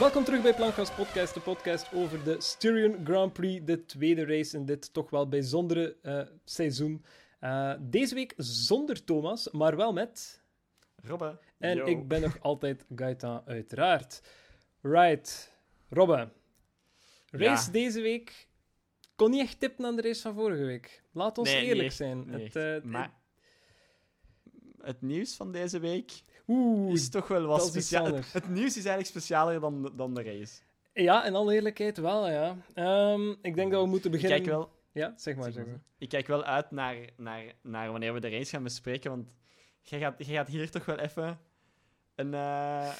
[0.00, 4.56] Welkom terug bij Plankgas Podcast, de podcast over de Styrian Grand Prix, de tweede race
[4.56, 7.04] in dit toch wel bijzondere uh, seizoen.
[7.40, 10.42] Uh, deze week zonder Thomas, maar wel met...
[11.02, 11.38] Robbe.
[11.58, 11.86] En Yo.
[11.86, 14.22] ik ben nog altijd Gaetan, uiteraard.
[14.80, 15.56] Right.
[15.88, 16.28] Robbe.
[17.30, 17.72] Race Ja.
[17.72, 18.48] deze week
[19.16, 21.02] kon niet echt tippen aan de race van vorige week.
[21.12, 22.28] Laat ons Nee, eerlijk echt, zijn.
[22.28, 23.14] Het, eh, maar
[24.80, 28.14] het nieuws van deze week Oeh, is toch wel wat speciaal.
[28.14, 30.60] Het, het nieuws is eigenlijk specialer dan, dan de race.
[30.92, 32.56] Ja, in alle eerlijkheid wel, ja.
[32.74, 34.38] Ehm, ik denk dat we moeten Ik beginnen...
[34.42, 35.52] kijk wel, Ja, zeg maar.
[35.52, 35.80] Zeg maar.
[35.98, 39.36] ik kijk wel uit naar, naar, naar wanneer we de race gaan bespreken, want
[39.80, 41.38] jij gaat, jij gaat hier toch wel even
[42.14, 42.92] een, eh,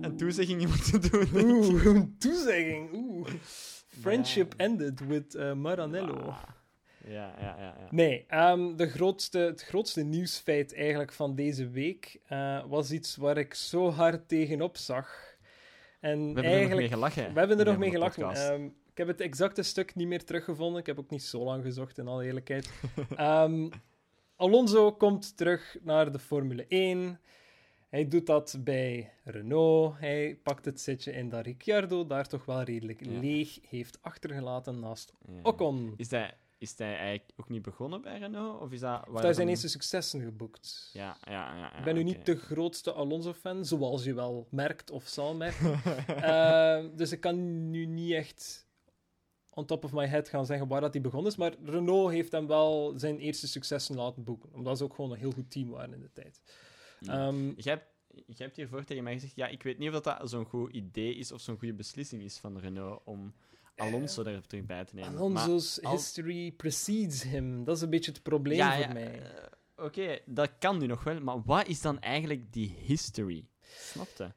[0.00, 1.22] een toezegging moeten doen.
[1.22, 1.44] ik.
[1.44, 2.92] Oeh, een toezegging.
[2.92, 3.28] Oeh.
[4.00, 6.34] Friendship ended with eh, Maranello.
[7.08, 7.74] Ja, ja, ja.
[7.80, 7.86] ja.
[7.90, 13.36] Nee, ehm, de grootste, het grootste nieuwsfeit eigenlijk van deze week eh, was iets waar
[13.38, 15.36] ik zo hard tegenop zag.
[16.00, 17.32] En We hebben er nog mee gelachen.
[17.32, 18.30] we hebben er nog mee gelachen.
[18.34, 20.80] Ehm, ik heb het exacte stuk niet meer teruggevonden.
[20.80, 22.70] Ik heb ook niet zo lang gezocht, in alle eerlijkheid.
[23.16, 23.68] Ehm,
[24.36, 27.20] Alonso komt terug naar de Formule 1.
[27.88, 29.98] Hij doet dat bij Renault.
[29.98, 33.20] Hij pakt het zitje in dat Ricciardo daar toch wel redelijk Ja.
[33.20, 35.12] leeg heeft achtergelaten naast.
[35.42, 35.94] Ocon.
[35.96, 38.60] Is hij, is hij eigenlijk ook niet begonnen bij Renault?
[38.60, 39.04] Of is dat...
[39.12, 40.90] Hij heeft zijn eerste successen geboekt.
[40.92, 41.56] Ja, ja, ja.
[41.56, 45.80] ja Ik ben nu niet de grootste Alonso-fan, zoals je wel merkt of zal merken.
[46.06, 48.66] Eh, dus ik kan nu niet echt
[49.50, 51.36] on top of my head gaan zeggen waar dat hij begonnen is.
[51.36, 54.52] Maar Renault heeft hem wel zijn eerste successen laten boeken.
[54.52, 56.42] Omdat ze ook gewoon een heel goed team waren in de tijd.
[57.00, 57.26] Ja.
[57.26, 60.18] Ehm, Jij hebt, jij hebt hiervoor tegen mij gezegd, ja, ik weet niet of dat,
[60.18, 63.34] dat zo'n goed idee is of zo'n goede beslissing is van Renault om
[63.78, 65.10] Alonso er terug bij te nemen.
[65.16, 67.64] Alonso's Maar al- history precedes him.
[67.64, 69.22] Dat is een beetje het probleem ja, voor ja, mij.
[69.22, 73.44] eh, Oké, dat kan nu nog wel, maar wat is dan eigenlijk die history?
[73.80, 74.32] Snapte?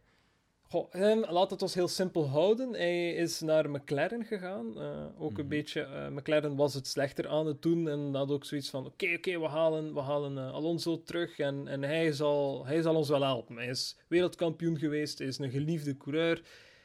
[0.62, 2.70] Goh, ehm, laat het ons heel simpel houden.
[2.74, 4.80] Hij is naar McLaren gegaan.
[4.82, 5.40] eh, ook Mhm.
[5.42, 5.82] een beetje.
[5.82, 7.90] eh, McLaren was het slechter aan het doen.
[7.90, 11.40] En had ook zoiets van: oké, oké, we halen, we halen eh, Alonso terug.
[11.40, 13.56] En, en hij, zal, hij zal ons wel helpen.
[13.56, 15.18] Hij is wereldkampioen geweest.
[15.18, 16.42] Hij is een geliefde coureur.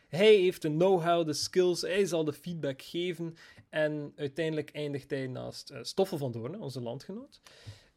[0.08, 1.80] Hij heeft de know-how, de skills.
[1.80, 3.34] Hij zal de feedback geven.
[3.68, 7.40] En uiteindelijk eindigt hij naast eh, Stoffel van Doorn, onze landgenoot.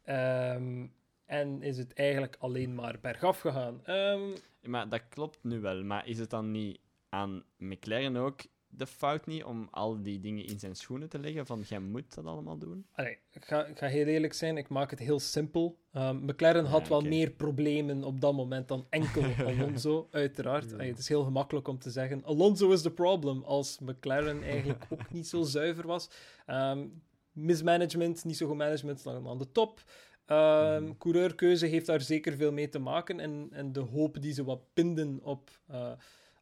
[0.02, 0.86] Ehm,
[1.26, 3.80] en is het eigenlijk alleen maar bergaf gegaan.
[3.84, 8.86] Ehm, Maar dat klopt nu wel, maar is het dan niet aan McLaren ook de
[8.86, 11.46] fout niet om al die dingen in zijn schoenen te leggen?
[11.46, 12.86] Van, jij moet dat allemaal doen?
[12.92, 15.78] Allee, ik, ga, ik ga heel eerlijk zijn, ik maak het heel simpel.
[15.92, 20.64] Ehm, McLaren had Ja, wel meer problemen op dat moment dan enkel Alonso, uiteraard.
[20.68, 20.72] Ja.
[20.74, 24.86] Allee, het is heel gemakkelijk om te zeggen, Alonso is the problem, als McLaren eigenlijk
[24.90, 26.10] ook niet zo zuiver was.
[26.46, 26.86] Ehm,
[27.32, 29.82] mismanagement, niet zo goed management, dan aan de top.
[30.26, 30.96] Ehm, Mhm.
[30.98, 33.20] Coureurkeuze heeft daar zeker veel mee te maken.
[33.20, 35.92] En, en de hoop die ze wat pinden op eh,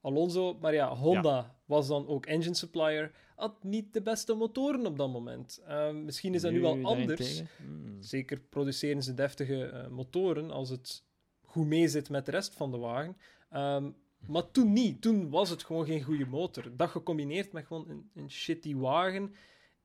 [0.01, 0.59] Alonso.
[0.61, 3.13] Maar ja, Honda was dan ook engine supplier.
[3.37, 5.61] Had niet de beste motoren op dat moment.
[5.67, 7.43] Ehm, misschien is dat nu wel anders.
[7.57, 8.03] Hmm.
[8.03, 11.05] Zeker produceren ze deftige eh, motoren als het
[11.45, 13.17] goed meezit met de rest van de wagen.
[13.51, 13.91] Ehm,
[14.27, 15.03] maar toen niet.
[15.03, 16.77] Toen was het gewoon geen goede motor.
[16.77, 19.35] Dat gecombineerd met gewoon een, een shitty wagen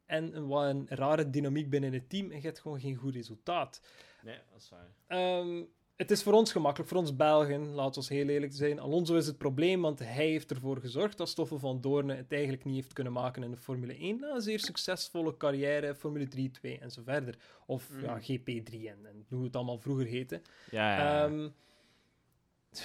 [0.05, 3.13] en een, wat een rare dynamiek binnen het team en je hebt gewoon geen goed
[3.13, 3.81] resultaat.
[4.23, 4.93] Nee, dat is waar.
[5.07, 5.63] Ehm,
[5.95, 8.79] het is voor ons gemakkelijk, voor ons Belgen, laten we heel eerlijk zijn.
[8.79, 12.65] Alonso is het probleem, want hij heeft ervoor gezorgd dat Stoffel van Doorne het eigenlijk
[12.65, 14.19] niet heeft kunnen maken in de Formule 1.
[14.19, 17.37] Na een zeer succesvolle carrière, Formule 3, 2 en zo verder.
[17.65, 18.01] Of Mm.
[18.01, 20.41] ja, GP3 en, en hoe het allemaal vroeger heette.
[20.71, 21.25] Ja, ja, ja.
[21.25, 21.49] Ehm,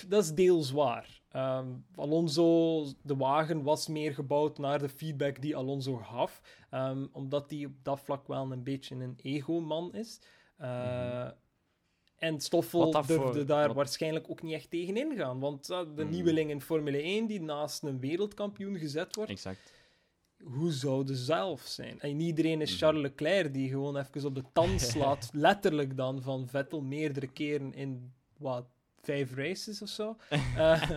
[0.08, 1.20] dat is deels waar.
[1.28, 7.50] Ehm, Alonso, de wagen was meer gebouwd naar de feedback die Alonso gaf, Ehm, omdat
[7.50, 10.20] hij op dat vlak wel een beetje een ego-man is.
[10.56, 11.28] Eh,
[12.18, 15.40] En Stoffel durfde daar wat- waarschijnlijk ook niet echt tegen ingaan.
[15.40, 16.10] Want uh, de Hmm.
[16.10, 19.72] nieuweling in Formule 1 die naast een wereldkampioen gezet wordt, Exact.
[20.42, 22.00] hoe zou de zelf zijn?
[22.00, 22.78] En iedereen is Mhm.
[22.78, 27.74] Charles Leclerc die gewoon even op de tand slaat, letterlijk dan, van Vettel meerdere keren
[27.74, 28.64] in, wat,
[29.00, 30.16] vijf races of zo.
[30.56, 30.90] Eh,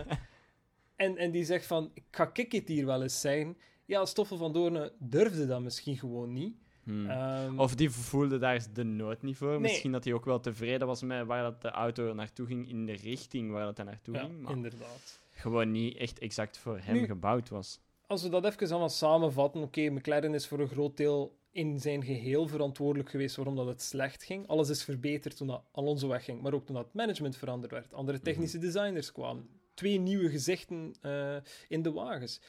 [0.96, 3.56] en, en die zegt van, ik ga ik het hier wel eens zeggen.
[3.84, 6.54] Ja, Stoffel van Doorne durfde dat misschien gewoon niet.
[6.84, 7.10] Hmm.
[7.10, 9.50] Ehm, Of die voelde daar de nood niet voor.
[9.50, 9.58] Nee.
[9.58, 12.86] Misschien dat hij ook wel tevreden was met waar dat de auto naartoe ging, in
[12.86, 14.40] de richting waar dat hij naartoe ja, ging.
[14.40, 15.20] Maar inderdaad.
[15.30, 17.80] gewoon niet echt exact voor hem Nu- gebouwd was.
[18.06, 22.04] Als we dat even allemaal samenvatten, oké, McLaren is voor een groot deel in zijn
[22.04, 24.46] geheel verantwoordelijk geweest waarom dat het slecht ging.
[24.46, 27.94] Alles is verbeterd toen dat Alonso wegging, maar ook toen dat management veranderd werd.
[27.94, 29.48] Andere technische designers kwamen.
[29.74, 31.36] Twee nieuwe gezichten eh,
[31.68, 32.40] in de wagens.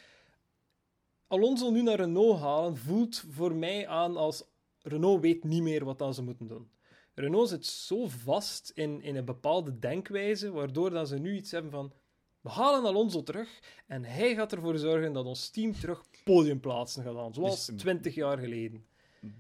[1.33, 4.43] Alonso nu naar Renault halen voelt voor mij aan als
[4.81, 6.69] Renault weet niet meer wat dan ze moeten doen.
[7.15, 11.71] Renault zit zo vast in, in een bepaalde denkwijze, waardoor dat ze nu iets hebben
[11.71, 11.93] van
[12.41, 17.15] We halen Alonso terug en hij gaat ervoor zorgen dat ons team terug podiumplaatsen gaat
[17.15, 18.85] halen, zoals Dus- 20 jaar geleden.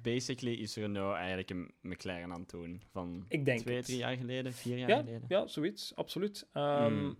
[0.01, 2.81] Basically is Renault eigenlijk een McLaren aan het doen.
[2.91, 3.85] Van Ik denk twee, het.
[3.85, 5.25] drie jaar geleden, vier jaar Ja, geleden.
[5.27, 6.47] ja, zoiets, absoluut.
[6.53, 7.17] Ehm, Mm.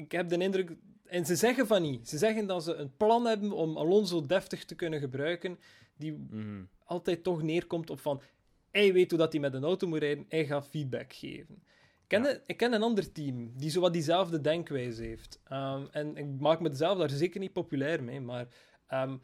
[0.00, 0.70] Ik heb de indruk...
[1.04, 2.08] En ze zeggen van niet.
[2.08, 5.58] Ze zeggen dat ze een plan hebben om Alonso deftig te kunnen gebruiken,
[5.96, 6.62] die Mhm.
[6.84, 8.22] altijd toch neerkomt op van...
[8.70, 11.54] Hij weet hoe dat hij met een auto moet rijden, hij gaat feedback geven.
[11.54, 12.30] Ik ken, Ja.
[12.30, 15.40] een, ik ken een ander team die zowat diezelfde denkwijze heeft.
[15.44, 18.46] Ehm, en ik maak mezelf daar zeker niet populair mee, maar
[18.86, 19.16] ehm,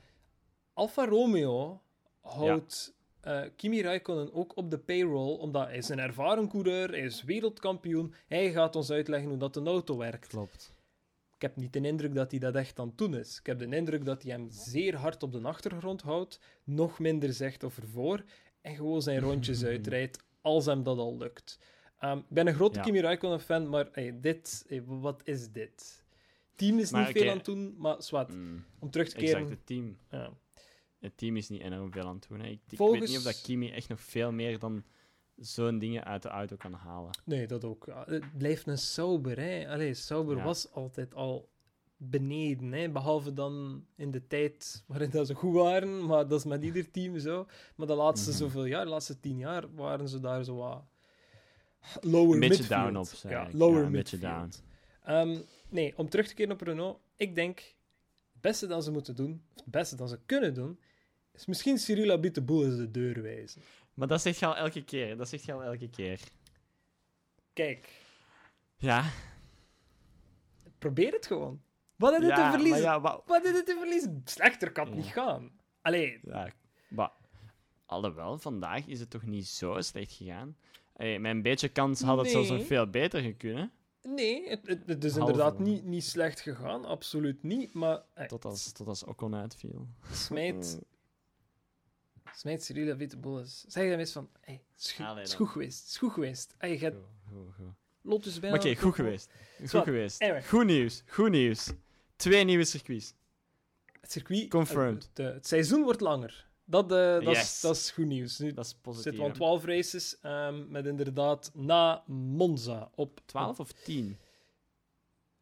[0.73, 1.83] Alfa Romeo
[2.21, 2.96] houdt
[3.27, 7.23] eh, Kimi Raikkonen ook op de payroll, omdat hij is een ervaren coureur, hij is
[7.23, 10.27] wereldkampioen, hij gaat ons uitleggen hoe dat een auto werkt.
[10.27, 10.75] Klopt.
[11.35, 13.39] Ik heb niet de indruk dat hij dat echt aan het doen is.
[13.39, 17.33] Ik heb de indruk dat hij hem zeer hard op de achtergrond houdt, nog minder
[17.33, 18.25] zegt of ervoor,
[18.61, 21.59] en gewoon zijn rondjes uitrijdt als hem dat al lukt.
[21.99, 22.85] Ehm, ik ben een grote Ja.
[22.85, 26.05] Kimi Raikkonen-fan, maar hey, dit, hey, wat is dit?
[26.55, 28.35] Team is Maar niet veel aan het doen, maar zwart.
[28.35, 28.65] Mm.
[28.79, 29.51] Om terug te Exact, keren...
[29.51, 29.99] het team.
[30.11, 30.33] Ja.
[31.07, 32.41] Het team is niet enorm veel aan het doen.
[32.41, 32.47] Hè.
[32.47, 34.85] Ik, ik Volgens- weet niet of dat Kimi echt nog veel meer dan
[35.37, 37.11] zo'n dingen uit de auto kan halen.
[37.25, 37.85] Nee, dat ook.
[37.87, 39.69] Ja, Het blijft een Sauber, hè.
[39.69, 40.45] Allee, Sauber Ja.
[40.45, 41.49] was altijd al
[41.97, 42.91] beneden, hè.
[42.91, 46.91] Behalve dan in de tijd waarin dat ze goed waren, maar dat is met ieder
[46.91, 47.47] team zo.
[47.77, 48.39] Maar de laatste Mhm.
[48.39, 50.85] zoveel jaar, de laatste tien jaar, waren ze daar zo wat
[52.01, 52.69] lower Een beetje midfield.
[52.69, 53.59] down op, Ja, eigenlijk.
[53.59, 54.63] lower Ja, een beetje midfield.
[55.05, 55.39] Ehm,
[55.69, 57.59] nee, om terug te keren op Renault, ik denk,
[58.33, 60.79] het beste dat ze moeten doen, of het beste dat ze kunnen doen,
[61.37, 63.63] is misschien Cyril Abiteboul eens de deur wijzen.
[63.95, 65.17] Maar dat zegt je al elke keer.
[65.17, 66.21] Dat zegt je al elke keer.
[67.53, 67.89] Kijk,
[68.77, 69.05] Ja.
[70.79, 71.61] probeer het gewoon.
[71.97, 72.83] Wat je ja, te verliezen?
[72.83, 74.23] ja, maar, Wat is het te verliezen?
[74.25, 75.01] Slechter kan het Ja.
[75.01, 75.51] niet gaan.
[75.83, 76.53] Allee, ja,
[76.89, 77.11] maar
[77.87, 80.57] alhoewel, vandaag is het toch niet zo slecht gegaan.
[80.97, 82.59] Hey, met een beetje kans had het zelfs Nee.
[82.59, 83.71] nog veel beter gekund.
[84.03, 86.85] nee, het, het, het is Halve inderdaad niet, niet slecht gegaan.
[86.85, 87.73] Absoluut niet.
[87.73, 89.87] Maar hey, Tot als, tot als Ocon uitviel.
[90.13, 90.79] smijt,
[92.35, 93.65] smijt Cyril Witteboel eens.
[93.69, 95.27] Zeg hem eens van, hey, het is, dan.
[95.37, 95.79] goed geweest.
[95.81, 96.55] Het is goed geweest.
[96.59, 96.97] Hey, je hebt
[97.29, 97.75] Goed.
[98.03, 98.57] Lotus bijna...
[98.57, 99.31] Oké, goed geweest.
[99.69, 100.23] Goed geweest.
[100.23, 100.45] Anyway.
[100.45, 101.03] Goed nieuws.
[101.07, 101.73] Goed nieuws.
[102.17, 103.15] Twee nieuwe circuits.
[104.01, 104.49] Het circuit...
[104.51, 105.05] Confirmed.
[105.05, 106.49] eh, de- het seizoen wordt langer.
[106.65, 108.39] Dat, eh, dat, is, dat is goed nieuws.
[108.39, 109.03] Nu Dat is positief.
[109.03, 109.37] zitten we aan hè?
[109.37, 113.21] 12 races, ehm, met inderdaad na Monza op...
[113.27, 114.19] 12 of 10?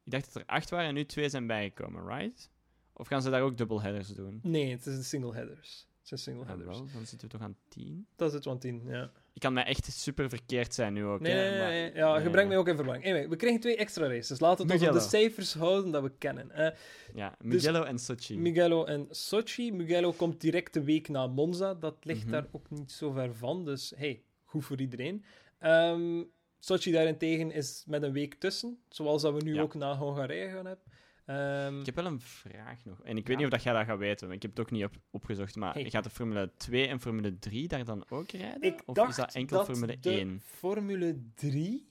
[0.04, 2.50] Ik dacht dat er 8 waren en nu 2 zijn bijgekomen, right?
[2.92, 4.40] Of gaan ze daar ook dubbelheaders doen?
[4.42, 5.86] Nee, het is de single headers.
[6.08, 6.78] Zijn single Ja, headers.
[6.78, 8.06] wel, dan zitten we toch aan 10?
[8.16, 9.10] Dat is het want in, ja.
[9.32, 11.20] Ik kan mij echt super verkeerd zijn nu ook.
[11.20, 11.94] Nee, hè, nee, maar- nee.
[11.94, 13.04] Ja, je brengt mij ook in verwarring.
[13.04, 14.40] Anyway, we kregen twee extra races.
[14.40, 16.50] Laten we het ons op de cijfers houden dat we kennen.
[16.50, 16.76] Eh,
[17.14, 18.38] Ja, Mugello en Sochi.
[18.38, 19.72] Mugello en Sochi.
[19.72, 21.74] Mugello komt direct de week na Monza.
[21.74, 22.30] Dat ligt Mhm.
[22.30, 23.64] daar ook niet zo ver van.
[23.64, 25.24] Dus hey, goed voor iedereen.
[25.58, 26.22] Ehm,
[26.58, 28.78] Sochi daarentegen is met een week tussen.
[28.88, 29.62] Zoals dat we nu Ja.
[29.62, 30.84] ook na Hongarije gaan hebben.
[31.24, 33.02] Ehm, Ik heb wel een vraag nog.
[33.02, 33.28] En ik Ja.
[33.28, 34.94] weet niet of dat jij dat gaat weten, want ik heb het ook niet op,
[35.10, 35.56] opgezocht.
[35.56, 35.90] Maar Hey.
[35.90, 38.62] gaat de Formule 2 en Formule 3 daar dan ook rijden?
[38.62, 40.40] ik of dacht is dat enkel Formule de 1?
[40.44, 41.88] Formule 3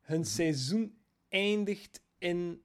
[0.00, 0.28] hun Mhm.
[0.28, 0.98] seizoen
[1.28, 2.62] eindigt in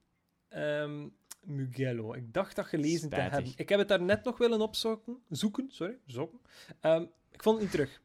[0.47, 1.07] ehm,
[1.43, 2.13] Mugello.
[2.13, 3.53] Ik dacht dat gelezen te hebben.
[3.55, 5.23] Ik heb het daar net nog willen opzoeken.
[5.29, 5.97] Zoeken, sorry.
[6.05, 6.39] Zoeken.
[6.79, 8.01] Ehm, ik vond het niet terug.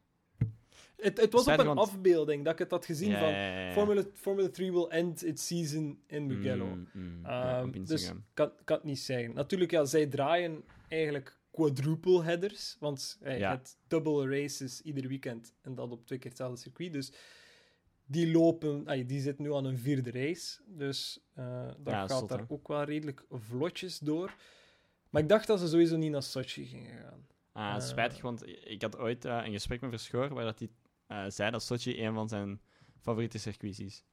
[1.01, 3.33] Het, het was op een afbeelding dat ik het had gezien van...
[3.73, 6.65] Formula, Formula 3 will end its season in Mugello.
[6.65, 9.33] Mm, mm, ja, Ehm, dus kan, kan het niet zeggen.
[9.33, 12.77] Natuurlijk, ja, zij draaien eigenlijk quadruple headers.
[12.79, 13.49] Want je Ja.
[13.49, 15.53] hebt double races ieder weekend.
[15.61, 16.93] En dat op twee keer hetzelfde circuit.
[16.93, 17.11] Dus
[18.05, 19.07] die lopen...
[19.07, 20.59] die zit nu aan een vierde race.
[20.65, 24.33] Dus eh, dat Ja, gaat zot, daar ook wel redelijk vlotjes door.
[25.09, 27.25] Maar ik dacht dat ze sowieso niet naar Sochi gingen gaan.
[27.51, 30.69] Ah, eh, spijtig, want ik had ooit eh, een gesprek met Verschoor waar dat hij
[31.27, 32.61] zei dat Sochi een van zijn
[32.99, 34.03] favoriete circuits is.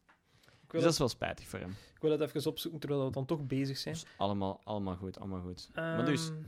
[0.66, 1.70] Dus dat is wel spijtig voor hem.
[1.70, 3.94] ik wil dat even opzoeken terwijl we dan toch bezig zijn.
[3.94, 5.68] Dus allemaal, allemaal goed, allemaal goed.
[5.74, 6.38] maar dus, Ehm,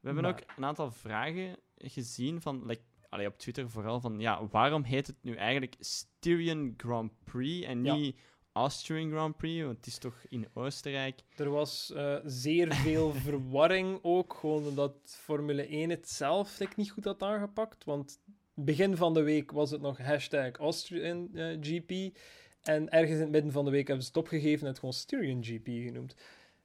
[0.00, 4.20] we hebben maar- ook een aantal vragen gezien van, like, allee, op Twitter vooral, van
[4.20, 7.94] ja, waarom heet het nu eigenlijk Styrian Grand Prix en Ja.
[7.94, 8.16] niet
[8.52, 9.64] Austrian Grand Prix?
[9.64, 11.20] Want het is toch in Oostenrijk.
[11.36, 17.04] Er was eh, zeer veel verwarring ook, gewoon omdat Formule 1 het zelf niet goed
[17.04, 17.84] had aangepakt.
[17.84, 18.20] Want
[18.64, 22.16] begin van de week was het nog hashtag Austrian eh, GP.
[22.62, 24.94] En ergens in het midden van de week hebben ze het opgegeven en het gewoon
[24.94, 26.14] Styrian GP genoemd.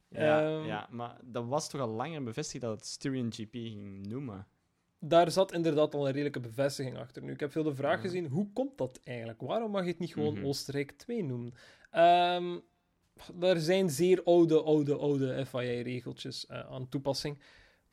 [0.08, 4.06] Ja, Ehm, ja, maar dat was toch al langer bevestigd dat het Styrian GP ging
[4.06, 4.46] noemen.
[4.98, 7.22] Daar zat inderdaad al een redelijke bevestiging achter.
[7.22, 9.40] Nu, ik heb veel de vraag gezien, hoe komt dat eigenlijk?
[9.40, 10.44] Waarom mag je het niet gewoon Mhm.
[10.46, 11.54] Oostenrijk 2 noemen?
[11.90, 12.58] Ehm
[13.40, 17.38] er zijn zeer oude, oude, oude FIA-regeltjes aan toepassing.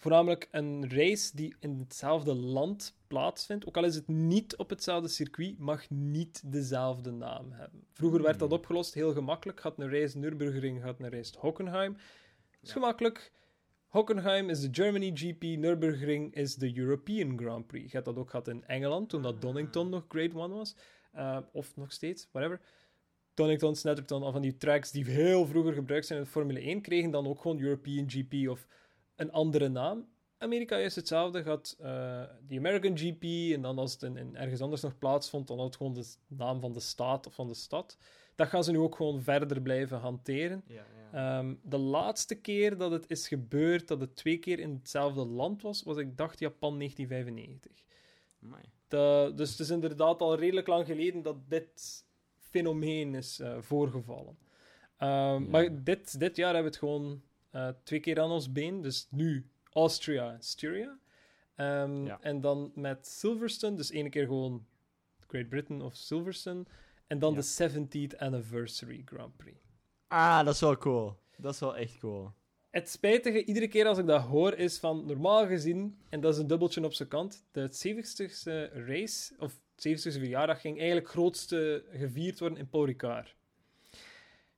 [0.01, 3.67] Voornamelijk een race die in hetzelfde land plaatsvindt.
[3.67, 7.83] Ook al is het niet op hetzelfde circuit, mag niet dezelfde naam hebben.
[7.91, 8.57] Vroeger werd dat Hmm.
[8.57, 9.59] opgelost heel gemakkelijk.
[9.59, 11.97] Had een race Nürburgring, had een race Hockenheim.
[12.61, 13.31] is gemakkelijk.
[13.87, 17.85] Hockenheim is de Germany GP, Nürburgring is de European Grand Prix.
[17.85, 19.41] Je hebt dat ook gehad in Engeland, toen dat Ah.
[19.41, 20.75] Donington nog Grade 1 was.
[21.15, 22.61] Uh, of nog steeds, whatever.
[23.33, 26.81] Donington, Snetterton, al van die tracks die heel vroeger gebruikt zijn in de Formule 1,
[26.81, 28.67] kregen dan ook gewoon European GP of
[29.15, 30.07] een andere naam.
[30.37, 31.43] Amerika is hetzelfde.
[31.43, 31.85] Gaat uh,
[32.47, 33.23] de American GP
[33.55, 36.15] en dan als het in, in ergens anders nog plaatsvond, dan had het gewoon de
[36.27, 37.97] naam van de staat of van de stad.
[38.35, 40.63] Dat gaan ze nu ook gewoon verder blijven hanteren.
[40.67, 41.37] Ja, ja.
[41.39, 45.61] Um, de laatste keer dat het is gebeurd, dat het twee keer in hetzelfde land
[45.61, 47.83] was, was ik dacht Japan 1995.
[48.43, 48.63] Amai.
[48.87, 52.05] De, dus het is inderdaad al redelijk lang geleden dat dit
[52.37, 54.37] fenomeen is uh, voorgevallen.
[54.99, 55.39] Um, ja.
[55.39, 57.21] Maar dit, dit jaar hebben we het gewoon
[57.55, 58.81] uh, twee keer aan ons been.
[58.81, 60.97] Dus nu Austria en Styria.
[61.55, 62.17] Um, Ja.
[62.21, 64.65] En dan met Silverstone, dus ene keer gewoon
[65.27, 66.63] Great Britain of Silverstone.
[67.07, 67.39] En dan Ja.
[67.39, 69.57] de 70th Anniversary Grand Prix.
[70.07, 71.15] Ah, dat is wel cool.
[71.37, 72.31] Dat is wel echt cool.
[72.69, 76.39] Het spijtige, iedere keer als ik dat hoor, is van normaal gezien, en dat is
[76.39, 82.39] een dubbeltje op zijn kant, de 70ste race, of 70ste verjaardag, ging eigenlijk grootste gevierd
[82.39, 83.35] worden in Paul Ricard.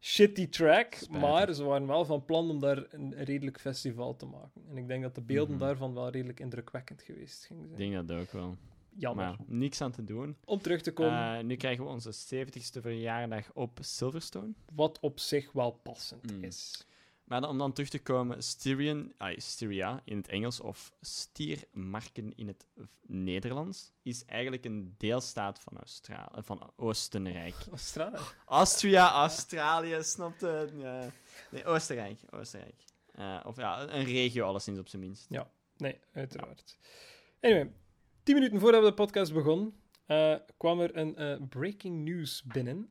[0.05, 1.21] Shitty track, Spijtig.
[1.21, 4.61] maar ze waren wel van plan om daar een redelijk festival te maken.
[4.69, 5.63] En ik denk dat de beelden Mhm.
[5.65, 7.91] daarvan wel redelijk indrukwekkend geweest gingen Ik zijn.
[7.91, 8.55] denk dat ook wel.
[8.95, 9.25] Jammer.
[9.25, 10.35] Maar niks aan te doen.
[10.45, 14.51] Om terug te komen, Eh, nu krijgen we onze 70ste verjaardag op Silverstone.
[14.73, 16.43] wat op zich wel passend Mm.
[16.43, 16.85] is.
[17.33, 22.35] Maar dan, om dan terug te komen, Styrian, ah, Styria in het Engels of Stiermarken
[22.35, 22.67] in het
[23.01, 27.55] Nederlands is eigenlijk een deelstaat van, Australië, van Oostenrijk.
[27.71, 28.17] Australië.
[28.45, 30.69] Austria, Australië, snapte?
[30.77, 31.09] Ja.
[31.51, 32.19] Nee, Oostenrijk.
[32.29, 32.83] Oostenrijk.
[33.11, 35.29] Eh, of ja, een regio alleszins op zijn minst.
[35.77, 36.77] Nee, uiteraard.
[37.41, 37.71] Anyway,
[38.23, 39.73] tien minuten voordat we de podcast begon,
[40.05, 42.89] eh, kwam er een eh, breaking news binnen.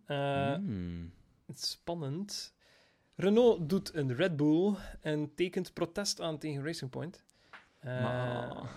[0.63, 1.13] Mm.
[1.55, 2.55] Spannend.
[3.23, 7.25] Renault doet een Red Bull en tekent protest aan tegen Racing Point.
[7.79, 8.71] Eh, Maar-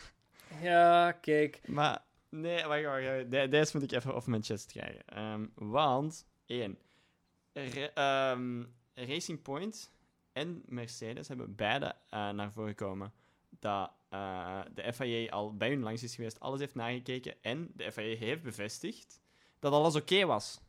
[0.62, 1.60] ja, kijk.
[1.68, 3.30] Maar, nee, wacht, wacht, wacht.
[3.30, 5.06] De- Deze moet ik even op mijn chest krijgen.
[5.06, 6.78] Ehm, want, één,
[7.52, 7.90] Ra-
[8.32, 8.62] ehm,
[8.94, 9.90] Racing Point
[10.32, 13.12] en Mercedes hebben beide eh, naar voren gekomen
[13.48, 17.92] dat eh, de FIA al bij hun langs is geweest, alles heeft nagekeken en de
[17.92, 19.20] FIA heeft bevestigd
[19.58, 20.60] dat alles oké was.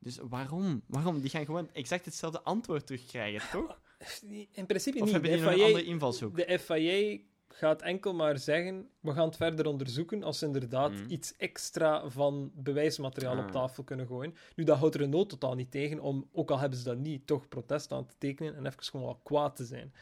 [0.00, 0.82] Dus waarom?
[0.86, 1.20] Waarom?
[1.20, 3.80] Die gaan gewoon exact hetzelfde antwoord terugkrijgen, toch?
[4.52, 5.12] In principe Of niet.
[5.12, 6.36] hebben De die nog een FIA, andere invalshoek?
[6.36, 11.04] de FIA gaat enkel maar zeggen, we gaan het verder onderzoeken als ze inderdaad Mhm.
[11.10, 13.50] iets extra van bewijsmateriaal op Ah.
[13.50, 14.34] tafel kunnen gooien.
[14.56, 17.48] Nu, dat houdt Renault totaal niet tegen om, ook al hebben ze dat niet, toch
[17.48, 19.92] protest aan te tekenen en even gewoon wel kwaad te zijn.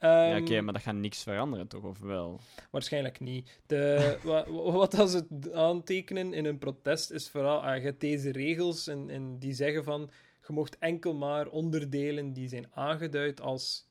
[0.00, 1.84] Ja, Ehm, oké, maar dat gaat niks veranderen, toch?
[1.84, 2.40] Of wel?
[2.70, 3.60] Waarschijnlijk niet.
[3.66, 7.82] De, wa- wa- wat als ze het aantekenen in een protest is vooral, ah, je
[7.82, 10.10] hebt deze regels en, en die zeggen van,
[10.46, 13.88] je mocht enkel maar onderdelen die zijn aangeduid als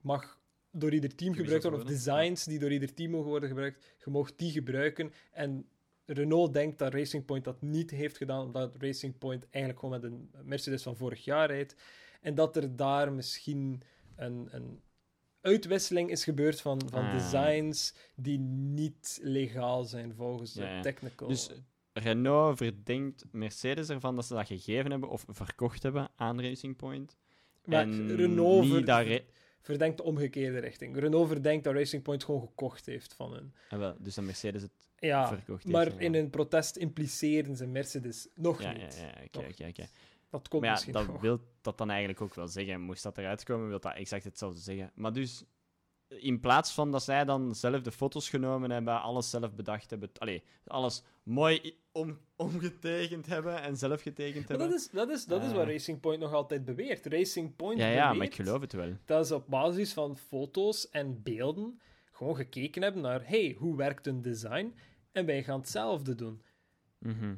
[0.00, 0.38] mag
[0.70, 4.10] door ieder team gebruikt worden, of designs die door ieder team mogen worden gebruikt, je
[4.10, 5.12] mocht die gebruiken.
[5.32, 5.66] En
[6.06, 10.10] Renault denkt dat Racing Point dat niet heeft gedaan, omdat Racing Point eigenlijk gewoon met
[10.10, 11.74] een Mercedes van vorig jaar rijdt.
[12.20, 13.82] En dat er daar misschien
[14.16, 14.80] een, een
[15.44, 17.12] uitwisseling is gebeurd van, van Ah.
[17.12, 20.80] designs die niet legaal zijn volgens de Ja, ja.
[20.82, 21.28] technical.
[21.28, 21.50] Dus
[21.92, 27.16] Renault verdenkt Mercedes ervan dat ze dat gegeven hebben of verkocht hebben aan Racing Point.
[27.64, 29.24] maar en Renault ver- re-
[29.60, 30.96] verdenkt de omgekeerde richting.
[30.98, 33.54] Renault verdenkt dat Racing Point gewoon gekocht heeft van hun.
[33.68, 35.76] Ah, wel, dus dat Mercedes het Ja, verkocht heeft.
[35.76, 35.98] maar ja.
[35.98, 38.96] in een protest impliceren ze Mercedes nog Ja, ja, niet.
[38.96, 39.86] ja, oké, Nog oké, oké.
[40.40, 41.20] Dat komt Maar ja, misschien dat nog.
[41.20, 42.80] wil dat dan eigenlijk ook wel zeggen.
[42.80, 44.90] Moest dat eruit komen, wil dat exact hetzelfde zeggen.
[44.94, 45.44] Maar dus,
[46.08, 50.10] in plaats van dat zij dan zelf de foto's genomen hebben, alles zelf bedacht hebben,
[50.18, 54.70] allee, alles mooi om, omgetekend hebben en zelf getekend Maar hebben.
[54.70, 55.72] dat is, dat, is, dat is wat Eh.
[55.72, 57.06] Racing Point nog altijd beweert.
[57.06, 58.96] Racing Point ja, ja, beweert maar ik geloof het wel.
[59.04, 61.80] dat ze op basis van foto's en beelden
[62.12, 64.74] gewoon gekeken hebben naar hey, hoe werkt een design?
[65.12, 66.42] En wij gaan hetzelfde doen.
[66.98, 67.24] Mhm.
[67.24, 67.30] Eh,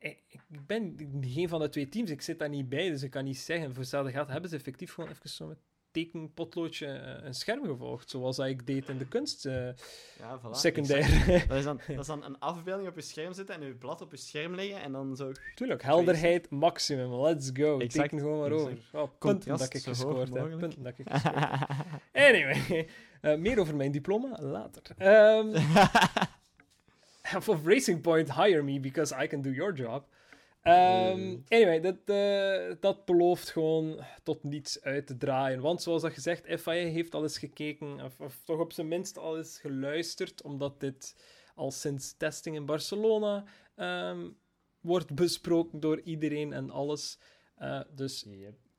[0.00, 3.24] Ik ben geen van de twee teams, ik zit daar niet bij, dus ik kan
[3.24, 3.68] niet zeggen.
[3.70, 5.58] Voor hetzelfde geld hebben ze effectief gewoon even zo met
[5.90, 9.66] tekenpotloodje eh, een scherm gevolgd, zoals dat ik deed in de kunst, eh,
[10.18, 10.50] Ja, voilà.
[10.50, 11.08] secundair.
[11.48, 14.00] Dat is, dan, dat is dan een afbeelding op je scherm zetten en je blad
[14.00, 15.32] op je scherm leggen en dan zo...
[15.54, 17.78] Tuurlijk, helderheid maximum, let's go.
[17.78, 18.78] Exact, Teken gewoon maar over.
[18.92, 20.58] Oh, punten dat ik gescoord heb.
[20.58, 21.68] Punten dat ik gescoord heb.
[22.12, 22.88] Anyway,
[23.20, 24.82] eh, meer over mijn diploma later.
[24.96, 25.56] Ehm,
[27.36, 30.04] of Racing Point, hire me because I can do your job.
[30.62, 35.60] Ehm, anyway, dat, eh, dat belooft gewoon tot niets uit te draaien.
[35.60, 39.18] Want zoals dat gezegd, FIA heeft al eens gekeken, of, of toch op zijn minst
[39.18, 41.16] al eens geluisterd, omdat dit
[41.54, 43.44] al sinds testing in Barcelona
[43.76, 44.28] ehm,
[44.80, 47.18] wordt besproken door iedereen en alles.
[47.56, 48.26] Eh, dus,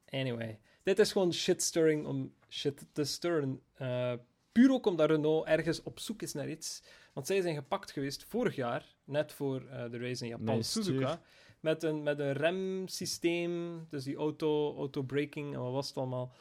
[0.10, 0.60] anyway.
[0.84, 3.62] Dit is gewoon shitstirring om shit te stirren.
[3.82, 4.14] Uh,
[4.52, 6.84] puur ook omdat Renault ergens op zoek is naar iets.
[7.14, 11.22] Want zij zijn gepakt geweest vorig jaar, net voor uh, de race in Japan, Suzuka,
[11.60, 16.32] met een, met een remsysteem, dus die auto, auto-braking en wat was het allemaal,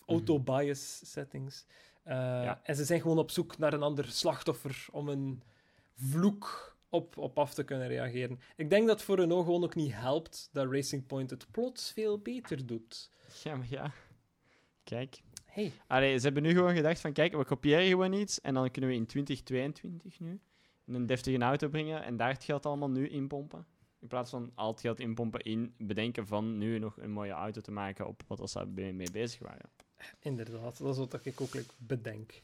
[0.00, 0.10] mhm.
[0.10, 1.66] auto-bias settings.
[2.06, 2.60] Uh, ja.
[2.62, 5.42] En ze zijn gewoon op zoek naar een ander slachtoffer om een
[5.94, 8.40] vloek op, op af te kunnen reageren.
[8.56, 12.18] Ik denk dat voor Renault gewoon ook niet helpt dat Racing Point het plots veel
[12.18, 13.10] beter doet.
[13.42, 13.92] Ja, maar ja.
[14.84, 15.20] Kijk.
[15.50, 15.72] Hey.
[15.86, 18.90] Allee, ze hebben nu gewoon gedacht van, kijk, we kopiëren gewoon iets en dan kunnen
[18.90, 20.40] we in 2022 nu
[20.86, 23.66] een deftige auto brengen en daar het geld allemaal nu inpompen.
[23.98, 27.60] In plaats van al het geld inpompen in bedenken van nu nog een mooie auto
[27.60, 29.70] te maken op wat ze mee bezig waren.
[30.20, 32.40] Inderdaad, dat is wat ik ook bedenk.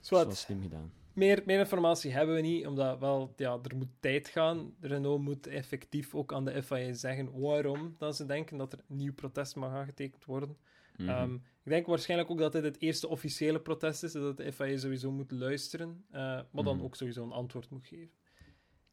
[0.00, 0.24] Zwart.
[0.24, 0.92] Dat is slim gedaan.
[1.12, 4.74] Meer, meer informatie hebben we niet, omdat wel, ja, er moet tijd gaan.
[4.80, 8.96] Renault moet effectief ook aan de FIA zeggen waarom dat ze denken dat er een
[8.96, 10.56] nieuw protest mag aangetekend worden.
[11.00, 11.08] Mhm.
[11.08, 14.76] Ehm, ik denk waarschijnlijk ook dat dit het eerste officiële protest is, dat de FIA
[14.76, 16.16] sowieso moet luisteren, uh,
[16.50, 16.84] maar dan mhm.
[16.84, 18.10] ook sowieso een antwoord moet geven.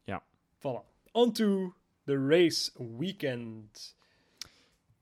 [0.04, 0.24] Ja.
[0.56, 1.10] Voilà.
[1.12, 1.74] On to
[2.04, 3.96] the race weekend.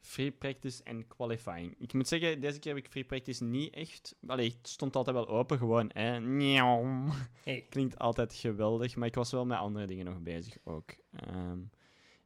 [0.01, 1.75] Free practice en qualifying.
[1.79, 4.17] Ik moet zeggen, deze keer heb ik free practice niet echt.
[4.27, 5.91] Allee, het stond altijd wel open, gewoon.
[5.93, 6.21] Hè.
[7.43, 7.67] Hey.
[7.71, 10.95] Klinkt altijd geweldig, maar ik was wel met andere dingen nog bezig ook.
[11.29, 11.71] Um,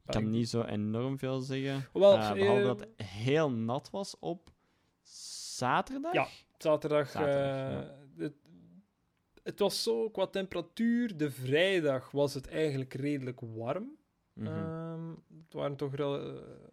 [0.05, 1.87] ik kan niet zo enorm veel zeggen.
[1.93, 4.51] Wel, uh, behalve dat het heel nat was op
[5.57, 6.13] zaterdag.
[6.13, 6.27] Ja,
[6.57, 7.09] zaterdag.
[7.09, 8.33] zaterdag uh, het,
[9.43, 11.17] het, was zo qua temperatuur.
[11.17, 13.99] De vrijdag was het eigenlijk redelijk warm.
[14.33, 15.23] Mm -hmm.
[15.43, 16.23] het waren toch uh,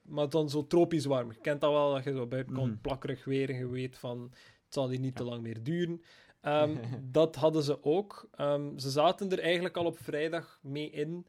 [0.02, 1.33] maar dan zo tropisch warm.
[1.33, 3.99] Je kent dat wel, dat je zo buiten komt, mm plakkerig weer en je weet
[3.99, 4.23] van
[4.64, 6.02] het zal hier niet te lang meer duren.
[6.42, 6.80] Um,
[7.18, 8.28] dat hadden ze ook.
[8.40, 11.26] Um, ze zaten er eigenlijk al op vrijdag mee in.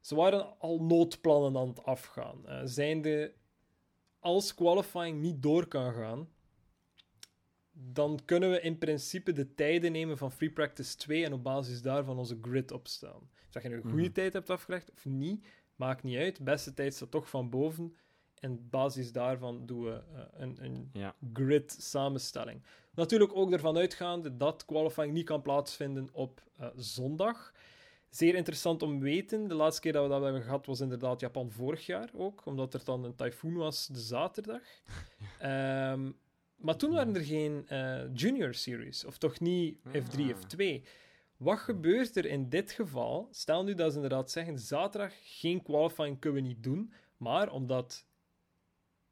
[0.00, 2.42] Ze waren al noodplannen aan het afgaan.
[2.46, 3.34] Uh, zijnde,
[4.20, 6.28] als qualifying niet door kan gaan,
[7.72, 11.82] dan kunnen we in principe de tijden nemen van Free Practice 2 en op basis
[11.82, 13.30] daarvan onze grid opstellen.
[13.34, 14.12] Dus dat je een goede mhm.
[14.12, 16.36] tijd hebt afgelegd of niet, maakt niet uit.
[16.36, 17.96] De beste tijd staat toch van boven.
[18.34, 20.92] En op basis daarvan doen we uh, een, een
[21.32, 22.62] grid samenstelling.
[22.94, 27.52] Natuurlijk ook ervan uitgaande dat qualifying niet kan plaatsvinden op uh, zondag.
[28.10, 29.48] Zeer interessant om te weten.
[29.48, 32.74] De laatste keer dat we dat hebben gehad was inderdaad Japan vorig jaar ook, omdat
[32.74, 34.62] er dan een tyfoon was de zaterdag.
[35.42, 36.16] um,
[36.56, 40.28] maar toen waren er geen uh, Junior Series, of toch niet F3, ah.
[40.28, 40.82] F2.
[41.36, 43.28] Wat gebeurt er in dit geval?
[43.30, 48.06] Stel nu dat ze inderdaad zeggen: zaterdag geen qualifying kunnen we niet doen, maar omdat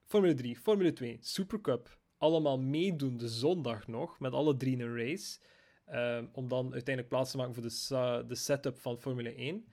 [0.05, 5.39] Formule 3, Formule 2, Supercup allemaal meedoen de zondag nog, met alle drie een race,
[5.93, 9.65] uh, om dan uiteindelijk plaats te maken voor de, de setup van Formule 1.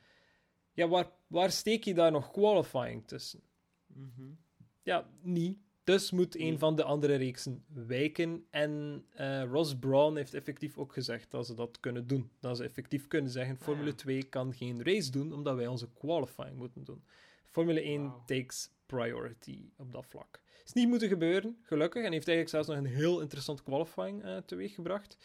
[0.74, 3.42] Ja, waar, waar steek je daar nog qualifying tussen?
[3.88, 4.38] Mm
[4.84, 5.58] Ja, niet.
[5.84, 8.46] Dus moet een van de andere reeksen wijken.
[8.50, 12.32] En uh, Ross Brown heeft effectief ook gezegd dat ze dat kunnen doen.
[12.40, 16.58] Dat ze effectief kunnen zeggen: Formule 2 kan geen race doen, omdat wij onze qualifying
[16.58, 17.04] moeten doen.
[17.46, 20.42] Formule 1 takes priority op dat vlak.
[20.66, 22.04] Is niet moeten gebeuren, gelukkig.
[22.04, 25.18] En heeft eigenlijk zelfs nog een heel interessant qualifying uh, teweeggebracht.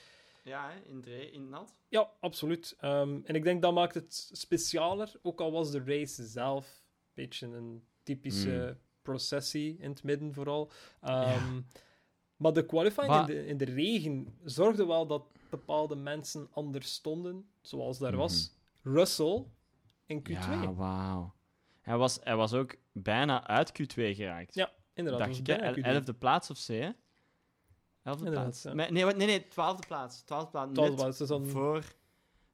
[0.45, 1.75] Ja, in, de, in nat.
[1.89, 2.77] Ja, absoluut.
[2.85, 7.13] Um, en ik denk dat maakt het specialer, ook al was de race zelf een
[7.15, 8.51] beetje een typische.
[8.51, 10.71] Hmm processie in het midden vooral.
[11.09, 11.67] Um,
[12.37, 17.49] Maar de qualifying in, de, in, de, regen zorgde wel dat bepaalde mensen anders stonden,
[17.61, 18.95] zoals daar was mhm.
[18.97, 19.45] Russell
[20.07, 20.33] in Q2.
[20.33, 21.35] Ja, wauw.
[21.81, 24.55] Hij was, hij was ook bijna uit Q2 geraakt.
[24.55, 25.45] Ja, inderdaad.
[25.45, 26.91] Dacht ik, elfde plaats of hè?
[28.11, 28.65] Elfde plaats.
[28.65, 30.23] Nee, nee, nee, twaalfde plaats.
[30.23, 30.73] Twaalfde plaats.
[30.73, 31.47] Twaalfde plaats dus dan...
[31.47, 31.85] voor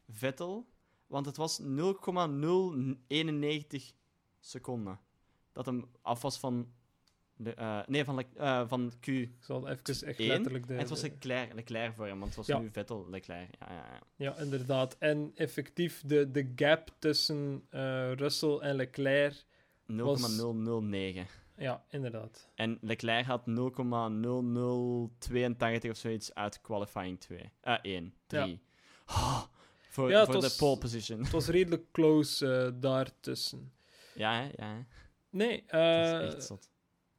[0.09, 0.66] Vettel.
[1.07, 3.92] Want het was 0,091
[4.40, 5.01] seconden
[5.57, 6.69] dat hem af was van.
[7.38, 9.07] De, uh, nee, van, uh, van Q.
[9.07, 10.66] Ik zal even echt letterlijk.
[10.66, 12.59] De, en het was Leclerc, Leclerc voor hem, want het was ja.
[12.59, 13.49] nu Vettel, Leclerc.
[13.59, 14.01] Ja, ja, ja.
[14.16, 14.97] ja, inderdaad.
[14.99, 19.45] En effectief, de, de gap tussen uh, Russell en Leclerc.
[19.87, 21.27] 0,009.
[21.57, 22.51] Ja, inderdaad.
[22.55, 27.51] En Leclerc had 0,0082 of zoiets uit qualifying 2.
[27.64, 28.61] Uh, 1, 3.
[29.07, 29.42] Oh,
[29.88, 31.19] voor ja, voor was, de pole position.
[31.19, 33.73] Het was redelijk close daartussen.
[34.14, 34.87] Ja, ja.
[35.31, 36.31] Nee, uh,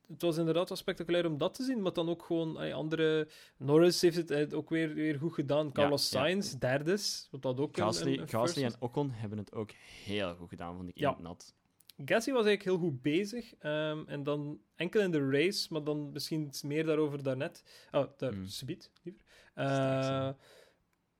[0.07, 3.27] het was inderdaad wel spectaculair om dat te zien, maar dan ook gewoon andere...
[3.57, 5.71] Norris heeft het eh, ook weer, weer goed gedaan.
[5.71, 9.53] Carlos ja, Sainz, derdes, wat dat ook Gasly, een, een Gasly en Ocon hebben het
[9.53, 9.71] ook
[10.05, 11.55] heel goed gedaan, vond ik, in het nat.
[12.05, 13.53] Gasly was eigenlijk heel goed bezig.
[13.59, 17.63] ehm, en dan enkel in de race, maar dan misschien iets meer daarover daarnet.
[17.91, 18.45] Oh, daar, Hmm.
[18.47, 19.21] subiet, liever.
[19.53, 20.29] Eh,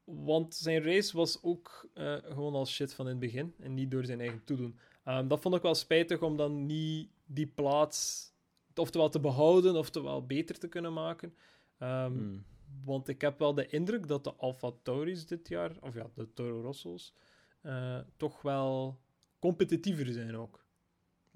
[0.04, 3.54] want zijn race was ook eh, gewoon al shit van in het begin.
[3.60, 4.80] En niet door zijn eigen toedoen.
[5.04, 8.32] Ehm, dat vond ik wel spijtig om dan niet die plaats
[8.76, 11.34] oftewel te behouden, oftewel beter te kunnen maken.
[11.78, 12.44] Ehm, Hmm.
[12.86, 16.34] Want ik heb wel de indruk dat de Alfa Tauris dit jaar, of ja, de
[16.34, 17.14] Toro Rosso's,
[17.62, 19.00] eh, toch wel
[19.40, 20.66] competitiever zijn ook.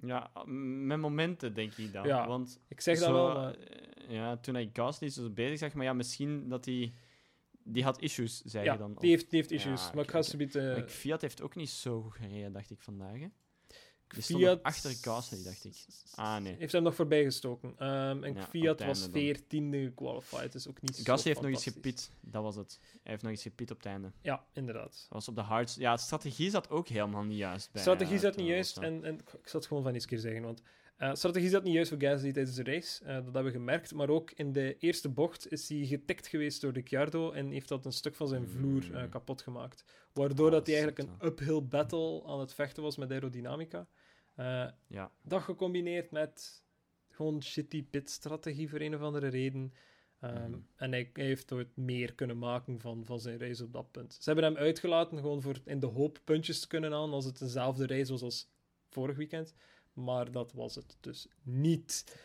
[0.02, 0.32] Ja,
[0.86, 2.08] met momenten denk ik dan.
[2.08, 3.54] Ja, Want Ik zeg dat zo, wel, maar...
[3.56, 6.94] eh, Ja, toen ik Gasly zo bezig zag, maar ja, misschien dat hij...
[7.64, 8.96] Die had issues, zei Ja, je dan.
[9.00, 9.92] die heeft, die heeft Ja, issues.
[9.94, 13.20] maar ik ga ze ik- Fiat heeft ook niet zo goed gereden, dacht ik vandaag.
[13.20, 13.28] Hè?
[14.14, 14.64] Die Fiat...
[14.64, 15.76] achter Gasly, dacht ik.
[16.16, 16.56] Ah, nee.
[16.58, 17.74] Heeft hem nog voorbij gestoken.
[17.78, 21.64] Ehm, en Ja, Fiat was veertiende gequalified, dus ook niet zo Gasly heeft nog iets
[21.64, 22.80] gepit, dat was het.
[22.82, 24.12] Hij heeft nog iets gepit op het einde.
[24.22, 24.92] Ja, inderdaad.
[24.92, 25.76] Dat was op de hards.
[25.76, 27.82] Ja, de strategie zat ook helemaal niet juist bij.
[27.82, 28.78] strategie eh, zat niet juist.
[28.78, 30.42] En, en ik zal het gewoon van eens keer zeggen.
[30.42, 30.62] Want
[30.98, 33.04] eh, strategie zat niet juist voor Gasly tijdens de race.
[33.04, 33.94] eh, dat hebben we gemerkt.
[33.94, 37.32] Maar ook in de eerste bocht is hij getikt geweest door Ricciardo.
[37.32, 39.10] En heeft dat een stuk van zijn vloer eh, Mm.
[39.10, 39.84] kapot gemaakt.
[40.14, 43.88] Waardoor Ah, dat hij eigenlijk een uphill battle aan het vechten was met aerodynamica.
[44.42, 46.64] Eh, Ja, dat gecombineerd met
[47.10, 49.74] gewoon shitty pit-strategie voor een of andere reden.
[50.20, 50.60] Ehm, Mhm.
[50.76, 54.14] En hij, hij heeft nooit meer kunnen maken van, van zijn race op dat punt.
[54.14, 57.40] Ze hebben hem uitgelaten gewoon voor in de hoop puntjes te kunnen halen als het
[57.40, 58.50] dezelfde race was als
[58.90, 59.54] vorig weekend.
[59.94, 62.20] Maar dat was het dus niet.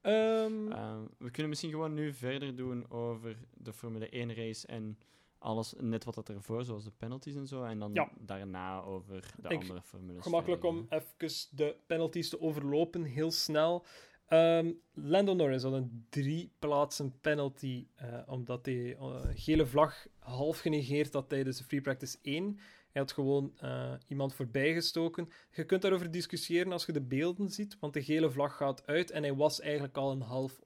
[0.00, 4.98] Ehm, Eh, we kunnen misschien gewoon nu verder doen over de Formule 1 race en
[5.46, 7.62] alles, net wat dat ervoor, zoals de penalties en zo.
[7.64, 8.10] En dan Ja.
[8.18, 10.22] daarna over de Ik- andere formules.
[10.22, 13.84] gemakkelijk om even de penalties te overlopen, heel snel.
[14.26, 20.58] Ehm Lando Norris had een drie plaatsen penalty, eh, omdat hij eh, gele vlag half
[20.58, 22.58] genegeerd had tijdens de Free Practice 1.
[22.92, 25.28] Hij had gewoon eh, iemand voorbijgestoken.
[25.50, 29.10] Je kunt daarover discussiëren als je de beelden ziet, want de gele vlag gaat uit
[29.10, 30.60] en hij was eigenlijk al een half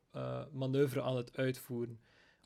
[0.52, 2.00] manoeuvre aan het uitvoeren.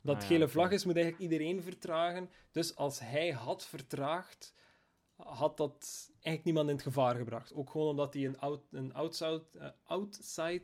[0.05, 2.29] Omdat Ah, ja, gele vlag is, moet eigenlijk iedereen vertragen.
[2.51, 4.53] Dus als hij had vertraagd,
[5.15, 7.53] had dat eigenlijk niemand in het gevaar gebracht.
[7.53, 10.63] Ook gewoon omdat hij een, out, een outside, eh, outside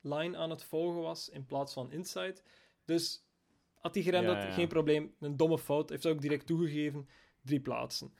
[0.00, 2.36] line aan het volgen was in plaats van inside.
[2.84, 3.24] Dus
[3.74, 4.50] had hij Ja, ja.
[4.52, 5.14] geen probleem.
[5.20, 7.08] Een domme fout, heeft dat ook direct toegegeven.
[7.42, 8.14] Drie plaatsen.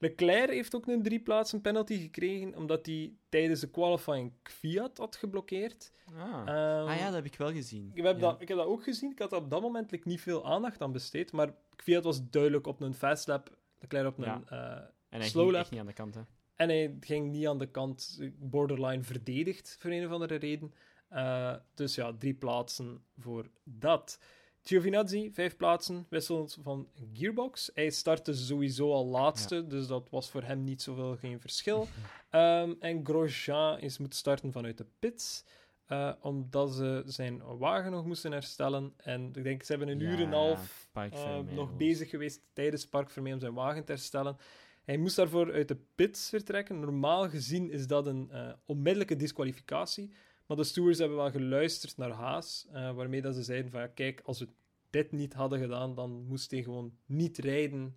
[0.00, 5.16] Leclerc heeft ook een drie plaatsen penalty gekregen, omdat hij tijdens de qualifying Fiat had
[5.16, 5.92] geblokkeerd.
[6.14, 6.22] Ah.
[6.46, 7.90] Ehm, ah ja, dat heb ik wel gezien.
[7.94, 8.20] ik heb, Ja.
[8.20, 9.10] dat, ik heb dat ook gezien.
[9.10, 11.32] Ik had op dat moment like, niet veel aandacht aan besteed.
[11.32, 13.56] Maar Fiat was duidelijk op een fast lap.
[13.78, 14.42] Leclerc op een Ja.
[14.48, 15.60] eh, En hij slow ging lap.
[15.62, 16.20] echt niet aan de kant, hè.
[16.54, 20.74] En hij ging niet aan de kant borderline verdedigd, voor een of andere reden.
[21.08, 24.20] Eh, dus ja, drie plaatsen voor dat.
[24.62, 27.70] Giovinazzi, vijf plaatsen, wisselend van gearbox.
[27.74, 31.88] Hij startte sowieso al laatste, dus dat was voor hem niet zoveel geen verschil.
[32.30, 35.44] Ehm, en Grosjean is moeten starten vanuit de pits,
[35.86, 38.92] eh, omdat ze zijn wagen nog moesten herstellen.
[38.96, 42.86] En ik denk, ze hebben een uur en een half eh, nog bezig geweest tijdens
[42.86, 44.36] Park Vermeer om zijn wagen te herstellen.
[44.84, 46.80] Hij moest daarvoor uit de pits vertrekken.
[46.80, 50.10] Normaal gezien is dat een eh, onmiddellijke disqualificatie.
[50.50, 54.20] Maar de stewards hebben wel geluisterd naar Haas, eh, waarmee dat ze zeiden van kijk,
[54.24, 54.48] als we
[54.90, 57.96] dit niet hadden gedaan, dan moest hij gewoon niet rijden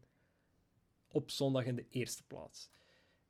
[1.07, 2.69] op zondag in de eerste plaats.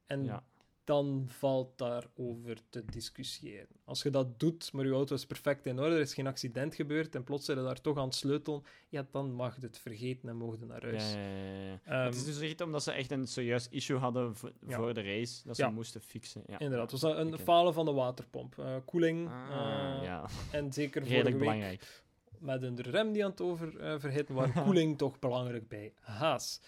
[0.06, 0.44] En Ja.
[0.84, 3.68] Dan valt daarover te discussiëren.
[3.84, 6.76] Als je dat doet, maar je auto is perfect in orde, er is geen accident
[6.76, 10.30] gebeurd en plots zijn daar toch aan het sleutelen, ja, dan mag je het vergeten
[10.30, 11.14] en mogen naar huis.
[11.14, 11.80] Ja, ja, ja, ja.
[11.86, 15.02] Ehm, het is dus echt omdat ze echt een serieus issue hadden voor, voor de
[15.02, 16.44] race, dat ze moesten fixen.
[16.48, 16.60] Ja.
[16.60, 18.58] Inderdaad, het was een falen van de waterpomp.
[18.60, 22.04] Eh, koeling, Ah, eh, ja, en zeker redelijk week belangrijk.
[22.40, 26.62] met een rem die aan het over eh, verhitten, was koeling toch belangrijk bij Haas.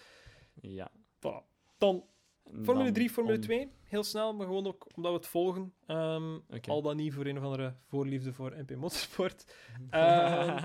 [0.60, 0.90] Ja.
[1.18, 1.44] Voilà.
[1.78, 2.04] Dan
[2.62, 5.72] Formule dan 3, Formule om- 2, heel snel, maar gewoon ook omdat we het volgen.
[6.48, 6.70] Oké.
[6.70, 9.44] Al dan niet voor een of andere voorliefde voor MP Motorsport.
[9.90, 10.56] Ehm,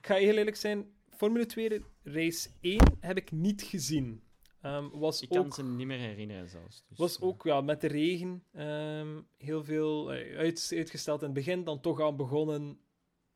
[0.00, 4.22] Ik ga heel eerlijk zijn, Formule 2 race 1 heb ik niet gezien.
[4.60, 6.84] Ehm, was Ik kan ook, ze niet meer herinneren zelfs.
[6.88, 11.24] Dus, was eh, ook ja, met de regen ehm, heel veel eh, uit, uitgesteld in
[11.26, 12.78] het begin, dan toch aan begonnen.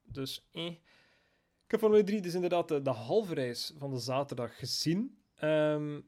[0.02, 0.64] Dus eh.
[1.64, 5.18] Ik heb Formule 3 dus inderdaad de, de halve reis van de zaterdag gezien.
[5.34, 6.00] Ehm,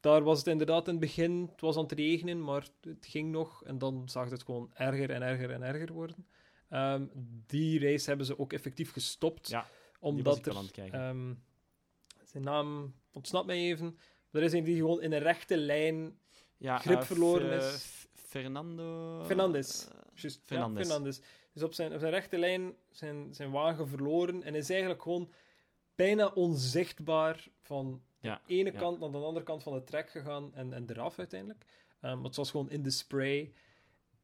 [0.00, 3.30] daar was het inderdaad in het begin, het was aan het regenen, maar het ging
[3.30, 3.64] nog.
[3.64, 6.26] En dan zag het gewoon erger en erger en erger worden.
[6.68, 7.06] Ehm,
[7.46, 9.48] die race hebben ze ook effectief gestopt.
[9.48, 9.66] Ja,
[10.00, 10.54] omdat er,
[10.92, 11.34] ehm,
[12.24, 13.98] zijn naam ontsnapt mij even.
[14.30, 16.18] Er is een die gewoon in een rechte lijn.
[16.56, 18.06] ja, grip eh, verloren Fe- is.
[18.14, 19.22] Fernando...
[19.24, 19.88] Fernandes.
[19.88, 19.94] eh,
[20.44, 20.82] Fernandes.
[20.82, 21.20] Ja, Fernandes.
[21.52, 25.32] Dus op zijn, op zijn rechte lijn zijn, zijn wagen verloren en is eigenlijk gewoon
[25.94, 28.78] bijna onzichtbaar van Ja, de ene ja.
[28.78, 31.64] kant naar de andere kant van de trek gegaan en, en eraf uiteindelijk.
[32.00, 33.52] Ehm, het was gewoon in de spray.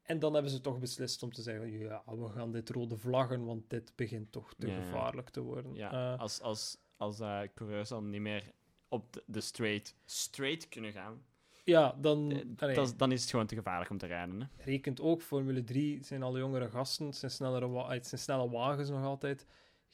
[0.03, 3.45] En dan hebben ze toch beslist om te zeggen, ja, we gaan dit rode vlaggen,
[3.45, 5.75] want dit begint toch te Ja, gevaarlijk te worden.
[5.75, 8.53] Ja, Eh, als, als, als eh, coureurs dan niet meer
[8.89, 11.25] op de, de straight, straight kunnen gaan,
[11.65, 14.41] ja, dan eh, dan is het gewoon te gevaarlijk om te rijden.
[14.41, 14.47] Hè?
[14.65, 18.89] rekent ook, Formule 3 zijn al jongere gasten, het zijn, snellere het zijn snelle wagens
[18.89, 19.47] nog altijd.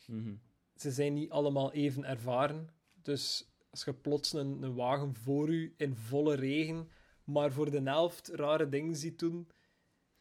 [0.06, 0.34] Mhm.
[0.74, 2.68] Ze zijn niet allemaal even ervaren.
[3.02, 6.88] Dus als je plots een, een wagen voor u in volle regen,
[7.24, 9.48] maar voor de helft rare dingen ziet doen,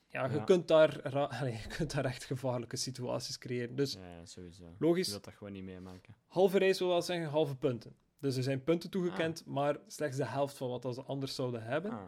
[0.08, 0.44] ja, je, Ja.
[0.44, 1.02] Kunt, daar
[1.40, 3.76] allee, je kunt daar echt gevaarlijke situaties creëren.
[3.76, 4.66] Dus Ja, sowieso.
[4.66, 6.16] Je logisch, wilt dat gewoon niet meemaken.
[6.28, 7.96] halve race wil wel zeggen halve punten.
[8.20, 11.92] Dus er zijn punten toegekend, maar slechts de helft van wat ze anders zouden hebben.
[11.92, 12.02] Ah,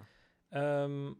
[0.49, 1.13] Ehm,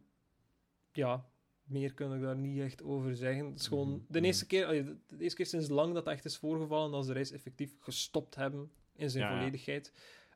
[0.92, 1.30] ja,
[1.62, 3.46] meer kan ik daar niet echt over zeggen.
[3.46, 4.24] Het is gewoon Mhm, de mhm.
[4.26, 7.18] eerste keer, allee, de, eerste keer sinds lang dat echt is voorgevallen dat ze de
[7.18, 9.92] race effectief gestopt hebben in zijn Ja, volledigheid.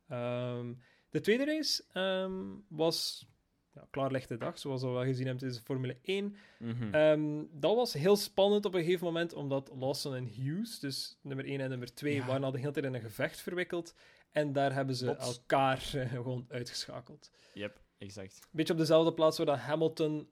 [0.09, 0.73] Ehm,
[1.11, 3.27] de tweede race ehm, was
[3.75, 6.37] ja, klaarlichte dag, zoals we wel gezien hebben tijdens de Formule 1.
[6.59, 6.95] mhm.
[6.95, 11.45] Ehm, dat was heel spannend op een gegeven moment, omdat Lawson en Hughes, dus nummer
[11.47, 12.27] 1 en nummer 2, Ja.
[12.27, 13.95] waren al de hele tijd in een gevecht verwikkeld.
[14.33, 15.37] En daar hebben ze Bots.
[15.37, 17.31] elkaar eh, gewoon uitgeschakeld.
[17.55, 18.49] Yep, exact.
[18.51, 20.29] Beetje op dezelfde plaats waar dat Hamilton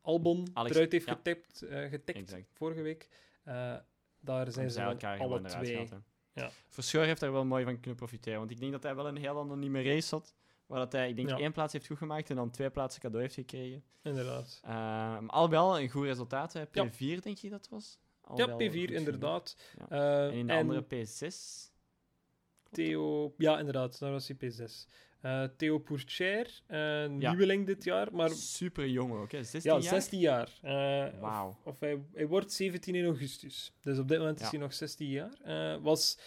[0.00, 1.12] Albon Alex, eruit heeft ja.
[1.14, 3.08] getipt, eh, getikt vorige week.
[3.44, 3.76] Eh,
[4.20, 5.88] daar zijn ze elkaar alle twee.
[6.36, 6.50] Ja.
[6.68, 9.16] Verschoor heeft daar wel mooi van kunnen profiteren, want ik denk dat hij wel een
[9.16, 10.34] heel anonieme race had,
[10.66, 11.38] waar dat hij, ik denk, Ja.
[11.38, 13.84] één plaats heeft goed gemaakt en dan twee plaatsen cadeau heeft gekregen.
[14.02, 14.60] Inderdaad.
[14.64, 16.64] Uh, maar al al een goed resultaat, hè.
[16.72, 16.86] Ja.
[16.90, 17.98] P4 denk je dat was?
[18.20, 18.90] Al ja, wel P4 goed genoeg.
[18.90, 19.56] inderdaad.
[19.88, 21.34] Eh, En in de en andere P6?
[22.70, 23.34] Theo...
[23.36, 24.86] Ja, inderdaad, daar was hij P6.
[25.20, 29.42] Eh, Theo Pourchaire, eh, nieuweling dit jaar, maar Super jong ook, hè?
[29.44, 29.92] 16 ja, jaar?
[29.92, 30.58] 16 jaar.
[31.20, 31.48] Wauw.
[31.48, 33.72] Of, of hij, hij wordt 17 in augustus.
[33.80, 35.80] Dus op dit moment is hij nog 16 jaar.
[35.80, 36.18] Was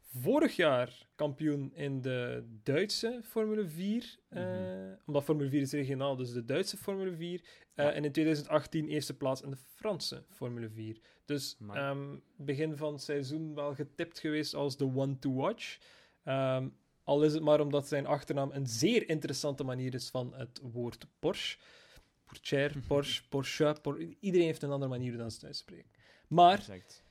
[0.00, 4.18] vorig jaar kampioen in de Duitse Formule 4.
[4.28, 4.94] eh, Mhm.
[5.06, 7.40] Omdat Formule 4 is regionaal, dus de Duitse Formule 4.
[7.74, 7.92] Eh, Ja.
[7.92, 10.98] En in 2018 eerste plaats in de Franse Formule 4.
[11.24, 15.78] Dus ehm, begin van het seizoen wel getipt geweest als de one to watch.
[16.24, 16.68] Ehm,
[17.08, 21.06] al is het maar omdat zijn achternaam een zeer interessante manier is van het woord
[21.18, 21.58] Porsche.
[22.24, 25.90] Pourchaire, Porsche, Porsche, Por- iedereen heeft een andere manier dan ze het uitspreken.
[26.28, 27.04] Maar Exact.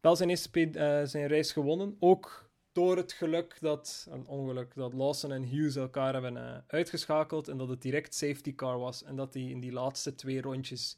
[0.00, 1.96] wel zijn eerste eh, zijn race gewonnen.
[2.00, 7.48] Ook door het geluk dat, een ongeluk, dat Lawson en Hughes elkaar hebben eh, uitgeschakeld.
[7.48, 9.02] En dat het direct safety car was.
[9.02, 10.96] En dat hij in die laatste twee rondjes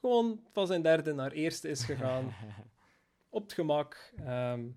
[0.00, 2.34] gewoon van zijn derde naar eerste is gegaan.
[3.28, 4.12] op het gemak.
[4.16, 4.68] Ehm,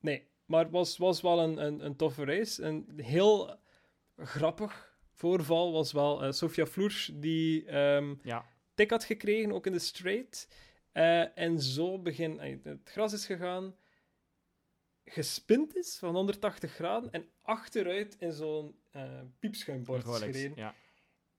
[0.00, 2.62] nee, maar het was, was wel een, een, een toffe race.
[2.62, 3.56] Een heel
[4.16, 9.72] grappig voorval was wel eh, Sofia Floers, die ehm, ja, tik had gekregen, ook in
[9.72, 10.48] de straight.
[10.92, 12.40] Eh, en zo begin...
[12.40, 13.74] eh, Het gras is gegaan,
[15.04, 18.74] gespind is van 180 graden en achteruit in zo'n
[19.38, 20.52] piepschuimbord is gereden.
[20.56, 20.74] Ja,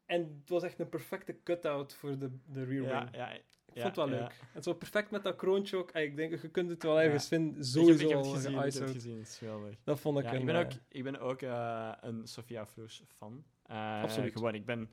[0.05, 3.15] En het was echt een perfecte cut-out voor de, de rear ja, wing.
[3.15, 3.37] ja.
[3.73, 4.39] Ik vond het wel leuk.
[4.51, 5.91] Het was perfect met dat kroontje ook.
[5.91, 7.65] Ik denk, je kunt het wel ergens vinden.
[7.65, 9.25] Sowieso heb, ik heb het gezien, ik heb het gezien.
[9.25, 9.75] Geweldig.
[9.83, 10.39] Dat vond ik Ja, een...
[10.39, 13.43] ik ben eh, ook, ik ben ook eh, een Sofia Floers fan.
[13.65, 14.31] Eh, Absoluut.
[14.33, 14.89] Gewoon, ik ben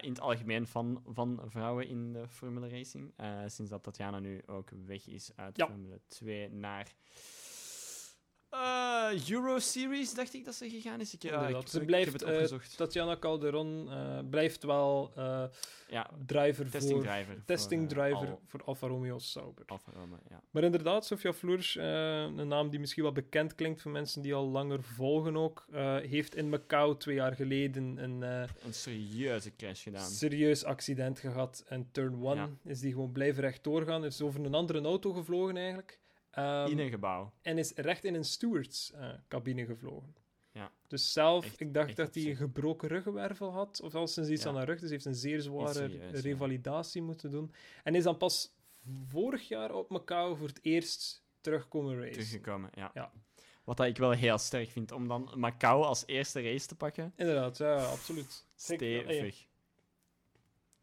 [0.00, 3.14] in het algemeen fan van vrouwen in de Formule Racing.
[3.46, 5.66] Sinds dat Tatjana nu ook weg is uit Ja.
[5.66, 6.94] Formule 2 naar
[8.50, 11.14] eh, Euro Series, dacht ik dat ze gegaan is.
[11.14, 12.76] Ik, ja, ik, Ze ik blijft, heb het eh, opgezocht.
[12.76, 15.44] Tatjana Calderon eh, blijft wel eh,
[15.88, 17.06] ja, driver testing voor...
[17.12, 17.34] driver.
[17.34, 19.64] voor, Testing eh, driver Al- voor Alfa Romeo Sauber.
[19.66, 20.40] Alfa Romeo, ja.
[20.50, 21.84] Maar inderdaad, Sofia Floers, eh,
[22.22, 25.96] een naam die misschien wel bekend klinkt voor mensen die al langer volgen ook, eh,
[25.96, 30.10] heeft in Macau twee jaar geleden een eh, Een serieuze crash gedaan.
[30.10, 31.64] serieus accident gehad.
[31.68, 32.48] En turn one Ja.
[32.64, 34.04] is die gewoon blijven recht doorgaan.
[34.04, 35.98] Is over een andere auto gevlogen eigenlijk.
[36.30, 37.32] Ehm, in een gebouw.
[37.42, 40.14] En is recht in een stewards eh, cabine gevlogen.
[40.52, 40.70] Ja.
[40.86, 44.48] Dus zelf, Echt- ik dacht dat hij een gebroken ruggenwervel had, of sinds iets Ja.
[44.48, 44.80] aan haar rug.
[44.80, 46.20] Dus heeft een zeer zware serieus, ja.
[46.20, 47.52] revalidatie moeten doen.
[47.84, 48.52] En is dan pas
[49.06, 52.12] vorig jaar op Macau voor het eerst terugkomen racen.
[52.12, 52.70] teruggekomen.
[52.74, 52.90] Ja.
[52.94, 53.12] Ja.
[53.64, 57.12] Wat dat ik wel heel sterk vind, om dan Macau als eerste race te pakken.
[57.16, 58.46] Inderdaad, ja, absoluut.
[58.54, 59.46] Stevig.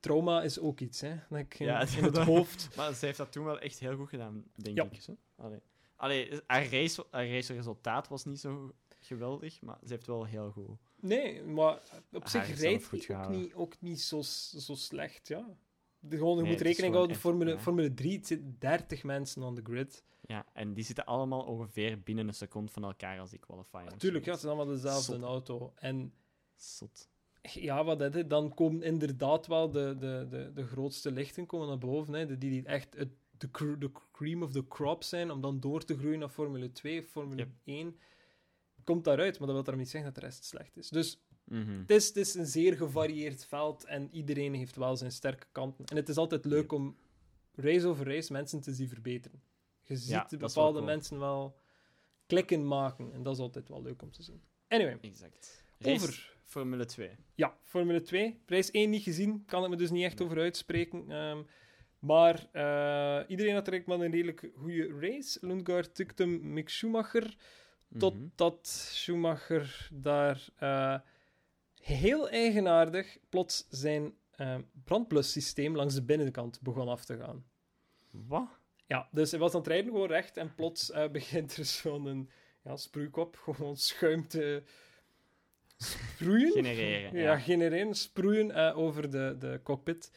[0.07, 1.15] Trauma is ook iets, hè.
[1.29, 2.69] Dat ik in, Ja, in het hoofd...
[2.75, 4.83] Maar ze heeft dat toen wel echt heel goed gedaan, denk Ja.
[4.91, 5.01] ik.
[5.01, 5.15] Zo.
[5.35, 5.59] Allee.
[5.95, 10.77] Allee, haar, race, haar raceresultaat was niet zo geweldig, maar ze heeft wel heel goed.
[10.99, 11.79] Nee, maar
[12.11, 14.21] op zich rijdt hij ook niet, ook niet zo,
[14.57, 15.57] zo slecht, ja.
[15.99, 17.59] De, gewoon, je Nee, moet rekening houden, echt, Formule, ja.
[17.59, 20.03] Formule 3, het zitten 30 mensen on the grid.
[20.21, 23.79] Ja, en die zitten allemaal ongeveer binnen een seconde van elkaar als die qualifier.
[23.85, 25.21] of Natuurlijk, ja, het is allemaal dezelfde Zot.
[25.21, 25.71] auto.
[25.75, 26.13] En
[26.55, 27.09] Zot.
[27.53, 28.29] Ja, wat is het?
[28.29, 32.13] Dan komen inderdaad wel de, de, de, de grootste lichten komen naar boven.
[32.13, 32.25] Hè.
[32.25, 35.59] De, die, die echt het, de, cr- de cream of the crop zijn, om dan
[35.59, 37.49] door te groeien naar Formule 2, Formule Yep.
[37.63, 37.97] 1.
[38.83, 40.89] Komt daaruit, maar dat wil daarom niet zeggen dat de rest slecht is.
[40.89, 41.79] Dus Mhm.
[41.79, 45.85] Het is, het is een zeer gevarieerd veld en iedereen heeft wel zijn sterke kanten.
[45.85, 46.97] En het is altijd leuk om
[47.55, 49.41] race over race mensen te zien verbeteren.
[49.83, 50.85] Je ziet Ja, wel bepaalde cool.
[50.85, 51.57] mensen wel
[52.25, 54.41] klikken maken en dat is altijd wel leuk om te zien.
[54.67, 55.63] Anyway, Exact.
[55.77, 56.36] Race over.
[56.47, 57.09] Formule 2.
[57.35, 58.41] Ja, Formule 2.
[58.45, 61.11] Prijs 1 niet gezien, kan ik me dus niet echt over uitspreken.
[61.11, 61.43] Ehm,
[61.99, 65.37] maar eh, iedereen had direct wel een redelijk goede race.
[65.41, 67.37] Lundgaard tikte hem Mick Schumacher.
[67.87, 67.99] Mhm.
[67.99, 70.99] Totdat Schumacher daar eh,
[71.81, 77.45] heel eigenaardig plots zijn eh brandblussysteem langs de binnenkant begon af te gaan.
[78.11, 78.59] Wat?
[78.85, 82.29] Ja, dus hij was aan het rijden gewoon recht en plots eh, begint er zo'n
[82.63, 84.63] ja, sproeikop gewoon schuim te
[85.77, 86.51] sproeien.
[86.51, 87.13] Genereren.
[87.13, 87.39] Ja, Ja.
[87.39, 90.11] genereren, sproeien eh, over de, de cockpit.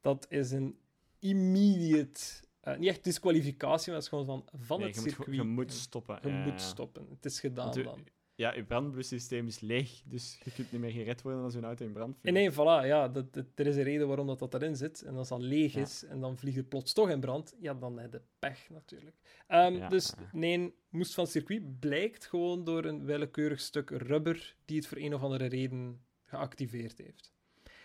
[0.00, 0.78] Dat is een
[1.18, 2.20] immediate,
[2.60, 5.36] eh, niet echt disqualificatie, maar het is gewoon van, van Nee, het je, moet, circuit.
[5.36, 6.18] je moet stoppen.
[6.22, 7.06] Je Ja, moet stoppen.
[7.10, 8.04] Het is gedaan dan.
[8.38, 11.84] Ja, je brandblussysteem is leeg, dus je kunt niet meer gered worden als je auto
[11.84, 12.36] in brand En vliegt.
[12.36, 15.02] nee, voilà, ja, dat, dat- er is een reden waarom dat, dat erin zit.
[15.02, 15.80] En als dat leeg Ja.
[15.80, 19.16] is en dan vliegt het plots toch in brand, ja, dan heb je pech natuurlijk.
[19.48, 24.76] Ja, dus nee, moest van het circuit blijkt gewoon door een willekeurig stuk rubber die
[24.76, 27.32] het voor een of andere reden geactiveerd heeft.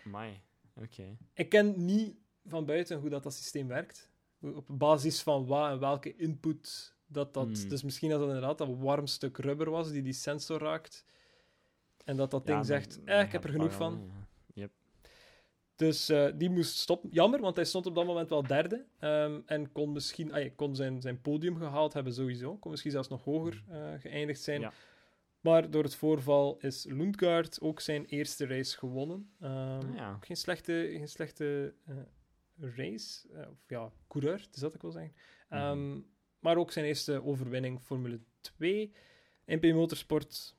[0.04, 0.40] Amai.
[0.76, 1.16] Oké.
[1.34, 2.14] Ik ken niet
[2.46, 4.10] van buiten hoe dat, dat systeem werkt.
[4.40, 7.58] Op basis van wat en welke input dat dat...
[7.58, 7.68] Hmm.
[7.68, 11.04] Dus misschien dat het inderdaad een warm stuk rubber was die die sensor raakt.
[12.04, 14.10] En dat dat Ja, ding zegt, eh, ik heb er genoeg van.
[14.54, 14.68] ja.
[15.76, 17.10] Dus eh, die moest stoppen.
[17.10, 18.84] Jammer, want hij stond op dat moment wel derde.
[18.98, 22.56] ehm, en kon misschien ah, kon zijn, zijn podium gehaald hebben sowieso.
[22.56, 24.60] Kon misschien zelfs nog hoger eh, geëindigd zijn.
[24.60, 24.72] Ja.
[25.40, 29.30] Maar door het voorval is Lundgaard ook zijn eerste race gewonnen.
[29.40, 30.18] Ehm, Ah, ja.
[30.20, 31.96] Geen slechte, geen slechte eh,
[32.76, 33.28] race.
[33.50, 35.14] of ja, coureur, is dat ik wil zeggen.
[35.48, 35.58] Mhm.
[35.60, 36.00] Ehm,
[36.44, 38.92] Maar ook zijn eerste overwinning Formule 2.
[39.46, 40.56] MP Motorsport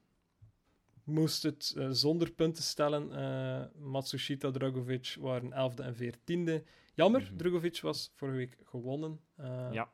[1.03, 3.11] moest het eh, zonder punten stellen.
[3.13, 6.63] Eh, Matsushita, Dragovic waren 11e en 14e.
[6.93, 7.35] Jammer, Mhm.
[7.35, 9.19] Dragovic was vorige week gewonnen.
[9.35, 9.91] Eh, Ja.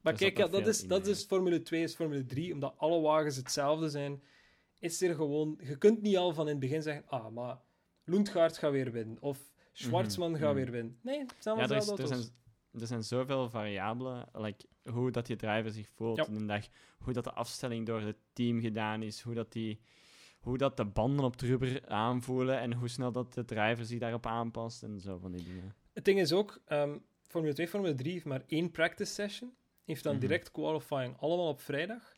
[0.00, 3.00] Maar kijk, zat ja, dat, is, dat is Formule 2, is Formule 3, omdat alle
[3.00, 4.22] wagens hetzelfde zijn.
[4.78, 7.58] Is er gewoon, je kunt niet al van in het begin zeggen: ah, maar
[8.04, 9.16] Lundgaard gaat weer winnen.
[9.20, 10.54] Of Schwarzman gaat mhm.
[10.54, 10.98] weer winnen.
[11.02, 12.32] Nee, het zijn Ja, allemaal er, is, er, zijn,
[12.80, 14.28] er zijn zoveel variabelen.
[14.32, 16.26] Like, hoe dat die driver zich voelt Ja.
[16.26, 16.66] in de dag.
[16.98, 19.20] Hoe dat de afstelling door het team gedaan is.
[19.20, 19.80] Hoe dat, die,
[20.40, 22.58] hoe dat de banden op het rubber aanvoelen.
[22.58, 24.82] En hoe snel dat de driver zich daarop aanpast.
[24.82, 25.74] En zo van die dingen.
[25.92, 29.54] Het ding is ook, ehm, Formule 2, Formule 3 heeft maar één practice session.
[29.84, 30.20] Heeft dan Mhm.
[30.20, 32.12] direct qualifying, allemaal op vrijdag.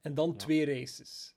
[0.00, 0.36] En dan Ja.
[0.36, 1.34] twee races.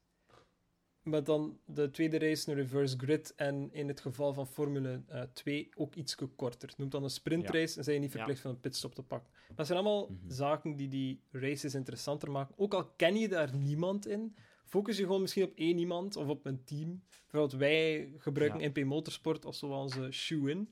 [1.04, 3.34] Maar dan de tweede race een reverse grid.
[3.36, 6.74] En in het geval van Formule eh, 2 ook iets korter.
[6.78, 9.30] Noemt dan een sprintrace en zijn je niet verplicht van een pitstop te pakken.
[9.34, 10.32] Maar het zijn allemaal Mhm.
[10.32, 12.56] zaken die die races interessanter maken.
[12.58, 14.36] Ook al ken je daar niemand in,
[14.66, 17.04] focus je gewoon misschien op één iemand of op een team.
[17.22, 18.68] Bijvoorbeeld wij gebruiken Ja.
[18.68, 20.70] MP Motorsport als onze shoe-in.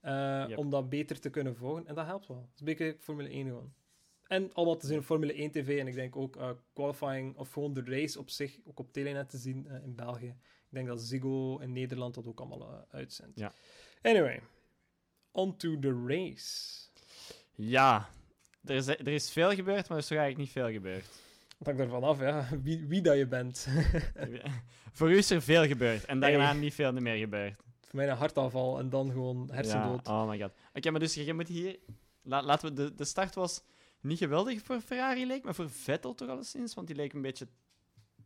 [0.00, 0.58] eh, Yep.
[0.58, 1.86] Om dat beter te kunnen volgen.
[1.86, 2.36] En dat helpt wel.
[2.40, 3.72] Dat is een beetje Formule 1 gewoon.
[4.28, 5.78] En allemaal te zien op Formule 1 TV.
[5.78, 9.30] En ik denk ook eh, qualifying of gewoon de race op zich ook op Telenet
[9.30, 10.26] te zien eh, in België.
[10.28, 13.38] Ik denk dat Ziggo in Nederland dat ook allemaal eh, uitzendt.
[13.38, 13.52] Ja.
[14.02, 14.40] Anyway,
[15.30, 16.78] on to the race.
[17.54, 18.08] Ja,
[18.64, 21.04] er is, er is veel gebeurd, maar er is toch eigenlijk niet veel gebeurd.
[21.58, 23.68] Het hangt ervan af, ja, wie, wie dat je bent.
[24.92, 26.04] Voor u is er veel gebeurd.
[26.04, 26.58] En daarna Hey.
[26.58, 27.54] niet veel meer gebeurd.
[27.80, 30.06] Voor mij een hartaanval en dan gewoon hersendood.
[30.06, 30.52] Ja, oh my god.
[30.74, 31.78] Oké, maar dus je moet hier...
[32.22, 32.74] La, laten we...
[32.74, 33.62] De, de start was
[34.00, 37.48] niet geweldig voor Ferrari, leek, maar voor Vettel toch alleszins, want die leek een beetje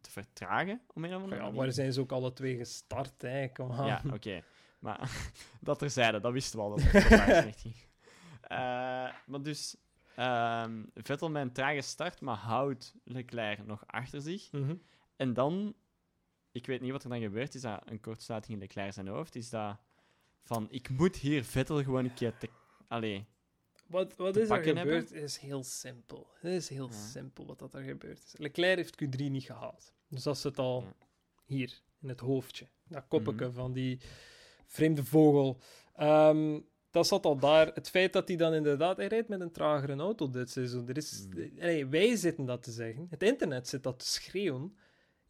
[0.00, 1.58] te vertragen, om een of andere Ja, manier.
[1.60, 3.48] waar zijn ze ook alle twee gestart, hè?
[3.48, 3.86] Kom aan.
[3.86, 4.42] Ja, oké.
[4.78, 5.30] Maar
[5.60, 7.74] dat terzijde, dat wisten we al, dat het slecht ging.
[8.42, 8.58] Eh,
[9.26, 9.76] maar dus...
[10.16, 14.52] ehm, Vettel met een trage start, maar houdt Leclerc nog achter zich.
[14.52, 14.74] Mhm.
[15.16, 15.74] En dan,
[16.50, 19.34] ik weet niet wat er dan gebeurt, is dat een kortsluiting in Leclerc zijn hoofd?
[19.34, 19.76] Is dat
[20.42, 22.48] van, ik moet hier Vettel gewoon een keer te...
[22.88, 23.26] Allee,
[23.92, 25.12] Wat, wat is er gebeurd?
[25.12, 26.26] is heel simpel.
[26.40, 26.96] Het is heel Ja.
[26.96, 28.34] simpel wat dat er gebeurd is.
[28.38, 29.92] Leclerc heeft Q3 niet gehaald.
[30.08, 31.06] Dus dat zit al Ja.
[31.44, 32.66] hier, in het hoofdje.
[32.88, 33.54] Dat koppetje Mhm.
[33.54, 34.00] van die
[34.66, 35.58] vreemde vogel.
[35.96, 37.66] Ehm, dat zat al daar.
[37.74, 38.96] Het feit dat hij dan inderdaad...
[38.96, 40.88] Hij rijdt met een tragere auto dit seizoen.
[40.88, 41.48] Er is, Mhm.
[41.60, 43.06] Allee, wij zitten dat te zeggen.
[43.10, 44.76] Het internet zit dat te schreeuwen.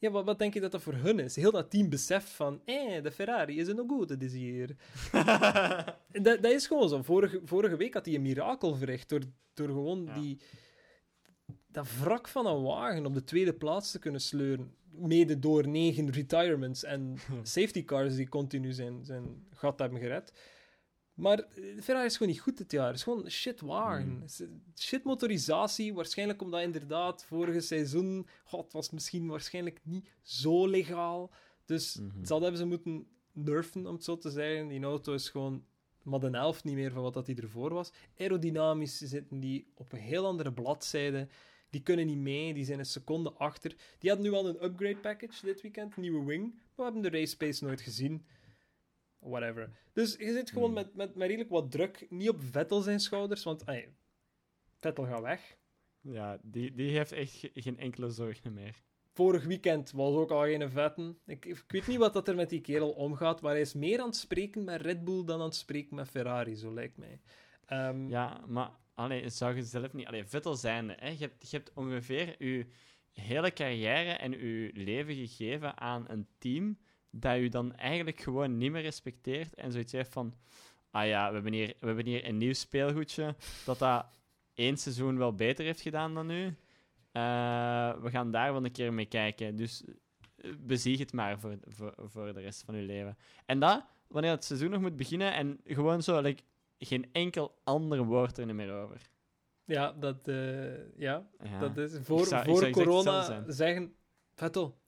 [0.02, 1.36] Ja, wat, wat denk je dat dat voor hun is?
[1.36, 2.60] Heel dat team beseft van...
[2.64, 4.76] Eh, de Ferrari is een goed dit hier.
[6.22, 7.02] Dat, dat is gewoon zo.
[7.02, 9.20] Vorige, vorige week had hij een mirakel verricht door,
[9.54, 10.14] door gewoon Ja.
[10.14, 10.38] die,
[11.66, 14.74] dat wrak van een wagen op de tweede plaats te kunnen sleuren.
[14.90, 20.32] Mede door negen retirements en safety cars die continu zijn, zijn gat hebben gered.
[21.14, 22.86] Maar eh, Ferrari is gewoon niet goed dit jaar.
[22.86, 24.08] Het is gewoon een shit wagen.
[24.08, 24.22] Mm.
[24.22, 25.94] Is een Shit motorisatie.
[25.94, 28.26] Waarschijnlijk omdat inderdaad vorige seizoen...
[28.44, 31.30] God, was misschien waarschijnlijk niet zo legaal.
[31.64, 32.22] Dus Mhm.
[32.22, 34.68] dat hebben ze moeten nerfen, om het zo te zeggen.
[34.68, 35.64] Die auto is gewoon
[36.02, 37.92] maar de helft niet meer van wat dat die ervoor was.
[38.18, 41.28] Aerodynamisch zitten die op een heel andere bladzijde.
[41.70, 43.74] Die kunnen niet mee, die zijn een seconde achter.
[43.98, 46.42] Die hadden nu al een upgrade package dit weekend, nieuwe wing.
[46.54, 48.24] Maar we hebben de race pace nooit gezien.
[49.22, 49.70] Whatever.
[49.92, 50.74] Dus je zit gewoon Hmm.
[50.74, 52.06] met, met, met redelijk wat druk.
[52.10, 53.64] Niet op Vettel zijn schouders, want
[54.76, 55.56] Vettel gaat weg.
[56.00, 58.82] Ja, die, die heeft echt ge- geen enkele zorgen meer.
[59.12, 61.18] Vorig weekend was ook al geen vetten.
[61.26, 64.00] Ik, ik weet niet wat dat er met die kerel omgaat, maar hij is meer
[64.00, 67.20] aan het spreken met Red Bull dan aan het spreken met Ferrari, zo lijkt mij.
[67.66, 70.06] Ehm, Ja, maar allee, zou je zelf niet...
[70.06, 71.08] Allee, Vettel zijnde, hè.
[71.08, 72.66] Je, hebt, je hebt ongeveer je
[73.12, 76.78] hele carrière en je leven gegeven aan een team
[77.14, 80.34] dat je dan eigenlijk gewoon niet meer respecteert en zoiets heeft van...
[80.90, 83.34] Ah ja, we hebben hier, we hebben hier een nieuw speelgoedje
[83.64, 84.06] dat dat
[84.54, 86.46] één seizoen wel beter heeft gedaan dan nu.
[87.12, 87.22] Eh,
[88.02, 89.56] we gaan daar wel een keer mee kijken.
[89.56, 89.84] Dus
[90.36, 93.16] eh, bezieg het maar voor, voor, voor de rest van je leven.
[93.46, 96.42] En dat, wanneer het seizoen nog moet beginnen en gewoon zo, like,
[96.78, 99.00] geen enkel ander woord er meer over.
[99.64, 101.58] ja, dat, eh, ja, Ja.
[101.58, 103.94] dat is voor, zou- voor corona zeggen:
[104.34, 104.78] Vettel,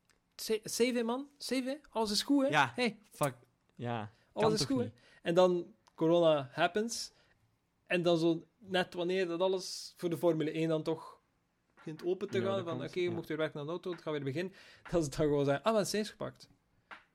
[0.76, 1.74] hè, man, hè.
[1.90, 2.48] alles is goed hè.
[2.48, 2.72] Ja.
[2.74, 3.34] Hey, Fuck.
[3.74, 4.12] Ja.
[4.32, 4.90] alles is goed hè.
[5.22, 7.12] En dan corona happens.
[7.86, 11.14] En dan zo net wanneer dat alles voor de Formule 1 dan toch
[11.74, 13.10] begint open te gaan, van oké, je ja.
[13.10, 14.52] mocht weer werken aan de auto, het gaat weer beginnen.
[14.90, 16.48] Dat ze dan gewoon zeggen, ah, wat is gepakt?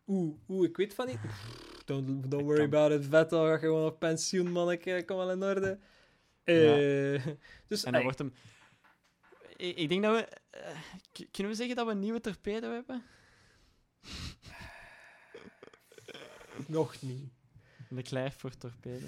[0.07, 1.19] Oeh, oeh, ik weet van niet.
[1.85, 5.79] Don't, don't worry about it, Vettel, ga gewoon op pensioen, manneke, kom wel in orde.
[6.43, 7.25] Eh,
[7.67, 8.33] dus, En dan ey, wordt hem...
[9.59, 10.27] Ik, ik denk dat we...
[10.49, 10.77] eh,
[11.31, 13.03] kunnen we zeggen dat we een nieuwe torpedo hebben?
[16.67, 17.31] nog niet.
[17.89, 19.07] Leclerc voor torpedo.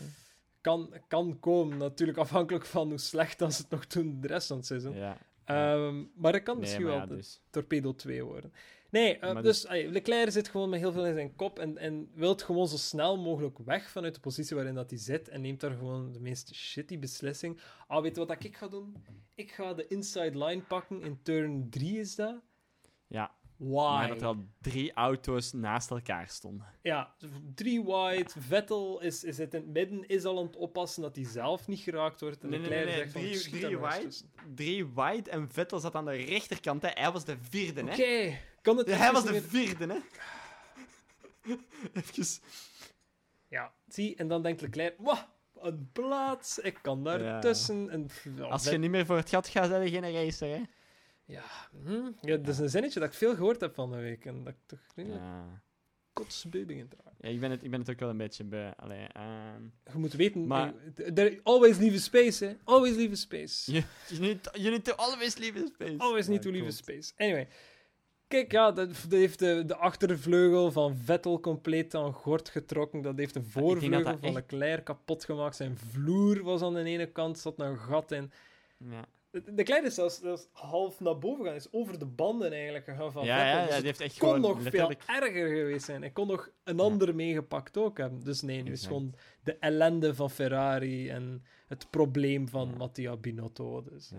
[0.62, 4.48] Kan, kan komen, natuurlijk afhankelijk van hoe slecht dat ze het nog doen de rest
[4.48, 4.96] van het seizoen.
[4.96, 5.18] Ja.
[5.46, 7.42] Ehm, maar dat kan Nee, misschien wel ja, de dus.
[7.50, 8.54] Torpedo 2 worden.
[8.92, 11.78] Nee, eh, Maar dus ey, Leclerc zit gewoon met heel veel in zijn kop en,
[11.78, 15.42] en wil gewoon zo snel mogelijk weg vanuit de positie waarin dat hij zit en
[15.42, 17.60] neemt daar gewoon de meest shitty beslissing.
[17.88, 18.96] Ah, weet je wat ik ga doen?
[19.36, 22.36] Ik ga de inside line pakken, in turn 3 is dat.
[23.08, 23.74] Ja, Why?
[23.74, 26.66] maar dat er al drie auto's naast elkaar stonden.
[26.82, 27.16] Ja,
[27.56, 28.30] drie wide.
[28.40, 31.68] Vettel is, is het in het midden, is al aan het oppassen dat hij zelf
[31.68, 32.44] niet geraakt wordt.
[32.44, 32.98] En Nee, Leclerc nee, nee.
[33.04, 34.02] zegt van, Drie- schiet drie wide.
[34.04, 34.32] tussen.
[34.56, 36.82] Drie wide en Vettel zat aan de rechterkant.
[36.82, 36.90] Hè.
[36.94, 37.92] Hij was de vierde, hè?
[37.94, 40.00] Oké, kan het Ja, hij was de meer- vierde, hè?
[41.94, 42.26] Even...
[43.48, 45.28] Ja, zie, en dan denkt Leclerc, wauw,
[45.60, 47.40] een plaats, ik kan daar Ja.
[47.40, 47.90] tussen.
[47.90, 48.08] En,
[48.50, 50.62] Als je niet meer voor het gat gaat, zijn je geen racer, hè?
[51.26, 51.44] Ja,
[51.84, 54.26] hm, ja, dat is een zinnetje dat ik veel gehoord heb van de week.
[54.26, 55.62] En dat ik toch redelijk Ja.
[56.14, 57.18] kotsbeu begin te raken.
[57.20, 58.74] ja ik, ben het, ik ben het ook wel een beetje bij.
[58.76, 62.56] Allee, ehm, Je moet weten, Maar- eh, there- always leave a space, hè.
[62.64, 63.72] Always leave a space.
[63.72, 65.98] you, you, need, you need to always leave a space.
[65.98, 67.14] Always need Ja, to leave a space.
[67.18, 67.48] Anyway.
[68.32, 73.02] Kijk, ja, dat, heeft de, de achtervleugel van Vettel compleet aan gort getrokken.
[73.02, 75.56] Dat heeft de dat voorvleugel dat van echt- Leclerc kapot gemaakt.
[75.56, 78.32] Zijn vloer was aan de ene kant, zat een gat in.
[78.78, 81.56] Ja, De, de kleine is zelfs, zelfs half naar boven gaan.
[81.56, 83.52] Is over de banden eigenlijk gegaan van ja, Vettel.
[83.60, 86.02] ja, Dus ja, het die heeft echt kon gewoon nog veel erger geweest zijn.
[86.02, 86.84] Hij kon nog een Ja.
[86.84, 88.24] ander meegepakt ook hebben.
[88.24, 89.14] Dus nee, nu is gewoon
[89.44, 92.74] de ellende van Ferrari en het probleem van.
[92.78, 93.84] Mattia Binotto.
[93.84, 94.18] Dus, eh,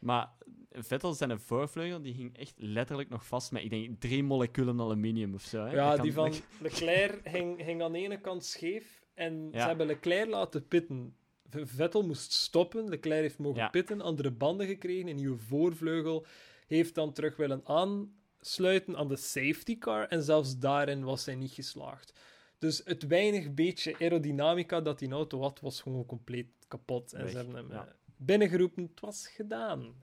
[0.00, 0.28] Maar
[0.74, 5.34] Vettel zijn voorvleugel die ging echt letterlijk nog vast met, ik denk, drie moleculen aluminium
[5.34, 5.64] of zo.
[5.64, 5.72] Hè?
[5.74, 9.04] ja, die van Leclerc ging, ging aan de ene kant scheef.
[9.14, 9.60] En Ja.
[9.60, 11.16] ze hebben Leclerc laten pitten.
[11.50, 12.88] Vettel moest stoppen.
[12.88, 13.68] Leclerc heeft mogen Ja.
[13.68, 15.08] pitten, andere banden gekregen.
[15.08, 16.26] Een nieuwe voorvleugel
[16.66, 20.08] heeft dan terug willen aansluiten aan de safety car.
[20.08, 22.12] En zelfs daarin was hij niet geslaagd.
[22.58, 27.12] Dus het weinig beetje aerodynamica dat die auto had, was gewoon compleet kapot.
[27.12, 27.86] En Weg, ze hebben hem ja.
[27.86, 28.82] eh, binnengeroepen.
[28.82, 29.94] Het was gedaan.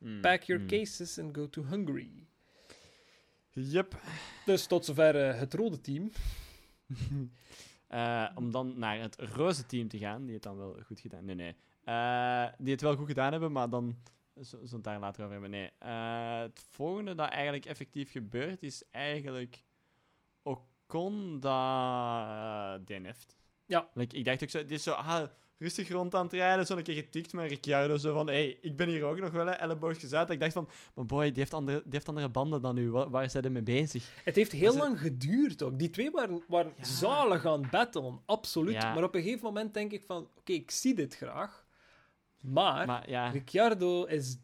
[0.00, 0.68] Mm, Pack your mm.
[0.68, 2.26] cases and go to Hungary.
[3.52, 3.94] Yep.
[4.44, 6.10] Dus tot zover eh, het rode team.
[7.90, 11.24] Eh, om dan naar het roze team te gaan, die het dan wel goed gedaan
[11.24, 11.56] Nee, nee.
[11.84, 13.96] Eh, die het wel goed gedaan hebben, maar dan
[14.34, 15.50] zullen we het daar later over hebben.
[15.50, 15.70] Nee.
[16.42, 19.64] Het volgende dat eigenlijk effectief gebeurt, is eigenlijk
[20.42, 23.36] Ocon dat DNF't.
[23.66, 23.90] Ja.
[23.94, 25.28] Like, ik dacht ook zo, dit is zo, ah,
[25.60, 28.76] rustig rond aan het rijden, zo een keer getikt met Ricciardo, zo van, hey, ik
[28.76, 30.30] ben hier ook nog wel, elleboogjes uit.
[30.30, 33.10] Ik dacht van, maar boy, die heeft andere, die heeft andere banden dan u, waar,
[33.10, 34.10] waar zijn ze mee bezig?
[34.24, 35.78] Het heeft heel het- lang geduurd ook.
[35.78, 36.84] Die twee waren, waren Ja.
[36.84, 38.74] zalig aan battlen, absoluut.
[38.74, 38.94] Ja.
[38.94, 41.64] Maar op een gegeven moment denk ik van, oké, ik zie dit graag.
[42.40, 44.38] Maar, Maar ja, Ricciardo is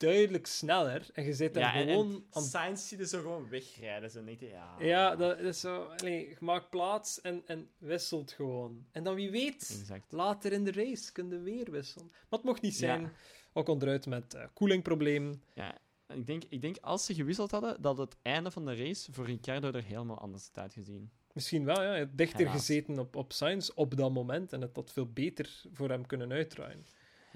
[0.00, 2.42] duidelijk sneller en je zit daar ja gewoon en aan...
[2.42, 4.10] Sainz zie je zo gewoon wegrijden.
[4.10, 4.74] Zo niet, ja.
[4.78, 5.82] Ja, dat is zo...
[5.82, 8.86] Allee, je maakt plaats en, en wisselt gewoon.
[8.92, 10.12] En dan wie weet, Exact.
[10.12, 12.06] later in de race kun je weer wisselen.
[12.10, 12.78] Maar het mocht niet Ja.
[12.78, 13.12] zijn.
[13.52, 15.42] Ook onderuit met koelingprobleem.
[15.54, 15.78] Ja.
[16.14, 19.24] ik denk, ik denk als ze gewisseld hadden, dat het einde van de race voor
[19.26, 21.10] Ricciardo er helemaal anders had uitgezien.
[21.32, 21.88] Misschien wel, ja.
[21.88, 22.56] Hij had dichter Helaas.
[22.56, 26.32] gezeten op, op Sainz op dat moment en het had veel beter voor hem kunnen
[26.32, 26.86] uitdraaien.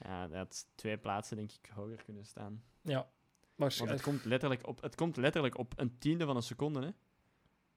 [0.03, 2.63] Ja, had twee plaatsen, denk ik, hoger kunnen staan.
[2.83, 3.07] Ja, Want
[3.55, 4.01] waarschijnlijk.
[4.05, 6.91] het komt letterlijk op, het komt letterlijk op een tiende van een seconde, hè?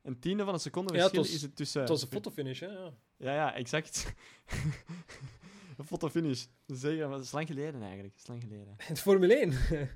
[0.01, 1.79] Een tiende van een seconde Ja, het verschil was- is het tussen...
[1.79, 2.67] Het was een fotofinish, hè?
[2.67, 2.93] Ja.
[3.17, 4.13] Ja, ja, exact.
[5.77, 6.45] een fotofinish.
[6.65, 8.13] Zeker, maar dat is lang geleden eigenlijk.
[8.13, 8.75] Dat is lang geleden.
[8.87, 9.53] In de Formule 1.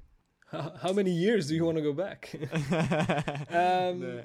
[0.52, 2.26] How how many years do you want to go back?
[2.26, 4.24] Ehm, Nee.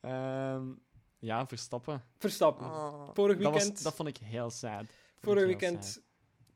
[0.00, 0.72] Ehm,
[1.18, 2.04] ja, Verstappen.
[2.18, 2.66] Verstappen.
[2.66, 4.84] Oh, Vorig dat, was- weekend- dat vond ik heel sad.
[5.20, 6.02] Vorig weekend.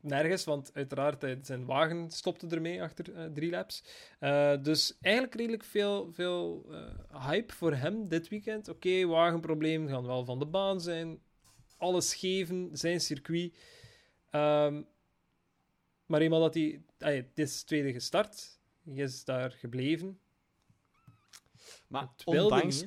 [0.07, 3.83] Nergens, want uiteraard hij- zijn wagen stopte ermee achter eh, drie laps.
[4.19, 8.67] Eh, dus eigenlijk redelijk veel, veel eh, hype voor hem dit weekend.
[8.67, 11.19] Oké, wagenprobleem, gaan wel van de baan zijn.
[11.77, 13.53] Alles geven, zijn circuit.
[14.29, 14.81] Ehm,
[16.05, 16.81] maar eenmaal dat hij...
[16.99, 18.59] ah dit is tweede gestart.
[18.83, 20.19] Hij is daar gebleven.
[21.87, 22.83] Maar ondanks,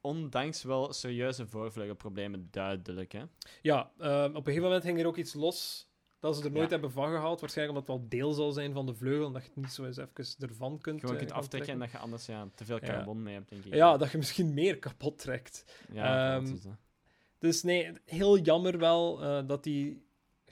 [0.00, 3.22] ondanks wel serieuze voorvleugelproblemen, duidelijk, hè?
[3.62, 5.88] Ja, ehm, op een gegeven moment ging er ook iets los
[6.26, 6.70] dat ze er nooit Ja.
[6.70, 7.40] hebben van gehaald.
[7.40, 9.26] Waarschijnlijk omdat het wel deel zal zijn van de vleugel.
[9.26, 11.78] en Dat je het niet zo eens even ervan kunt Gewoon eh, kunt aftrekken en
[11.78, 13.74] dat je anders ja, te veel carbon hebt, denk ik.
[13.74, 15.64] Ja, dat je misschien meer kapot trekt.
[15.92, 16.68] Ja, dat.
[17.38, 19.98] Dus nee, heel jammer wel eh, dat hij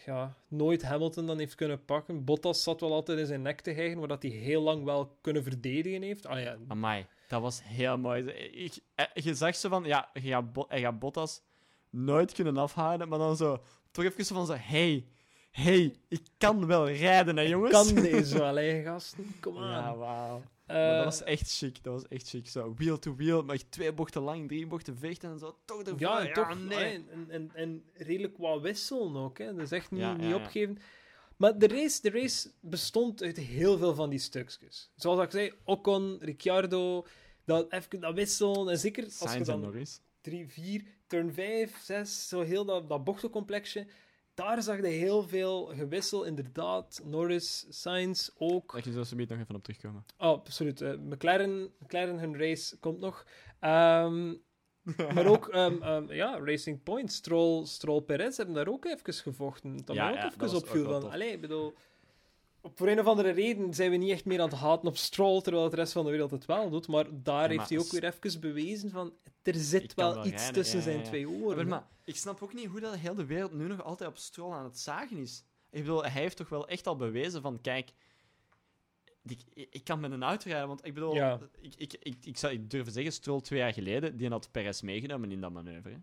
[0.05, 2.25] ja, nooit Hamilton dan heeft kunnen pakken.
[2.25, 5.19] Bottas zat wel altijd in zijn nek te hijgen, waar dat hij heel lang wel
[5.21, 6.27] kunnen verdedigen heeft.
[6.27, 8.25] Ah ja, Amai, dat was heel mooi.
[8.53, 11.43] Ik, eh, je zag zo van, ja, je gaat, Bottas
[11.91, 15.07] nooit kunnen afhouden, maar dan zo, toch even van zo, hey,
[15.63, 17.73] hey, ik kan wel rijden, hè, jongens.
[17.73, 19.35] kan deze wel, hè, gasten?
[19.41, 19.71] Kom aan.
[19.71, 20.43] Ja, wauw.
[20.67, 22.49] Eh, dat was echt chic, dat was echt chic.
[22.49, 26.01] Zo, wheel to wheel, maar twee bochten lang, drie bochten vechten en zo, toch ervoor.
[26.01, 26.79] ja, en toch nee.
[26.79, 29.39] ah, en, en, en redelijk wat wisselen ook.
[29.39, 29.55] Hè.
[29.55, 30.35] Dat is echt niet, Ja, niet ja, ja.
[30.35, 30.79] opgeven.
[31.37, 34.91] Maar de race, de race bestond uit heel veel van die stukjes.
[34.97, 37.07] Zoals ik zei, Ocon, Ricciardo,
[37.45, 38.69] dat, even, dat wisselen.
[38.69, 40.01] En zeker als je Sainz en dan Norris.
[40.21, 43.87] 3, 4, turn 5, 6, zo heel dat, dat bochtencomplexje.
[44.35, 47.01] Daar zag je heel veel gewissel, inderdaad.
[47.05, 48.73] Norris, Sainz ook.
[48.73, 50.05] Daar je zo subiet nog even op terugkomen.
[50.19, 50.81] Oh, absoluut.
[50.81, 53.27] eh, McLaren, McLaren, hun race komt nog.
[53.61, 54.35] Ehm,
[55.15, 59.77] maar ook, ehm, ehm, ja, Racing Point, Stroll, Stroll Perez hebben daar ook even gevochten.
[59.85, 60.85] Dat Ja, ook ja, even dat opviel.
[60.85, 61.75] Van, allee, bedoel,
[62.75, 65.41] voor een of andere reden zijn we niet echt meer aan het haten op Stroll,
[65.41, 66.89] terwijl het rest van de wereld het wel doet.
[66.89, 69.13] Maar daar Ja, heeft hij ook weer even bewezen van,
[69.43, 71.69] er zit wel wel iets rijden, tussen ja, zijn ja, twee oren.
[71.69, 74.53] maar, ik snap ook niet hoe dat heel de wereld nu nog altijd op Stroll
[74.53, 75.45] aan het zagen is.
[75.71, 77.93] Ik bedoel, hij heeft toch wel echt al bewezen van, kijk,
[79.23, 79.41] ik,
[79.71, 81.17] ik, kan met een auto rijden, want ik bedoel,
[81.61, 84.81] ik, ik, ik, ik, zou, ik durf zeggen, Stroll twee jaar geleden, die had Perez
[84.81, 85.91] meegenomen in dat manoeuvre.
[85.91, 85.97] hè.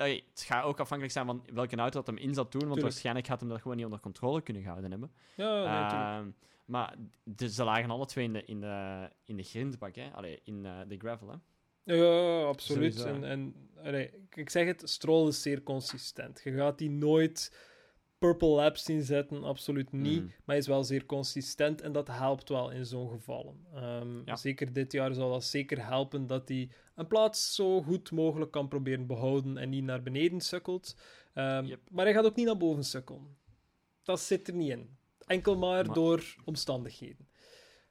[0.00, 2.62] Allee, het gaat ook afhankelijk zijn van welke auto dat hem in zat doen, want
[2.72, 2.80] Tuurlijk.
[2.82, 5.12] waarschijnlijk had hem dat gewoon niet onder controle kunnen gehouden hebben.
[5.34, 6.20] Ja, nee.
[6.20, 6.30] Ehm,
[6.64, 6.94] maar
[7.24, 10.10] de, ze lagen alle twee in de, in de, in de grindbak, hè?
[10.12, 11.28] Allee, in eh, de gravel.
[11.28, 11.36] Hè?
[11.94, 12.94] Ja, absoluut.
[12.94, 16.40] Sowieso, En, en allee, ik- ik zeg het, Stroll is zeer consistent.
[16.44, 17.56] Je gaat die nooit
[18.20, 20.20] purple laps zien zetten, absoluut niet.
[20.20, 20.26] Mm.
[20.26, 23.66] Maar hij is wel zeer consistent en dat helpt wel in zo'n gevallen.
[23.74, 24.36] Ehm, Ja.
[24.36, 28.68] Zeker dit jaar zal dat zeker helpen dat hij een plaats zo goed mogelijk kan
[28.68, 30.96] proberen behouden en niet naar beneden sukkelt.
[31.34, 31.80] Ehm, Yep.
[31.90, 33.36] Maar hij gaat ook niet naar boven sukkelen.
[34.02, 34.96] Dat zit er niet in.
[35.26, 37.28] Enkel maar, Maar- door omstandigheden.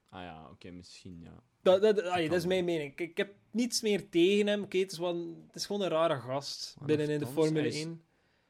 [0.10, 1.44] Ah ja, oké, misschien, ja.
[1.62, 2.92] Dat, dat, dat is mijn mening.
[2.92, 4.64] Ik, ik heb niets meer tegen hem.
[4.64, 8.04] Oké, het, het is gewoon een rare gast binnen in de Formule hij is- 1.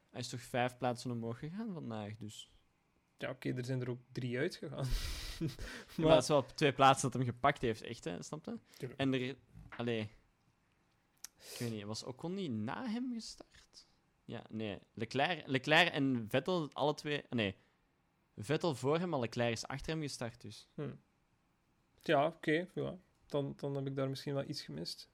[0.10, 2.52] Hij is toch vijf plaatsen omhoog gegaan vandaag, dus...
[3.18, 4.88] Ja, oké, er zijn er ook drie uitgegaan.
[5.40, 8.24] Maar, maar het is wel op twee plaatsen dat hem gepakt heeft, echt, hè?
[8.24, 8.60] Snap je?
[8.78, 9.00] Tuurlijk.
[9.00, 9.36] En er...
[9.70, 10.02] Allee...
[11.38, 13.88] Ik weet niet, was Ocon niet na hem gestart?
[14.26, 14.80] Ja, nee.
[14.94, 17.24] Leclerc, Leclerc en Vettel, alle twee...
[17.30, 17.56] Nee.
[18.36, 20.68] Vettel voor hem, maar Leclerc is achter hem gestart, dus...
[22.02, 22.68] ja, oké.
[22.74, 22.98] ja.
[23.26, 25.10] dan, dan heb ik daar misschien wel iets gemist.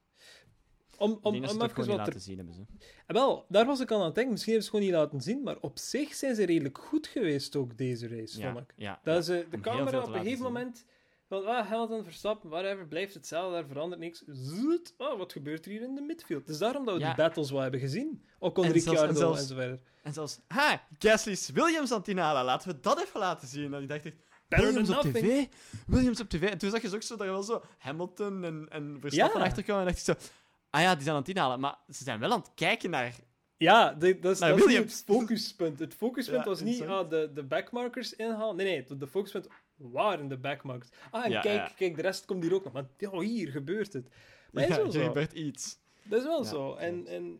[0.98, 2.62] Om, ik om, ze om even wat laten zien hebben, ze.
[3.06, 4.32] Eh, Wel, daar was ik aan aan het denken.
[4.34, 7.08] Misschien hebben ze het gewoon niet laten zien, maar op zich zijn ze redelijk goed
[7.08, 8.74] geweest ook, deze race, Ja, vond ik.
[8.76, 10.86] ja, Dat eh, de camera op een gegeven moment...
[11.28, 14.24] Van, ah, Hamilton, Verstappen, whatever, blijft hetzelfde, daar verandert niks.
[14.28, 16.50] Zoet, oh, wat gebeurt er hier in de midfield?
[16.50, 17.08] Is daarom dat we Ja.
[17.08, 18.24] die battles wel hebben gezien.
[18.40, 19.80] Ook onder En en Ricciardo zelfs- en zo verder.
[20.04, 22.44] En zelfs, ha, Gasly's Williams aan het inhalen.
[22.44, 23.74] Laten we dat even laten zien.
[23.74, 24.16] En ik dacht echt,
[24.48, 25.46] Better Williams op tv?
[25.88, 26.50] Williams op tv.
[26.50, 29.46] En toen zag je ook zo dat er wel zo Hamilton en, en Verstappen Ja.
[29.46, 29.88] achterkwamen.
[29.88, 30.28] En dacht ik zo,
[30.76, 31.60] ah ja, die zijn aan het inhalen.
[31.60, 33.16] Maar ze zijn wel aan het kijken naar...
[33.58, 35.80] Ja, de- dat is, Maar dat is niet Williams- het focuspunt.
[35.80, 38.56] Het focuspunt Ja, was niet ah, de, de backmarkers inhalen.
[38.56, 40.90] Nee, nee, de, de focuspunt waren de backmarkers.
[41.12, 41.74] Ah, en Ja, kijk, ja.
[41.76, 42.74] kijk, de rest komt hier ook nog.
[42.74, 44.08] Maar oh, hier gebeurt het.
[44.52, 45.04] Maar Ja, is wel er zo.
[45.06, 45.78] gebeurt iets.
[46.04, 46.74] Dat is wel Ja, zo.
[46.76, 47.40] En, en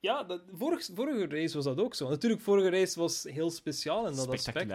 [0.00, 2.08] ja, dat, vorig, vorige race was dat ook zo.
[2.08, 4.72] Natuurlijk, vorige race was heel speciaal in dat aspect.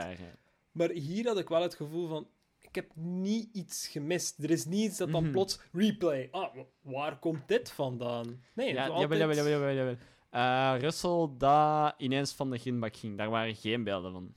[0.72, 2.28] Maar hier had ik wel het gevoel van...
[2.70, 4.43] Ik heb niet iets gemist.
[4.43, 5.32] Er is niet iets dat dan Mhm.
[5.32, 6.28] plots replay.
[6.32, 8.43] Ah, wa- waar komt dit vandaan?
[8.53, 9.95] Nee, Ja, altijd- jawel, jawel, jawel, jawel.
[10.30, 13.17] Eh, Russell dat ineens van de grindbak ging.
[13.17, 14.34] Daar waren geen beelden van.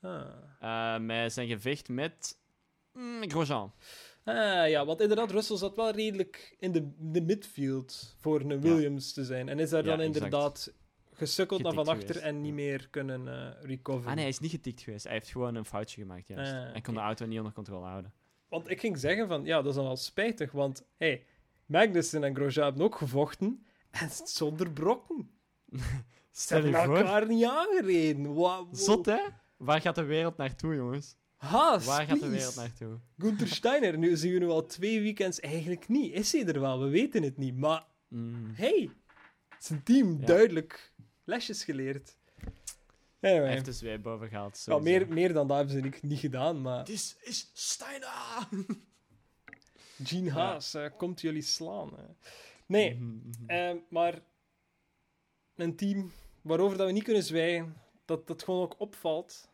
[0.00, 0.26] Ah.
[0.60, 2.38] Eh, met zijn gevecht met
[2.92, 3.72] mm, Grosjean.
[4.24, 9.12] Ah, ja, want inderdaad, Russell zat wel redelijk in de, de midfield voor een Williams
[9.12, 9.48] te zijn.
[9.48, 10.74] En is daar Ja, dan exact.
[11.16, 14.08] Gesukkeld naar van achter en niet meer kunnen eh recoveren.
[14.08, 15.04] Ah nee, hij is niet getikt geweest.
[15.04, 16.52] Hij heeft gewoon een foutje gemaakt, juist.
[16.52, 18.12] Ah, Hij kon de auto niet onder controle houden.
[18.48, 21.24] Want ik ging zeggen van, ja, dat is dan wel spijtig, want hey,
[21.66, 25.30] Magnussen en Grosjean hebben ook gevochten en zonder brokken.
[26.30, 26.96] Stel je voor.
[26.96, 28.26] elkaar niet aangereden.
[28.26, 29.20] Wow, Zot, hè?
[29.56, 31.16] Waar gaat de wereld naartoe, jongens?
[31.36, 32.98] Haas, Waar gaat de wereld naartoe?
[33.18, 36.12] Gunther Steiner, nu zien we nu al twee weekends eigenlijk niet.
[36.12, 36.80] Is hij er wel?
[36.80, 37.56] We weten het niet.
[37.56, 38.50] Maar Mm.
[38.54, 38.90] hey,
[39.58, 40.26] zijn team Ja.
[40.26, 40.92] duidelijk
[41.26, 42.16] lesjes geleerd.
[43.20, 43.42] Anyway.
[43.44, 44.62] Hij heeft de zweep boven gehaald.
[44.66, 48.48] Ja, meer, meer dan dat hebben ze niet, niet gedaan, maar This is Steiner!
[50.04, 50.32] Gene Ja.
[50.32, 51.94] Haas eh, komt jullie slaan.
[51.96, 52.04] hè.
[52.66, 53.48] Nee, Mhm, mhm.
[53.50, 54.20] eh, maar
[55.54, 56.12] een team
[56.42, 59.48] waarover dat we niet kunnen zwijgen, dat dat gewoon ook opvalt.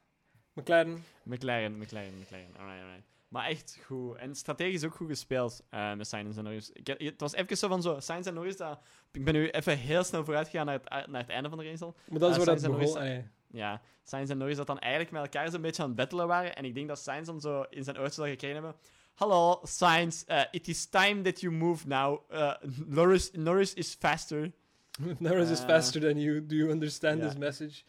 [0.53, 2.57] McLaren, McLaren, McLaren, McLaren.
[2.57, 3.07] Alright, alright.
[3.33, 4.17] Maar echt goed.
[4.17, 6.71] En strategisch ook goed gespeeld eh, met en Norris.
[6.73, 8.79] Ik, het was even zo van zo, Sainz en Norris, dat,
[9.13, 11.65] ik ben nu even heel snel vooruit gegaan naar het, naar het einde van de
[11.65, 11.97] race al.
[12.09, 13.25] maar dat is Eh, waar dat begon.
[13.51, 16.57] Ja, Sainz en Norris dat dan eigenlijk met elkaar zo'n beetje aan het battelen waren.
[16.57, 18.75] En ik denk dat Sainz dan zo in zijn oortjes al gekregen hebben.
[19.15, 22.21] Hallo, Sainz, eh, it is time that you move now.
[22.87, 24.53] Norris, Norris is faster.
[25.19, 26.47] Norris is faster than you.
[26.47, 27.83] Do you understand this message?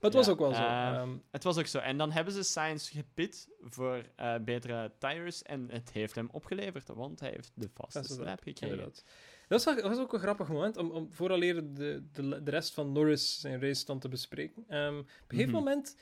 [0.00, 0.60] Maar het was ook wel zo.
[0.60, 1.78] eh, Ehm, Het was ook zo.
[1.78, 5.42] En dan hebben ze Sainz gepit voor eh, betere tires.
[5.42, 8.68] En het heeft hem opgeleverd, want hij heeft de vaste slap gekregen.
[8.68, 9.04] inderdaad.
[9.48, 12.50] Dat was, wel- dat was ook een grappig moment om, om vooraleer de, de, de
[12.50, 14.64] rest van Norris zijn race dan te bespreken.
[14.68, 15.62] Ehm, op een gegeven Mhm.
[15.64, 15.96] moment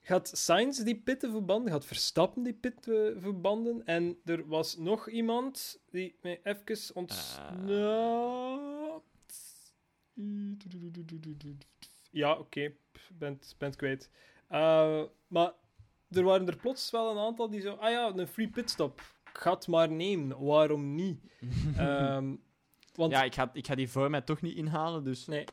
[0.00, 3.84] gaat Sainz die pitten verbanden, gaat Verstappen die pitten verbanden.
[3.84, 7.68] En er was nog iemand die mij even ontsnapt.
[12.10, 14.10] Ja, oké, pff, ben, het- ben het kwijt.
[14.48, 15.52] Eh, maar
[16.10, 19.00] er waren er plots wel een aantal die zo, ah ja, een free pitstop.
[19.32, 21.20] Ik ga het maar nemen, waarom niet?
[21.76, 22.34] Ehm,
[22.94, 25.26] want, ja, ik ga, ik ga die voor mij toch niet inhalen, dus...
[25.26, 25.44] Nee.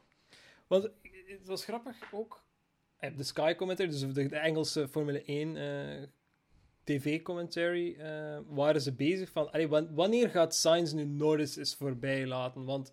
[0.67, 0.83] want
[1.27, 2.43] het was grappig ook.
[2.97, 6.03] eh, De Sky Commentary, dus de, de Engelse Formule 1 eh,
[6.83, 12.65] TV-commentary, eh, waren ze bezig van, allee, wanneer gaat Sainz nu Norris eens voorbij laten?
[12.65, 12.91] Want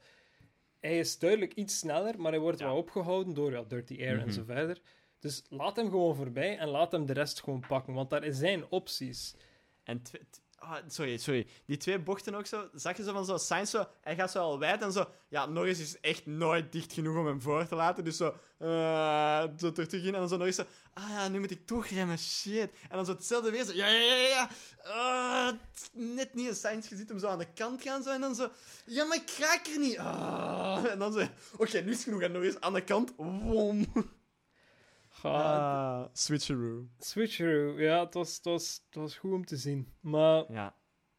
[0.85, 2.67] hij is duidelijk iets sneller, maar hij wordt Ja.
[2.67, 4.31] wel opgehouden door ja, Dirty Air en Mhm.
[4.31, 4.81] zo verder.
[5.19, 8.69] Dus laat hem gewoon voorbij en laat hem de rest gewoon pakken, want daar zijn
[8.71, 9.35] opties.
[9.83, 10.03] En
[10.65, 11.47] ah, sorry, sorry.
[11.67, 12.69] Die twee bochten ook zo.
[12.75, 15.07] Zag je zo van zo, Sainz zo, hij gaat zo al wijd en zo.
[15.29, 18.05] Ja, Norris is echt nooit dicht genoeg om hem voor te laten.
[18.05, 21.41] Dus zo, eh zo terug te gaan en dan zo Norris zo, ah ja, nu
[21.41, 22.71] moet ik toch remmen, shit.
[22.89, 24.49] En dan zo hetzelfde weer zo, ja, ja, ja, ja.
[24.83, 25.53] Ah,
[25.93, 26.49] net niet.
[26.49, 28.49] En Sainz, je ziet hem zo aan de kant gaan zo en dan zo,
[28.87, 29.99] ja, maar ik raak er niet.
[29.99, 30.85] Ah.
[30.91, 32.21] En dan zo, oké, nu is genoeg.
[32.21, 33.87] En Norris aan de kant, wom.
[35.33, 36.87] Ah, switcheroo.
[36.99, 39.89] Switcheroo, ja, het was, het, was, het was goed om te zien.
[40.01, 40.75] Maar Ja.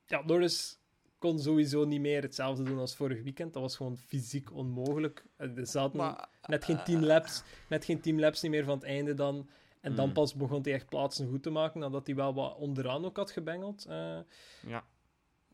[0.05, 0.79] ja, Norris
[1.17, 3.53] kon sowieso niet meer hetzelfde doen als vorig weekend.
[3.53, 5.25] Dat was gewoon fysiek onmogelijk.
[5.37, 9.13] Eh, Er zaten Maar, net geen teamlaps, net geen teamlaps niet meer van het einde
[9.13, 9.49] dan.
[9.81, 10.13] En dan Mm.
[10.13, 13.31] pas begon hij echt plaatsen goed te maken, nadat hij wel wat onderaan ook had
[13.31, 13.85] gebengeld.
[13.85, 14.19] Eh,
[14.67, 14.85] ja.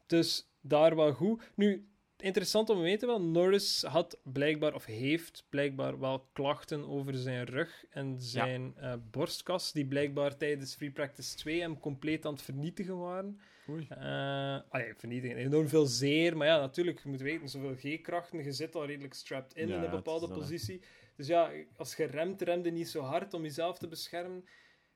[0.08, 1.42] dus daar wel goed.
[1.56, 1.90] Nu,
[2.22, 7.46] interessant om te weten wel, Norris had blijkbaar, of heeft blijkbaar wel klachten over zijn
[7.46, 12.42] rug en zijn eh, borstkas, die blijkbaar tijdens Free Practice 2 hem compleet aan het
[12.42, 13.40] vernietigen waren.
[13.70, 13.88] Oei.
[13.90, 18.52] Eh allee, vernietigen, enorm veel zeer, maar ja, natuurlijk, je moet weten, zoveel G-krachten, je
[18.52, 20.82] zit al redelijk strapped in Ja, in een bepaalde positie.
[21.16, 24.46] Dus ja, als je remt, remde niet zo hard om jezelf te beschermen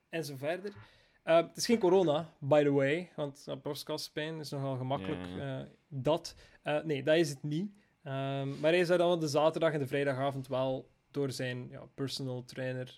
[0.08, 0.72] en zo verder.
[1.26, 5.26] Eh, het is geen corona, by the way, want uh, borstkaspijn is nogal gemakkelijk.
[5.38, 5.58] Eh,
[5.88, 6.34] dat.
[6.84, 7.70] Nee, dat is het niet.
[8.02, 11.82] Ehm, maar hij is daar dan de zaterdag en de vrijdagavond wel door zijn ja,
[11.94, 12.96] personal trainer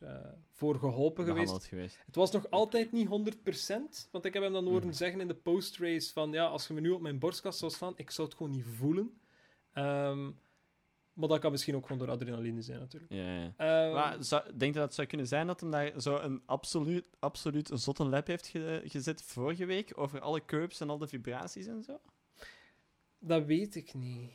[0.53, 1.70] voor geholpen geweest.
[2.07, 4.93] Het was nog altijd niet 100%, want ik heb hem dan horen Mhm.
[4.97, 7.93] zeggen in de post-race van ja, als je me nu op mijn borstkas zou staan,
[7.97, 9.20] ik zou het gewoon niet voelen.
[9.72, 10.31] Ehm,
[11.19, 13.12] maar dat kan misschien ook gewoon door adrenaline zijn, natuurlijk.
[13.12, 13.53] Ja, ja.
[13.57, 16.43] Ehm, Maar zou, denk je dat het zou kunnen zijn dat hem daar zo een
[16.47, 20.99] absoluut, absoluut een zotte lab heeft ge- gezet vorige week over alle curbs en al
[20.99, 22.01] de vibraties en zo?
[23.19, 24.31] Dat weet ik niet.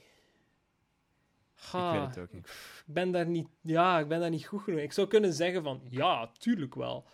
[1.55, 2.47] Ik weet het ook niet.
[2.87, 4.79] ik ben daar niet, ja, ik ben daar niet goed genoeg.
[4.79, 7.05] Ik zou kunnen zeggen van ja, tuurlijk wel.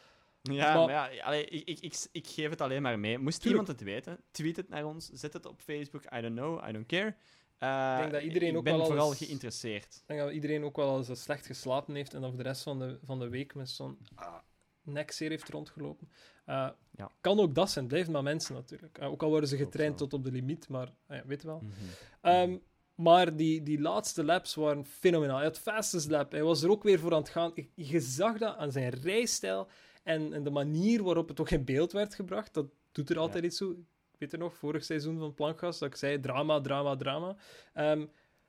[0.41, 3.17] Ja, Maar- maar, ja, allee, ik, ik, ik, ik geef het alleen maar mee.
[3.17, 3.61] Moest Tuurlijk.
[3.61, 6.71] iemand het weten, tweet het naar ons, zet het op Facebook, I don't know, I
[6.71, 7.15] don't care.
[7.59, 9.95] Eh, Ik denk dat iedereen ik ook ben wel vooral eens- geïnteresseerd.
[9.95, 12.63] Ik denk dat iedereen ook wel eens slecht geslapen heeft en dan voor de rest
[12.63, 14.35] van de, van de week met zo'n ah,
[14.81, 16.09] nekzeer heeft rondgelopen.
[16.47, 17.11] Uh, Ja.
[17.21, 18.97] Kan ook dat zijn, blijft maar mensen natuurlijk.
[18.99, 21.59] Uh, ook al worden ze getraind tot op de limiet, maar ja, weet je wel.
[21.61, 21.73] Mhm.
[22.21, 22.57] Ehm,
[22.95, 25.35] maar die, die laatste laps waren fenomenaal.
[25.35, 26.31] Hij had fastest lap.
[26.31, 27.51] Hij was er ook weer voor aan het gaan.
[27.55, 29.67] Je, je zag dat aan zijn rijstijl
[30.03, 32.53] en, en de manier waarop het ook in beeld werd gebracht.
[32.53, 33.75] Dat doet er altijd iets toe.
[34.19, 37.35] Weet er nog, vorig seizoen van Plankgas, dat ik zei drama, drama, drama.
[37.73, 38.05] Ehm,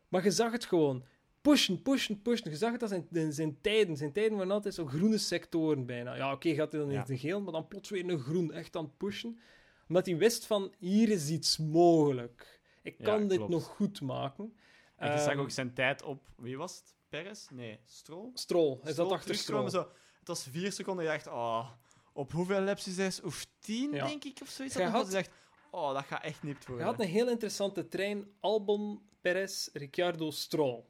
[0.08, 1.04] maar je zag het gewoon.
[1.40, 2.50] Pushen, pushen, pushen.
[2.50, 3.96] Je zag het als zijn, zijn tijden.
[3.96, 6.14] Zijn tijden waren altijd zo groene sectoren bijna.
[6.14, 7.00] Ja, oké, gaat hij dan Ja.
[7.00, 8.52] in de geel, maar dan plots weer een groen.
[8.52, 9.40] Echt aan het pushen.
[9.88, 12.60] Omdat hij wist van, hier is iets mogelijk.
[12.82, 14.56] Ik Ja, kan dit nog goed maken.
[14.96, 16.22] En je zag Ehm, ook zijn tijd op...
[16.36, 16.94] Wie was het?
[17.08, 17.46] Perez?
[17.52, 18.30] Nee, Stroll?
[18.34, 18.78] Stroll.
[18.82, 19.70] Hij zat achter Stroll.
[19.70, 19.78] Zo,
[20.18, 21.04] het was vier seconden.
[21.04, 21.70] Je dacht, oh,
[22.12, 23.12] op hoeveel laps is hij?
[23.24, 24.06] Of tien, Ja.
[24.06, 24.74] denk ik, of zoiets.
[24.74, 25.30] Dat had- je dacht,
[25.70, 26.86] oh, dat gaat echt nipt Je worden.
[26.86, 28.26] had een heel interessante trein.
[28.40, 30.82] Albon, Perez, Ricciardo, Stroll.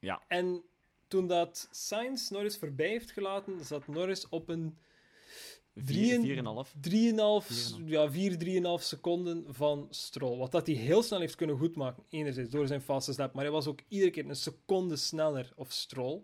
[0.00, 0.22] Ja.
[0.28, 0.62] En
[1.08, 4.78] toen dat Sainz Norris voorbij heeft gelaten, zat Norris op een
[5.74, 6.74] Vier, drieën- vier en een half.
[6.80, 8.38] 3,5, Vier en een ja, 4,
[8.78, 10.38] 3,5 seconden van Stroll.
[10.38, 12.04] Wat dat hij heel snel heeft kunnen goedmaken.
[12.08, 15.72] Enerzijds door zijn fastest lap, maar hij was ook iedere keer een seconde sneller of
[15.72, 16.22] Stroll.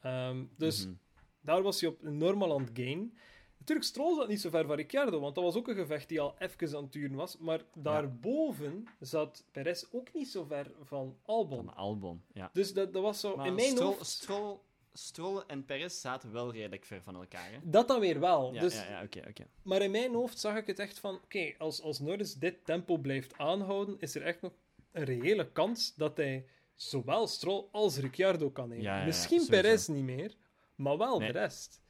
[0.00, 0.94] Ehm, dus Mhm.
[1.40, 3.16] daar was hij op normal aan het gain.
[3.62, 6.20] Natuurlijk, Stroll zat niet zo ver van Ricciardo, want dat was ook een gevecht die
[6.20, 7.38] al even aan het duren was.
[7.38, 11.64] Maar daarboven zat Perez ook niet zo ver van Albon.
[11.64, 12.50] Van Albon, ja.
[12.52, 13.36] Dus dat, dat was zo...
[13.36, 14.06] Maar in mijn Stroll, hoofd...
[14.06, 14.58] Stroll,
[14.92, 17.50] Stroll en Perez zaten wel redelijk ver van elkaar.
[17.52, 17.58] Hè?
[17.62, 18.54] Dat dan weer wel.
[18.54, 19.46] Ja, dus, ja, ja, oké, oké.
[19.62, 21.14] Maar in mijn hoofd zag ik het echt van...
[21.14, 24.52] Oké, als, als Norris dit tempo blijft aanhouden, is er echt nog
[24.92, 28.84] een reële kans dat hij zowel Stroll als Ricciardo kan nemen.
[28.84, 29.62] Ja, ja, ja, Misschien sowieso.
[29.62, 30.34] Perez niet meer,
[30.74, 31.32] maar wel Nee.
[31.32, 31.81] de rest.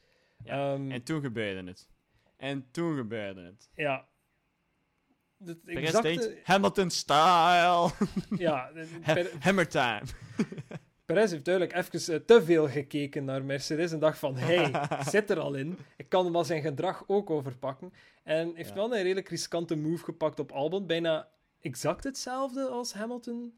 [0.45, 1.89] Ja, Ehm, En toen gebeurde het.
[2.37, 3.69] En toen gebeurde het.
[3.75, 4.07] ja.
[5.45, 7.91] Het Perez exacte- denkt, Hamilton-style.
[8.47, 10.03] Ja, de- Ha- Per- Hammer time.
[11.05, 14.71] Perez heeft duidelijk even eh, te veel gekeken naar Mercedes en dacht van, hey,
[15.11, 15.79] zit er al in.
[15.97, 17.93] Ik kan hem wel zijn gedrag ook overpakken.
[18.23, 18.75] En heeft Ja.
[18.75, 20.87] wel een redelijk riskante move gepakt op Albon.
[20.87, 21.29] Bijna
[21.61, 23.55] exact hetzelfde als Hamilton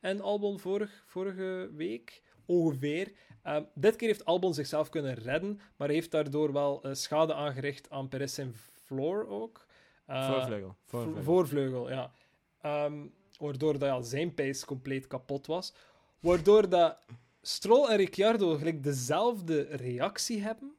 [0.00, 3.12] en Albon vorig, vorige week, ongeveer.
[3.46, 7.90] Ehm, dit keer heeft Albon zichzelf kunnen redden, maar heeft daardoor wel eh, schade aangericht
[7.90, 9.66] aan Perez zijn floor ook.
[10.06, 10.76] Eh, Voorvleugel.
[10.84, 11.22] Voorvleugel.
[11.22, 12.12] Voorvleugel, ja.
[12.60, 13.06] Ehm,
[13.38, 15.72] waardoor dat, ja, zijn pace compleet kapot was.
[16.20, 16.98] Waardoor dat
[17.42, 20.76] Stroll en Ricciardo gelijk dezelfde reactie hebben.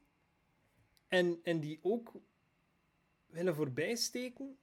[1.08, 2.12] En, en die ook
[3.26, 4.56] willen voorbijsteken.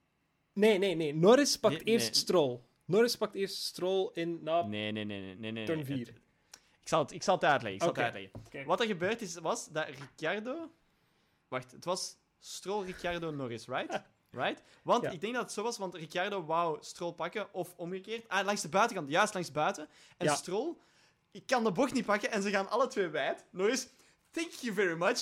[0.53, 1.16] Nee, nee, nee.
[1.16, 2.16] Norris pakt Nee, eerst nee.
[2.16, 2.60] Stroll.
[2.86, 4.39] Norris pakt eerst Stroll in...
[4.43, 4.66] Na...
[4.66, 5.66] Nee, nee, nee, nee, nee, nee.
[5.66, 5.86] Turn nee.
[5.86, 6.24] vier.
[6.86, 7.88] Ik zal het, ik zal het uitleggen.
[7.89, 8.65] Ik zal het uitleggen.
[8.67, 10.71] Wat er gebeurd is, was dat Ricciardo...
[11.47, 14.01] Wacht, het was Stroll, Ricciardo, Norris, right?
[14.31, 14.61] Right?
[14.83, 15.09] Want Ja.
[15.09, 18.27] ik denk dat het zo was, want Ricciardo wou Stroll pakken, of omgekeerd.
[18.27, 19.88] Ah, langs de buitenkant, juist langs buiten.
[20.17, 20.36] En Ja.
[20.36, 20.75] Stroll,
[21.31, 23.45] ik kan de bocht niet pakken, en ze gaan alle twee wijd.
[23.51, 23.88] Norris,
[24.31, 25.17] thank you very much.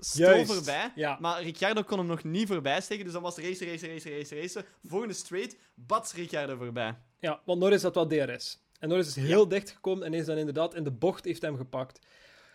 [0.00, 0.92] Stroll Juist, voorbij.
[0.94, 1.16] ja.
[1.20, 4.34] Maar Ricciardo kon hem nog niet voorbij steken, dus dan was race, race, race, race,
[4.40, 4.64] race.
[4.84, 6.98] Volgende straight, bats Ricciardo voorbij.
[7.18, 8.58] Ja, want Norris had wel DRS.
[8.84, 11.56] En Norris is heel dicht gekomen en is dan inderdaad in de bocht heeft hem
[11.56, 12.06] gepakt.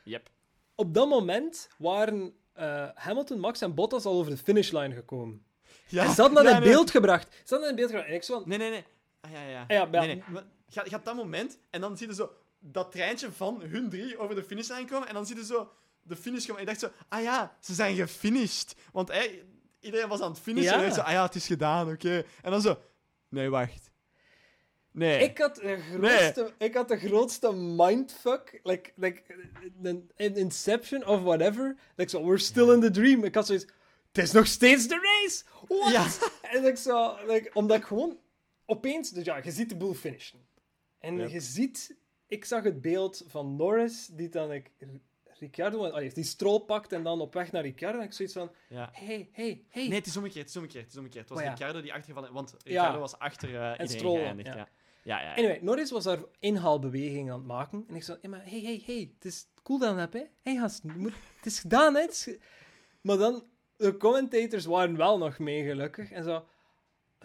[0.04, 0.30] Yep.
[0.76, 5.44] Op dat moment waren eh, Hamilton, Max en Bottas al over de finishlijn gekomen.
[5.88, 6.70] Ja, hadden dat ja, in nee.
[6.70, 7.28] beeld gebracht.
[7.32, 8.08] Ze hadden dat in beeld gebracht.
[8.08, 8.84] En ik zo van, Nee, nee, nee.
[9.22, 9.62] Ah, ja, ja.
[9.62, 10.24] Ah, ja, maar- nee, nee.
[10.28, 14.18] Maar Gaat, gaat dat moment en dan zie je zo dat treintje van hun drie
[14.18, 15.72] over de finishlijn komen en dan zie je zo
[16.02, 16.62] de finish komen.
[16.62, 18.76] En ik dacht zo, ah ja, ze zijn gefinished.
[18.92, 19.44] Want hey,
[19.80, 20.82] iedereen was aan het finishen Ja.
[20.82, 22.24] en ik zo, ah ja, het is gedaan, oké.
[22.42, 22.78] En dan zo,
[23.30, 23.92] nee, wacht.
[24.92, 25.24] Nee.
[25.24, 28.60] Ik had de grootste, ik had de grootste mindfuck.
[28.64, 29.22] Like, like
[30.18, 31.76] een Inception of whatever.
[31.96, 33.24] Like zo, we're still in the dream.
[33.24, 33.66] Ik had zoiets.
[34.12, 35.44] Het is nog steeds de race!
[35.68, 35.92] What?
[35.92, 36.08] Ja.
[36.58, 38.18] En ik zo, like, omdat ik gewoon
[38.66, 40.40] opeens, dus ja, je ziet de boel finishen.
[41.00, 41.96] En je ziet,
[42.28, 44.70] ik zag het beeld van Norris, die dan like,
[45.40, 48.00] Ricciardo, allee, die strol pakt en dan op weg naar Ricciardo.
[48.00, 48.90] En ik zoiets van, Ja.
[48.94, 49.88] hey, hey, hey.
[49.88, 51.30] Nee, het is omgekeerd, het is omgekeerd, het is omgekeerd.
[51.30, 51.50] Het was Oh, ja.
[51.50, 52.34] Ricciardo die achtergevallen...
[52.34, 54.68] Want Ricciardo was achter eh iedereen Stroll, geëindigd, ja.
[55.10, 55.20] Ja.
[55.20, 55.36] Ja, ja, ja.
[55.36, 57.86] Anyway, Norris was daar inhaalbewegingen aan het maken.
[57.88, 60.24] En ik zei, hey, maar hey, hey, hey, het is cooldown heb, hè?
[60.42, 62.02] Hey, gast, moet- het is gedaan, hè?
[62.02, 62.40] Het is ge-"
[63.02, 63.44] Maar dan,
[63.78, 66.12] de commentators waren wel nog mee, gelukkig.
[66.12, 66.46] En zo,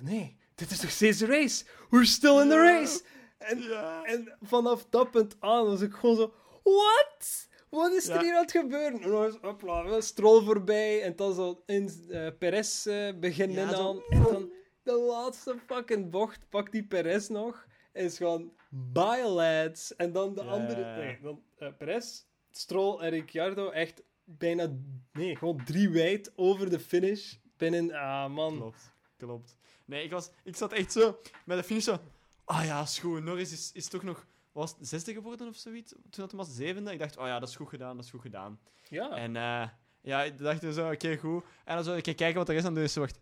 [0.00, 1.64] nee, dit is nog steeds de race.
[1.90, 2.62] We're still in the Ja.
[2.78, 3.02] race.
[3.38, 4.02] En, Ja.
[4.04, 6.32] en vanaf dat punt aan was ik gewoon zo,
[6.62, 7.48] what?
[7.70, 8.20] Wat is er Ja.
[8.22, 9.00] hier aan het gebeuren?
[9.02, 11.02] En dan hopla, Stroll voorbij.
[11.02, 14.02] En dan zo in eh Perez eh beginnen Ja, aan.
[14.08, 14.50] En dan
[14.82, 17.66] de laatste fucking bocht pakt die Perez nog.
[17.94, 19.96] Is gewoon, bye lads.
[19.96, 24.72] En dan de andere, nee, dan eh, Perez, Stroll en Ricciardo echt bijna,
[25.12, 27.34] nee, gewoon drie wijd over de finish.
[27.56, 28.56] Binnen, ah man.
[28.56, 29.56] Klopt, klopt.
[29.84, 31.98] Nee, ik, was, ik zat echt zo met de finish zo...
[32.44, 33.22] Ah ja, goed.
[33.22, 34.26] Norris is, is toch nog...
[34.52, 35.90] Was zesde geworden of zoiets?
[35.90, 36.92] Toen dat hij was zevende.
[36.92, 38.60] Ik dacht, oh ja, dat is goed gedaan, dat is goed gedaan.
[38.88, 39.10] Ja.
[39.10, 39.68] En, eh,
[40.00, 41.44] Ja, ik dacht zo, oké, goed.
[41.64, 43.20] En dan zo, oké, kijken wat er is, en dan is ze, wacht.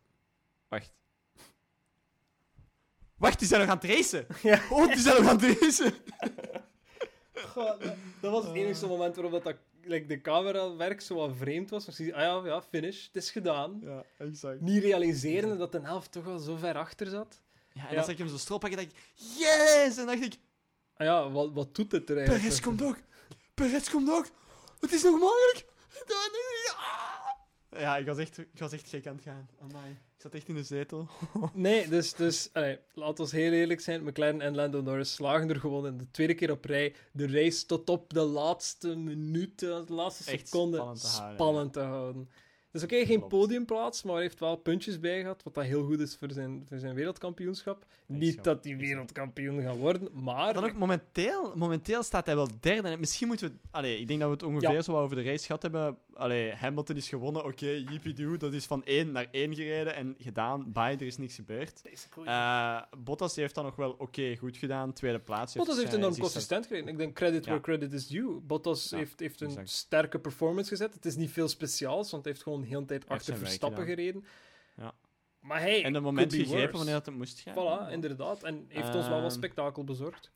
[0.68, 0.92] Wacht.
[3.22, 4.26] Wacht, die zijn nog aan het racen!
[4.42, 4.60] Ja.
[4.70, 5.94] Oh, die zijn nog aan het racen!
[7.34, 11.30] Goh, dat, dat was het enige moment waarop dat, dat like, de camerawerk zo wat
[11.38, 11.84] vreemd was.
[11.96, 13.78] Je ah ja, ja, finish, het is gedaan.
[13.82, 14.60] Ja, exact.
[14.60, 17.40] Niet realiseren dat de helft toch al zo ver achter zat.
[17.72, 17.94] Ja, en Ja.
[17.94, 19.02] dan zag ik hem zo strooppakken en dacht ik,
[19.38, 19.96] yes!
[19.98, 20.38] En dan dacht ik,
[20.96, 22.44] Ah ja, wat, wat doet het er eigenlijk?
[22.44, 22.96] Perez komt ook!
[23.54, 24.26] Perez komt ook!
[24.80, 25.64] Het is nog mogelijk!
[27.78, 29.48] Ja, ik was echt, ik was echt gek aan het gaan.
[29.60, 29.90] Amai.
[29.90, 31.08] Ik zat echt in de zetel.
[31.54, 34.04] Nee, dus, dus allee, laten we heel eerlijk zijn.
[34.04, 37.66] McLaren en Lando Norris slagen er gewoon in de tweede keer op rij de race
[37.66, 42.28] tot op de laatste minuten, de laatste Echt seconde spannend te houden, spannend te houden.
[42.72, 46.00] Dus oké, geen podiumplaats, maar hij heeft wel puntjes bij gehad, wat dat heel goed
[46.00, 47.84] is voor zijn, voor zijn wereldkampioenschap.
[48.06, 50.54] Niet zo, dat hij wereldkampioen gaat worden, maar...
[50.54, 52.88] Dan ook momenteel, momenteel staat hij wel derde.
[52.88, 53.54] En misschien moeten we.
[53.70, 54.82] Allee, ik denk dat we het ongeveer Ja.
[54.82, 55.98] zo wat over de race gehad hebben.
[56.14, 57.44] Allee, Hamilton is gewonnen.
[57.44, 60.72] Oké, yippie dat is van 1 naar 1 gereden en gedaan.
[60.72, 61.82] Bye, er is niks gebeurd.
[62.24, 64.92] Eh, Bottas heeft dan nog wel oké, goed gedaan.
[64.92, 65.54] Tweede plaats.
[65.54, 66.88] Bottas heeft eh, enorm consistent gereden.
[66.88, 67.50] Ik denk credit Ja.
[67.50, 68.40] where credit is due.
[68.40, 69.68] Bottas Ja, heeft, heeft een exact.
[69.68, 70.94] sterke performance gezet.
[70.94, 73.84] Het is niet veel speciaals, want hij heeft gewoon de hele tijd heeft achter Verstappen
[73.84, 74.24] gereden.
[74.76, 74.94] Ja.
[75.40, 77.54] Maar hij En het moment gegrepen wanneer dat het moest gaan.
[77.88, 78.42] Voilà, inderdaad.
[78.42, 80.30] En heeft ons wel wat Ehm, spektakel bezorgd.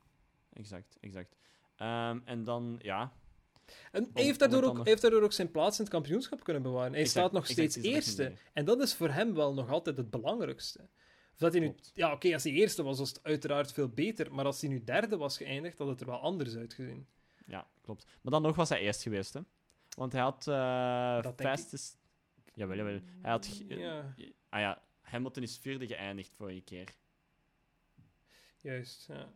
[0.52, 1.36] Exact, exact.
[1.76, 3.12] Ehm, en dan, ja.
[3.92, 6.62] En om heeft daardoor, ook, nog- heeft daardoor ook zijn plaats in het kampioenschap kunnen
[6.62, 6.92] bewaren.
[6.92, 8.32] Hij Exact, staat nog steeds eerste.
[8.52, 10.80] En dat is voor hem wel nog altijd het belangrijkste.
[11.32, 11.90] Of dat hij nu, Klopt.
[11.94, 14.34] ja, oké, als hij eerste was, was het uiteraard veel beter.
[14.34, 17.06] Maar als hij nu derde was geëindigd, had het er wel anders uitgezien.
[17.46, 18.04] Ja, klopt.
[18.22, 19.40] Maar dan nog was hij eerst geweest, hè.
[19.96, 21.46] Want hij had Dat denk ik.
[21.58, 21.96] fastest...
[22.54, 23.00] Jawel, jawel.
[23.22, 23.46] Hij had...
[23.46, 24.14] ge- Ja.
[24.48, 26.88] Ah ja, Hamilton is vierde geëindigd vorige keer.
[28.60, 29.32] Juist, ja.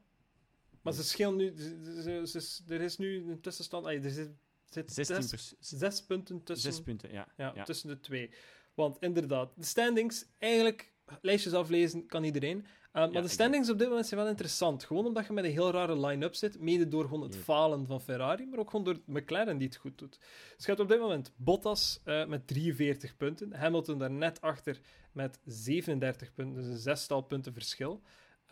[0.82, 1.52] Maar ze schelen nu...
[1.56, 3.86] ze- ze- ze- ze- er is nu een tussenstand...
[3.86, 4.30] ah, er zit,
[4.64, 6.72] zit 16 zes, punten tussen...
[6.72, 7.28] Zes punten, ja.
[7.36, 7.64] Ja, ja.
[7.64, 8.30] tussen de twee.
[8.74, 12.58] Want inderdaad, de standings, eigenlijk, lijstjes aflezen kan iedereen.
[12.92, 14.84] Uh, maar de standings op dit moment zijn wel interessant.
[14.84, 16.60] Gewoon omdat je met een heel rare line-up zit.
[16.60, 19.98] Mede door gewoon het falen van Ferrari, maar ook gewoon door McLaren die het goed
[19.98, 20.18] doet.
[20.56, 23.52] Dus je hebt op dit moment Bottas eh, met 43 punten.
[23.54, 24.80] Hamilton daar net achter
[25.12, 28.02] met 37 punten, dus een zestal punten verschil.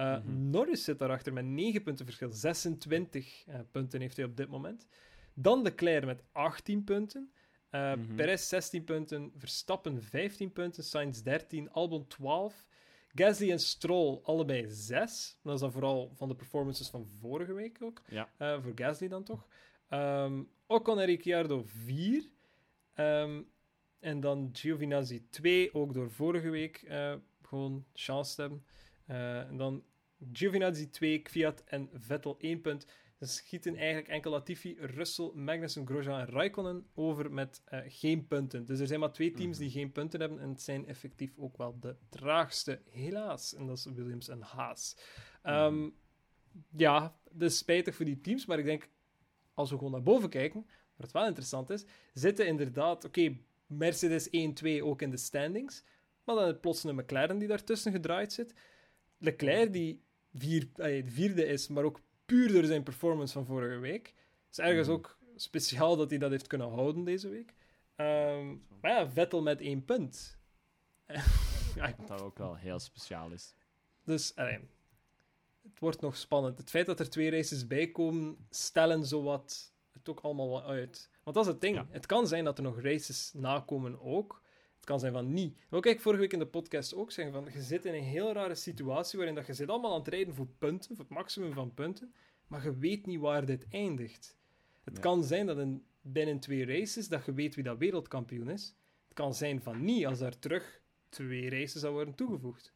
[0.00, 0.50] Uh, Mhm.
[0.50, 2.30] Norris zit daarachter met 9 punten verschil.
[2.30, 4.86] 26 eh, punten heeft hij op dit moment.
[5.34, 7.32] Dan Leclerc met 18 punten.
[7.70, 8.14] Uh, Mhm.
[8.14, 12.66] Perez 16 punten, Verstappen 15 punten, Sainz 13, Albon 12.
[13.14, 15.38] Gasly en Stroll allebei 6.
[15.42, 18.02] Dat is dan vooral van de performances van vorige week ook.
[18.08, 18.28] Ja.
[18.38, 19.46] Voor Gasly dan toch.
[19.90, 22.28] Um, Ocon en Ricciardo 4.
[22.96, 23.48] Um,
[24.00, 26.84] en dan Giovinazzi 2, ook door vorige week
[27.42, 28.64] gewoon chance te hebben.
[29.08, 29.84] Uh, en dan
[30.32, 32.86] Giovinazzi 2, Kvyat en Vettel 1 punt.
[33.20, 38.64] Ze schieten eigenlijk enkel Latifi, Russell, Magnussen, Grosjean en Raikkonen over met uh, geen punten.
[38.64, 41.56] Dus er zijn maar twee teams die geen punten hebben en het zijn effectief ook
[41.56, 43.54] wel de traagste, helaas.
[43.54, 44.96] En dat is Williams en Haas.
[45.44, 45.94] Um,
[46.76, 48.88] ja, dat is spijtig voor die teams, maar ik denk,
[49.54, 50.66] als we gewoon naar boven kijken,
[50.96, 55.84] wat wel interessant is, zitten inderdaad, oké, okay, Mercedes 1-2 ook in de standings,
[56.24, 58.54] maar dan het plots een McLaren die daartussen gedraaid zit.
[59.18, 60.02] Leclerc die
[60.34, 64.06] vier, eh, vierde is, maar ook puur door zijn performance van vorige week.
[64.46, 64.94] Het is ergens mm.
[64.94, 67.54] ook speciaal dat hij dat heeft kunnen houden deze week.
[67.96, 70.38] Um, maar ja, Vettel met één punt.
[71.76, 73.54] ja, dat ook wel heel speciaal is.
[74.04, 74.58] Dus, allee,
[75.62, 76.58] het wordt nog spannend.
[76.58, 81.10] Het feit dat er twee races bij komen, stellen zowat het ook allemaal wat uit.
[81.22, 81.76] Want dat is het ding.
[81.76, 81.86] Ja.
[81.90, 84.42] Het kan zijn dat er nog races nakomen ook.
[84.88, 85.56] Het kan zijn van niet.
[85.68, 88.32] Wil ik vorige week in de podcast ook zeggen van, je zit in een heel
[88.32, 91.52] rare situatie waarin dat je zit allemaal aan het rijden voor punten, voor het maximum
[91.52, 92.14] van punten,
[92.46, 94.36] maar je weet niet waar dit eindigt.
[94.84, 95.00] Het ja.
[95.00, 98.74] kan zijn dat in, binnen twee races dat je weet wie dat wereldkampioen is.
[99.04, 102.72] Het kan zijn van niet als daar terug twee races zou worden toegevoegd.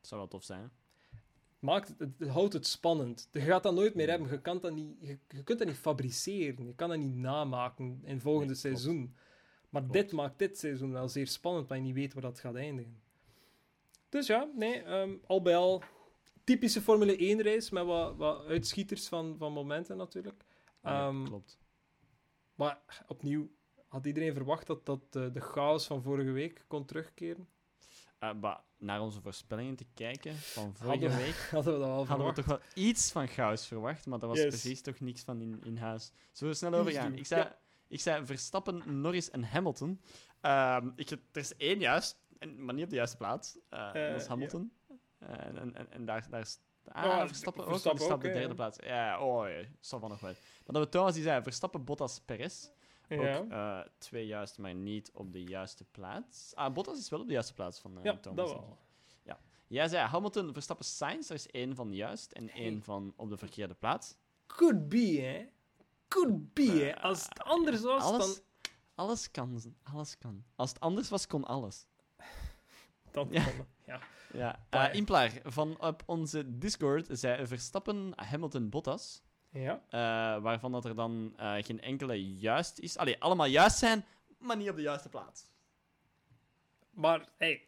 [0.00, 0.70] Dat zou wel tof zijn.
[1.58, 3.28] Maakt het, het, het, houdt het spannend.
[3.32, 4.30] Je gaat dat nooit meer hebben.
[4.30, 6.66] Je, kan dat niet, je, je kunt dat niet fabriceren.
[6.66, 9.14] Je kan dat niet namaken in volgende nee, seizoen.
[9.72, 9.96] Maar klopt.
[9.96, 13.00] dit maakt dit seizoen wel zeer spannend, maar je niet weet waar dat gaat eindigen.
[14.08, 15.82] Dus ja, nee, um, al bij al
[16.44, 20.44] typische Formule 1-race met wat, wat uitschieters van, van momenten natuurlijk.
[20.82, 21.58] Ja, um, klopt.
[22.54, 23.50] Maar opnieuw,
[23.88, 27.48] had iedereen verwacht dat, dat uh, de chaos van vorige week kon terugkeren?
[28.20, 31.88] Uh, maar naar onze voorspellingen te kijken van vorige hadden we, week, hadden we, dat
[31.88, 34.48] al hadden we toch wel iets van chaos verwacht, maar daar was yes.
[34.48, 36.12] precies toch niks van in, in huis.
[36.32, 37.14] Zullen we snel overgaan?
[37.14, 37.58] Ik zei, ja.
[37.92, 40.00] Ik zei Verstappen, Norris en Hamilton.
[40.42, 42.16] Um, ik, er is één juist,
[42.56, 43.58] maar niet op de juiste plaats.
[43.70, 44.72] Uh, uh, dat is Hamilton.
[45.18, 45.38] Ja.
[45.38, 47.70] en, en, en daar, daar is Ah, oh, Verstappen ook.
[47.70, 48.54] Verstappen ook de derde ja.
[48.54, 48.78] plaats.
[48.82, 50.32] Ja, oh, ja, van nog wel.
[50.32, 52.68] Maar dat we trouwens die zei, Verstappen, Bottas, Perez.
[53.08, 53.36] Ja.
[53.36, 56.54] Ook eh, twee juist, maar niet op de juiste plaats.
[56.54, 58.36] Ah, Bottas is wel op de juiste plaats van eh, Ja, Thomas.
[58.36, 58.78] dat wel.
[59.66, 61.28] Jij zei Hamilton, Verstappen, Sainz.
[61.28, 64.16] Er is één van juist en één van op de verkeerde plaats.
[64.46, 65.46] Could be, hè.
[66.12, 67.00] Could be, hè.
[67.00, 68.42] Als het anders was, alles, dan...
[68.94, 69.62] alles kan.
[69.82, 70.44] Alles kan.
[70.56, 71.86] Als het anders was, kon alles.
[73.10, 73.44] dan Ja.
[73.44, 74.00] kon ja.
[74.32, 74.64] Ja.
[74.70, 79.22] Maar- eh Implaar van op onze Discord zei Verstappen, Hamilton, Bottas.
[79.50, 79.82] Ja.
[79.88, 82.96] eh, waarvan dat er dan eh, geen enkele juist is.
[82.96, 84.04] Allee, allemaal juist zijn,
[84.38, 85.46] maar niet op de juiste plaats.
[86.90, 87.62] Maar, hey,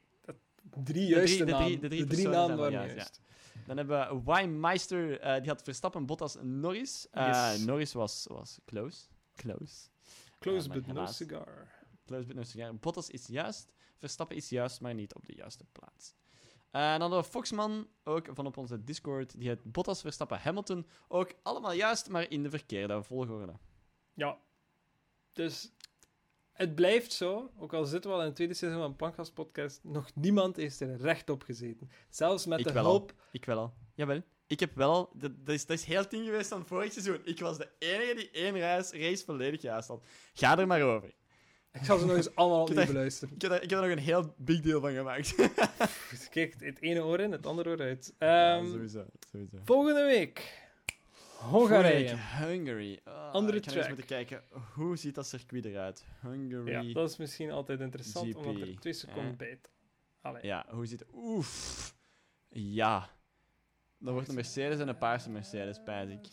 [0.85, 1.81] drie juiste de drie- namen.
[1.81, 3.21] de drie de drie namen waren juist, juist.
[3.67, 7.09] Dan hebben we Wijmeister, eh die had Verstappen, Bottas, Norris.
[7.11, 7.65] Eh, Yes.
[7.65, 9.07] Norris was, was close.
[9.37, 9.89] Close.
[10.39, 11.69] Close maar but no cigar.
[12.07, 12.75] Close but no cigar.
[12.75, 13.73] Bottas is juist.
[13.99, 16.15] Verstappen is juist, maar niet op de juiste plaats.
[16.71, 19.39] Eh, dan hadden we Foxman, ook van op onze Discord.
[19.41, 20.87] Die had Bottas, Verstappen, Hamilton.
[21.09, 23.53] Ook allemaal juist, maar in de verkeerde volgorde.
[24.15, 24.39] Ja.
[25.33, 25.73] Dus
[26.55, 29.35] het blijft zo, ook al zitten we al in het tweede seizoen van de Plankgast
[29.35, 31.91] podcast, nog niemand heeft er recht op gezeten.
[32.11, 32.91] Zelfs met Ik de wel al.
[32.91, 33.13] hulp...
[33.31, 33.75] Ik wel al.
[33.95, 34.23] Jawel.
[34.47, 35.11] Ik heb wel al...
[35.15, 37.21] Dat, dat, is, dat is heel het ding geweest van vorig seizoen.
[37.25, 40.05] Ik was de enige die één race, race volledig juist had.
[40.35, 41.15] Ga er maar over.
[41.73, 43.35] Ik zal ze nog eens allemaal opnieuw beluisteren.
[43.35, 45.35] Ik heb, er, ik heb er nog een heel big deal van gemaakt.
[46.31, 48.15] Kijk, het ene oor in, het andere oor uit.
[48.19, 49.05] ja, Ehm, sowieso.
[49.33, 49.57] sowieso.
[49.65, 50.63] volgende week.
[51.51, 52.17] Hongarije.
[52.17, 53.01] Hungary.
[53.05, 54.43] Ah, Andere ik ga eens moeten kijken,
[54.75, 56.05] hoe ziet dat circuit eruit?
[56.21, 56.71] Hungary.
[56.71, 59.37] Ja, Ja, dat is misschien altijd interessant, GP, omdat er twee seconden hè?
[59.37, 59.61] bij.
[60.21, 60.63] Allee.
[60.69, 61.09] hoe ziet het?
[61.13, 61.95] Oef.
[62.49, 63.11] Ja.
[63.99, 66.29] Dan wordt een Mercedes en een paarse Mercedes, pijs ik.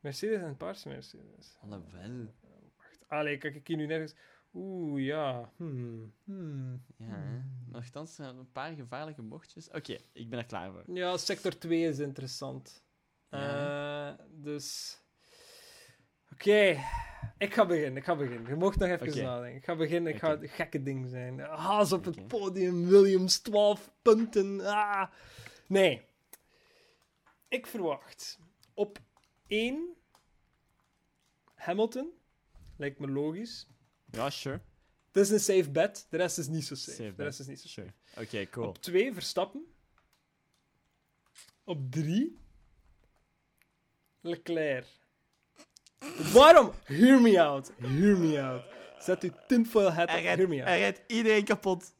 [0.00, 1.56] Mercedes en paarse Mercedes.
[1.60, 2.34] Alhoewel.
[2.76, 3.04] Wacht.
[3.08, 4.14] Allee, kijk ik hier nu nergens.
[4.54, 5.52] Oeh, ja.
[5.56, 6.12] Hmm.
[6.24, 6.82] Hmm.
[6.96, 9.68] Ja, zijn er een paar gevaarlijke bochtjes.
[9.70, 10.96] Oké, ik ben er klaar voor.
[10.96, 12.84] Ja, sector 2 is interessant.
[13.38, 14.18] Ja.
[14.18, 14.98] Eh, dus.
[16.32, 16.78] Oké,
[17.38, 17.96] ik ga beginnen.
[17.96, 18.48] Ik ga beginnen.
[18.48, 19.56] Je mocht nog even nadenken.
[19.56, 20.12] Ik ga beginnen.
[20.12, 21.38] Ik ga het gekke ding zijn.
[21.40, 22.86] Haas op het podium.
[22.86, 24.60] Williams 12 punten.
[24.60, 25.10] Ah.
[25.66, 26.04] Nee.
[27.48, 28.38] Ik verwacht
[28.74, 28.98] op
[29.46, 29.96] 1
[31.54, 32.10] Hamilton.
[32.76, 33.68] Lijkt me logisch.
[34.10, 34.60] Ja, sure.
[35.12, 36.06] Het is een safe bet.
[36.10, 36.96] De rest is niet zo safe.
[36.96, 37.92] Safe de rest is niet zo safe.
[38.04, 38.24] Sure.
[38.24, 38.68] Oké, cool.
[38.68, 39.66] Op 2 Verstappen.
[41.64, 42.38] Op 3
[44.26, 44.84] Leclerc.
[46.32, 46.72] Waarom?
[46.84, 47.72] Hear me out.
[47.80, 48.62] Hear me out.
[48.98, 50.14] Zet uw tinfoil hat op.
[50.14, 50.64] Hear me out.
[50.68, 51.94] hij rijdt iedereen kapot.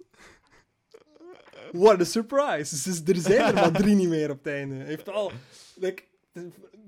[1.73, 2.83] What a surprise.
[2.85, 4.75] Dus er zijn er maar drie niet meer op het einde.
[4.75, 5.33] Hij heeft al
[5.75, 6.03] like,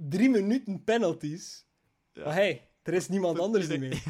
[0.08, 1.66] drie minuten penalties.
[2.12, 2.24] Ja.
[2.24, 4.02] Maar hey, er is niemand Dat anders niet meer.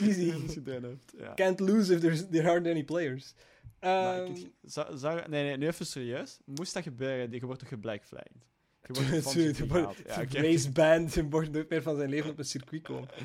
[0.00, 0.32] Easy.
[1.18, 1.34] Ja.
[1.34, 2.00] Can't lose if
[2.30, 3.34] there aren't any players.
[3.80, 6.38] Maar Ehm, ik- zou- zou- nee, nee, nu even serieus.
[6.44, 8.46] Moest dat gebeuren, je wordt toch geblackflagged?
[8.92, 13.08] Je wordt race band wordt nooit meer van zijn leven op een circuit komen.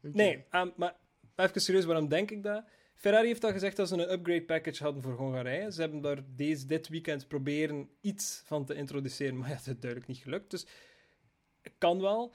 [0.00, 0.94] Nee, ehm, maar
[1.36, 2.64] even serieus, waarom denk ik dat?
[2.94, 5.72] Ferrari heeft al gezegd dat ze een upgrade package hadden voor Hongarije.
[5.72, 9.80] Ze hebben daar deze, dit weekend proberen iets van te introduceren, maar ja, dat is
[9.80, 10.50] duidelijk niet gelukt.
[10.50, 10.66] Dus
[11.78, 12.32] kan wel.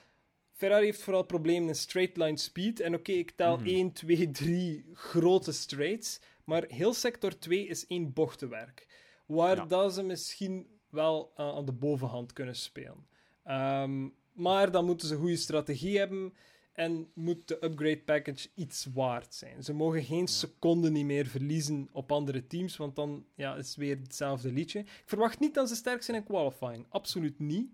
[0.53, 2.79] Ferrari heeft vooral problemen in straight line speed.
[2.79, 3.67] En oké, ik tel Mhm.
[3.67, 6.19] 1, 2, 3 grote straights.
[6.45, 8.87] Maar heel sector 2 is één bochtenwerk.
[9.25, 9.65] Waar Ja.
[9.65, 13.07] dat ze misschien wel eh, aan de bovenhand kunnen spelen.
[13.43, 16.33] Ehm, maar dan moeten ze een goede strategie hebben.
[16.73, 19.63] En moet de upgrade package iets waard zijn.
[19.63, 23.75] Ze mogen geen seconde niet meer verliezen op andere teams, want dan ja, is het
[23.75, 24.79] weer hetzelfde liedje.
[24.79, 26.85] Ik verwacht niet dat ze sterk zijn in qualifying.
[26.89, 27.73] Absoluut niet.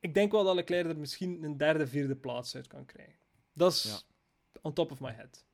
[0.00, 3.18] Ik denk wel dat Leclerc er misschien een derde, vierde plaats uit kan krijgen.
[3.52, 4.06] Dat is
[4.62, 5.44] on top of my head.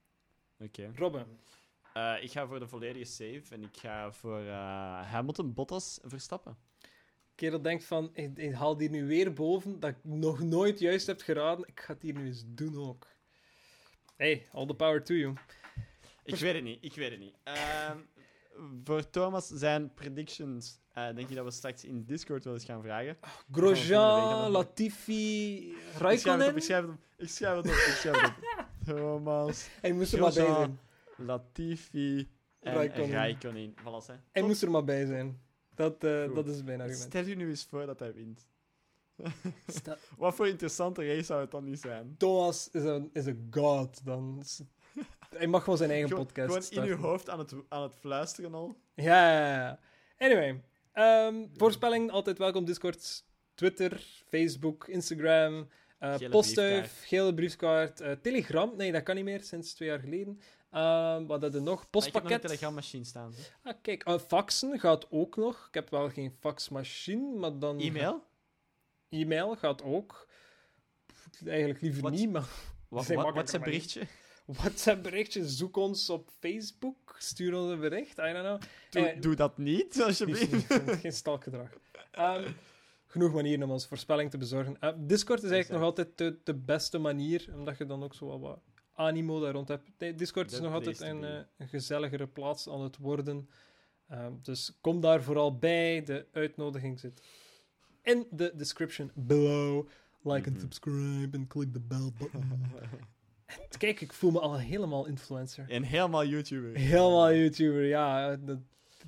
[0.58, 0.92] Oké.
[0.94, 1.26] Robin.
[1.95, 6.57] Eh, ik ga voor de volledige save en ik ga voor eh, Hamilton, Bottas, Verstappen.
[7.34, 11.07] kerel denkt van, ik, ik haal die nu weer boven, dat ik nog nooit juist
[11.07, 11.68] heb geraden.
[11.68, 13.07] Ik ga het hier nu eens doen ook.
[14.16, 15.34] Hey, all the power to you.
[16.24, 17.34] Ik weet het niet, ik weet het niet.
[17.43, 17.99] Ehm,
[18.84, 22.82] voor Thomas zijn predictions, eh, denk je dat we straks in Discord wel eens gaan
[22.82, 23.18] vragen?
[23.53, 26.57] Grosjean, Latifi, Ik schrijf het op, Raikkonen.
[26.57, 28.66] ik schrijf het op, ik schrijf het op, ik schrijf het op.
[28.86, 30.78] Thomas, Hij moest er maar bij zijn.
[31.20, 32.28] Latifi
[32.60, 33.10] en Raikkonen.
[33.10, 33.74] Raikkonen.
[33.80, 34.14] Voilà, hè.
[34.32, 35.40] Hij moest er maar bij zijn.
[35.74, 36.34] Dat, eh, Goed.
[36.34, 37.02] dat is mijn argument.
[37.02, 38.46] Stel je nu eens voor dat hij wint.
[39.66, 42.14] Stel- Wat voor interessante race zou het dan niet zijn?
[42.18, 44.04] Thomas is een, is een god.
[44.04, 44.42] Dan
[45.36, 46.92] hij mag gewoon zijn eigen Gewoon, podcast gewoon in starten.
[46.94, 48.76] uw hoofd aan het, aan het fluisteren al.
[48.94, 49.78] Ja, ja, ja.
[50.18, 50.62] Anyway.
[50.92, 52.64] ehm, voorspelling, altijd welkom.
[52.64, 55.68] Discord, Twitter, Facebook, Instagram.
[55.98, 57.06] eh Gele postduif, briefkaart.
[57.08, 58.00] gele briefkaart.
[58.00, 60.40] eh, Telegram, nee, dat kan niet meer, sinds twee jaar geleden.
[60.70, 61.74] Ehm, wat hadden we nog?
[61.74, 62.40] Maar Ik heb een Postpakket.
[62.42, 63.32] telegrammachine staan.
[63.36, 63.70] hè.
[63.70, 65.66] Ah, kijk, eh, faxen gaat ook nog.
[65.68, 67.78] Ik heb wel geen faxmachine, maar dan...
[67.80, 68.24] E-mail?
[69.08, 70.28] E-mail gaat ook.
[71.46, 72.48] eigenlijk liever niet, maar
[72.88, 74.02] Wat, zijn wat, WhatsApp berichtje?
[74.44, 78.60] WhatsApp berichtje, zoek ons op Facebook, stuur ons een bericht, I don't know.
[78.90, 80.66] Doe, Eh, doe dat niet, alsjeblieft.
[81.00, 81.70] geen stalkgedrag.
[82.10, 82.50] Ehm,
[83.06, 84.76] genoeg manieren om ons voorspelling te bezorgen.
[84.80, 88.38] Eh, Discord is eigenlijk nog altijd de, de beste manier, omdat je dan ook zo
[88.38, 88.58] wat
[89.01, 89.70] animo daar rond.
[89.98, 93.48] Nee, Discord is nog altijd een, eh, een gezelligere plaats aan het worden.
[94.09, 96.03] Ehm, dus kom daar vooral bij.
[96.03, 97.22] De uitnodiging zit
[98.03, 99.86] in de description below.
[100.22, 100.61] Like and Mhm.
[100.61, 102.61] subscribe and click the bell button.
[103.78, 105.70] Kijk, ik voel me al helemaal influencer.
[105.70, 106.76] En helemaal YouTuber.
[106.76, 108.36] Helemaal YouTuber, ja.
[108.36, 108.59] dat-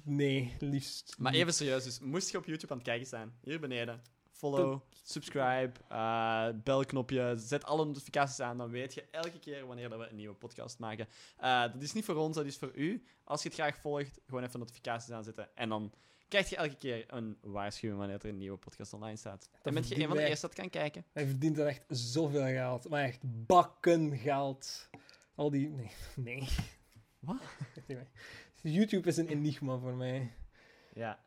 [0.04, 1.14] nee, liefst.
[1.18, 4.00] Maar even serieus, dus moest je op YouTube aan het kijken zijn, hier beneden,
[4.42, 9.98] follow, subscribe, eh, belknopje, zet alle notificaties aan, dan weet je elke keer wanneer dat
[9.98, 11.08] we een nieuwe podcast maken.
[11.36, 13.04] Eh, dat is niet voor ons, dat is voor u.
[13.24, 15.92] Als je het graag volgt, gewoon even notificaties aanzetten en dan
[16.28, 19.50] krijg je elke keer een waarschuwing wanneer er een nieuwe podcast online staat.
[19.62, 21.04] Dan bent je een van de eerste dat kan kijken.
[21.12, 22.88] Hij verdient dan echt zoveel geld.
[22.88, 24.88] Maar echt bakken geld.
[25.34, 25.68] Al die...
[25.68, 25.90] Nee.
[26.28, 26.48] nee.
[27.18, 27.42] Wat?
[28.62, 30.32] YouTube is een enigma voor mij.
[30.94, 31.24] Ja,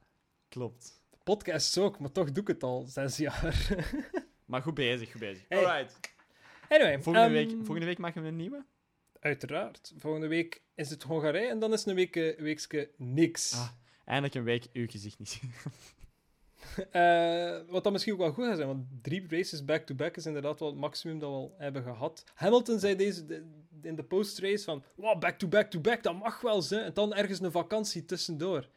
[0.50, 1.04] klopt.
[1.26, 3.56] Podcasts ook, maar toch doe ik het al zes jaar.
[4.46, 5.46] Maar goed bezig, goed bezig.
[5.48, 5.66] Hey.
[5.66, 6.00] Alright.
[6.70, 7.02] anyway.
[7.02, 8.66] Volgende, ehm, week, volgende week maken we een nieuwe.
[9.20, 9.94] Uiteraard.
[9.98, 13.54] Volgende week is het Hongarije en dan is een week, eh, weekske niks.
[13.54, 13.68] Ah.
[14.06, 15.52] Eindelijk een week uw gezicht niet zien.
[16.92, 20.60] Eh, wat dan misschien ook wel goed gaat zijn, want drie races back-to-back is inderdaad
[20.60, 22.24] wel het maximum dat we al hebben gehad.
[22.34, 23.46] Hamilton zei deze, de-
[23.82, 26.84] in de post-race van, wow, back-to-back-to-back, dat mag wel zijn.
[26.86, 28.70] En dan ergens een vakantie tussendoor.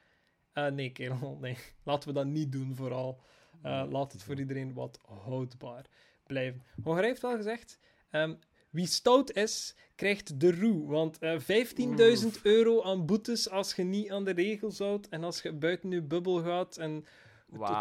[0.66, 1.56] Eh, nee, kerel, nee.
[1.82, 3.20] Laten we dat niet doen, vooral.
[3.62, 5.84] Eh, laat het voor iedereen wat houdbaar
[6.26, 6.62] blijven.
[6.82, 7.78] Hongarije heeft wel gezegd,
[8.10, 8.34] ehm,
[8.70, 10.86] wie stout is, krijgt de roe.
[10.86, 15.42] Want eh 15.000 euro aan boetes als je niet aan de regels houdt en als
[15.42, 17.04] je buiten je bubbel gaat en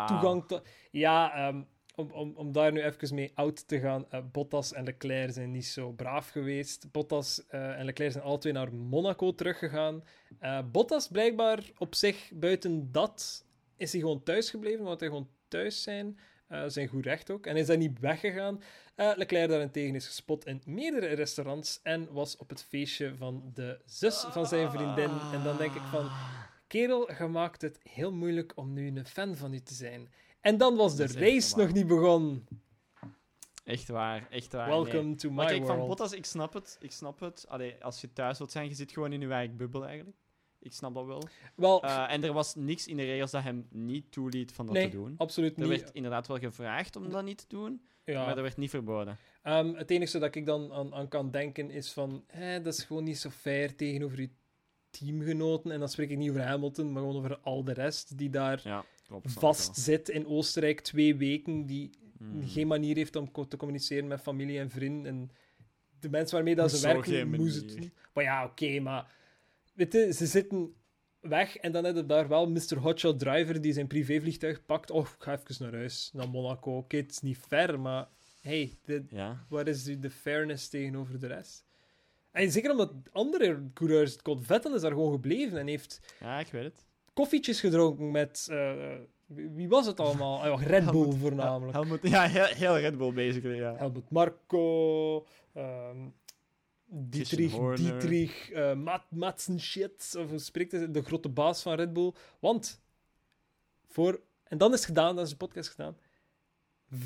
[0.07, 0.61] toegang tot...
[0.91, 1.61] Ja, ehm,
[1.97, 4.09] om, om, om daar nu even mee oud te gaan.
[4.09, 6.91] eh, Bottas en Leclerc zijn niet zo braaf geweest.
[6.91, 10.03] Bottas eh, en Leclerc zijn alle twee naar Monaco teruggegaan.
[10.39, 13.45] Eh, Bottas blijkbaar op zich, buiten dat,
[13.77, 14.83] is hij gewoon thuis gebleven.
[14.83, 16.19] Want hij gewoon thuis zijn.
[16.67, 17.45] zijn goed recht ook.
[17.45, 18.61] En is daar niet weggegaan.
[18.95, 21.79] Leclerc daarentegen is gespot in meerdere restaurants.
[21.83, 25.09] En was op het feestje van de zus van zijn vriendin.
[25.33, 26.09] En dan denk ik van...
[26.67, 30.09] Kerel, je maakt het heel moeilijk om nu een fan van u te zijn.
[30.41, 32.47] En dan was de race nog niet begonnen.
[33.63, 34.67] Echt waar, echt waar.
[34.67, 35.15] Welcome nee.
[35.15, 35.87] to my Maar kijk, van world.
[35.87, 36.77] Bottas, ik snap het.
[36.81, 37.45] Ik snap het.
[37.47, 40.17] Allee, als je thuis wilt zijn, je zit gewoon in je eigen bubbel eigenlijk.
[40.59, 41.27] Ik snap dat wel.
[41.55, 44.75] Wel, Eh, en er was niks in de regels dat hem niet toeliet van dat
[44.75, 45.13] nee, te doen.
[45.17, 45.81] absoluut Er niet.
[45.81, 48.25] werd inderdaad wel gevraagd om dat niet te doen, ja.
[48.25, 49.17] maar dat werd niet verboden.
[49.41, 52.23] Ehm, het enige dat ik dan aan, aan kan denken is van...
[52.27, 54.29] Eh, dat is gewoon niet zo fair tegenover je
[54.89, 55.71] teamgenoten.
[55.71, 58.61] En dan spreek ik niet over Hamilton, maar gewoon over al de rest die daar
[58.63, 59.31] Ja, klopt.
[59.33, 61.65] vast zit in Oostenrijk twee weken.
[61.65, 61.89] Die.
[62.17, 62.47] Hmm.
[62.47, 65.05] geen manier heeft om co- te communiceren met familie en vrienden.
[65.11, 65.31] En
[65.99, 67.53] de mensen waarmee dat ze werken, manier?
[67.53, 67.89] het.
[68.13, 69.11] Maar ja, oké, maar...
[69.73, 70.73] Weet je, ze zitten
[71.19, 72.77] weg en dan heb je daar wel Mr.
[72.77, 74.91] Hotshot Driver die zijn privévliegtuig pakt.
[74.91, 76.77] Oh, ik ga even naar huis, naar Monaco.
[76.77, 78.07] Oké, het is niet ver, maar...
[78.41, 78.73] Hey,
[79.09, 79.45] Ja.
[79.49, 81.65] waar is de fairness tegenover de rest?
[82.31, 84.13] En zeker omdat andere coureurs...
[84.13, 86.85] Scott Vettel is daar gewoon gebleven en heeft ja, ik weet het.
[87.17, 88.47] Koffietjes gedronken met...
[88.51, 88.95] eh,
[89.25, 90.43] wie was het allemaal?
[90.43, 91.73] Ah, Red Bull Helmut- voornamelijk.
[91.73, 93.75] Helmut, ja, heel, heel Red Bull, basically, ja.
[93.75, 95.97] Helmut Marko, ehm
[96.89, 97.75] Dietrich.
[97.75, 99.05] Dietrich eh Mat,
[100.15, 102.13] of hoe spreekt het, de grote baas van Red Bull.
[102.39, 102.81] Want,
[103.87, 105.97] voor, en dan is het gedaan, dan is de podcast gedaan.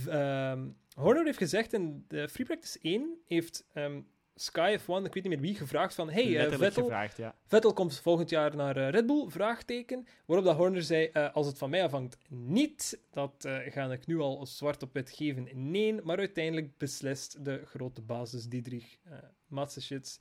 [0.07, 4.01] Ehm, Horner heeft gezegd in de Free Practice 1, heeft ehm,
[4.35, 7.35] Sky F1, ik weet niet meer wie, gevraagd van, hey, eh, Vettel, gevraagd, ja.
[7.47, 9.29] Vettel komt volgend jaar naar eh, Red Bull?
[9.29, 10.07] Vraagteken.
[10.25, 12.99] Waarop dat Horner zei, eh, als het van mij afhangt, niet.
[13.11, 16.01] Dat ga ik nu al zwart op wit geven, nee.
[16.01, 19.13] Maar uiteindelijk beslist de grote basis Diedrich uh,
[19.47, 20.17] Matseschitz,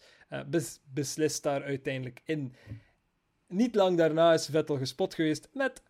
[0.47, 2.55] bes- beslist daar uiteindelijk in.
[3.49, 5.82] Niet lang daarna is Vettel gespot geweest met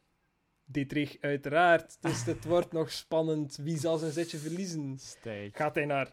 [0.72, 1.97] Dietrich, uiteraard.
[2.01, 3.56] Dus het wordt nog spannend.
[3.56, 4.98] Wie zal zijn zetje verliezen?
[4.98, 5.56] Steak.
[5.56, 6.12] Gaat hij naar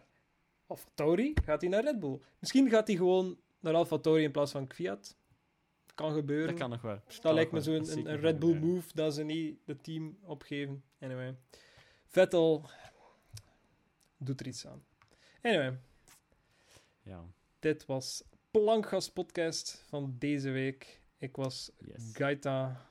[0.68, 1.32] AlphaTauri?
[1.44, 2.20] Gaat hij naar Red Bull?
[2.38, 5.16] Misschien gaat hij gewoon naar AlphaTauri in plaats van Fiat.
[5.94, 6.48] Kan gebeuren.
[6.48, 7.00] Dat kan nog wel.
[7.20, 8.74] Dat lijkt me zo'n een, een Red Bull gebeuren.
[8.74, 10.82] move dat ze niet het team opgeven.
[11.00, 11.36] Anyway.
[12.06, 12.64] Vettel
[14.16, 14.84] doet er iets aan.
[15.42, 15.78] Anyway,
[17.02, 17.24] Ja,
[17.58, 21.00] dit was Plankgas podcast van deze week.
[21.18, 22.10] Ik was yes.
[22.12, 22.86] Gaita.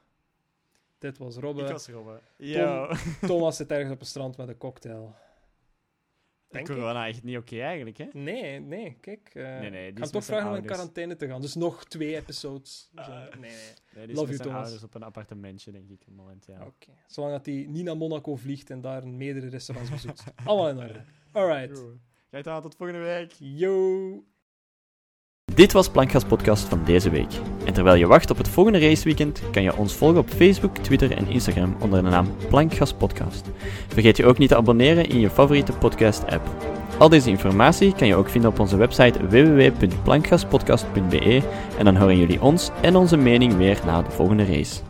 [0.98, 1.62] Dit was Robbe.
[1.62, 2.22] Ik was Robbe.
[2.38, 2.92] Yo.
[3.22, 5.16] Thomas zit ergens op een strand met een cocktail.
[6.50, 6.76] Denk ik.
[6.76, 8.06] Corona echt niet oké eigenlijk, hè?
[8.14, 9.30] Nee, nee, kijk.
[9.34, 11.42] eh, Nee, nee, die ik is ga met toch vragen om in quarantaine te gaan.
[11.42, 12.90] Dus nog twee episodes.
[12.96, 13.08] Ah.
[13.08, 13.52] nee, nee.
[13.96, 14.62] Nee, die is Love you, Thomas.
[14.62, 16.56] ouders op een appartementje, denk ik, momenteel.
[16.56, 16.92] Oké.
[17.08, 20.24] Zolang dat hij niet naar Monaco vliegt en daar meerdere restaurants bezoekt.
[20.46, 21.02] Allemaal in orde.
[21.32, 21.78] Alright.
[21.78, 22.52] Yo.
[22.52, 23.32] Aan, tot volgende week.
[23.40, 24.24] Yo!
[25.58, 27.32] Dit was Plankgas Podcast van deze week.
[27.66, 31.12] En terwijl je wacht op het volgende raceweekend, kan je ons volgen op Facebook, Twitter
[31.12, 33.50] en Instagram onder de naam Plankgas Podcast.
[33.88, 36.50] Vergeet je ook niet te abonneren in je favoriete podcast-app.
[36.98, 41.42] Al deze informatie kan je ook vinden op onze website www.plankgaspodcast.be
[41.78, 44.87] en dan horen jullie ons en onze mening weer na de volgende race.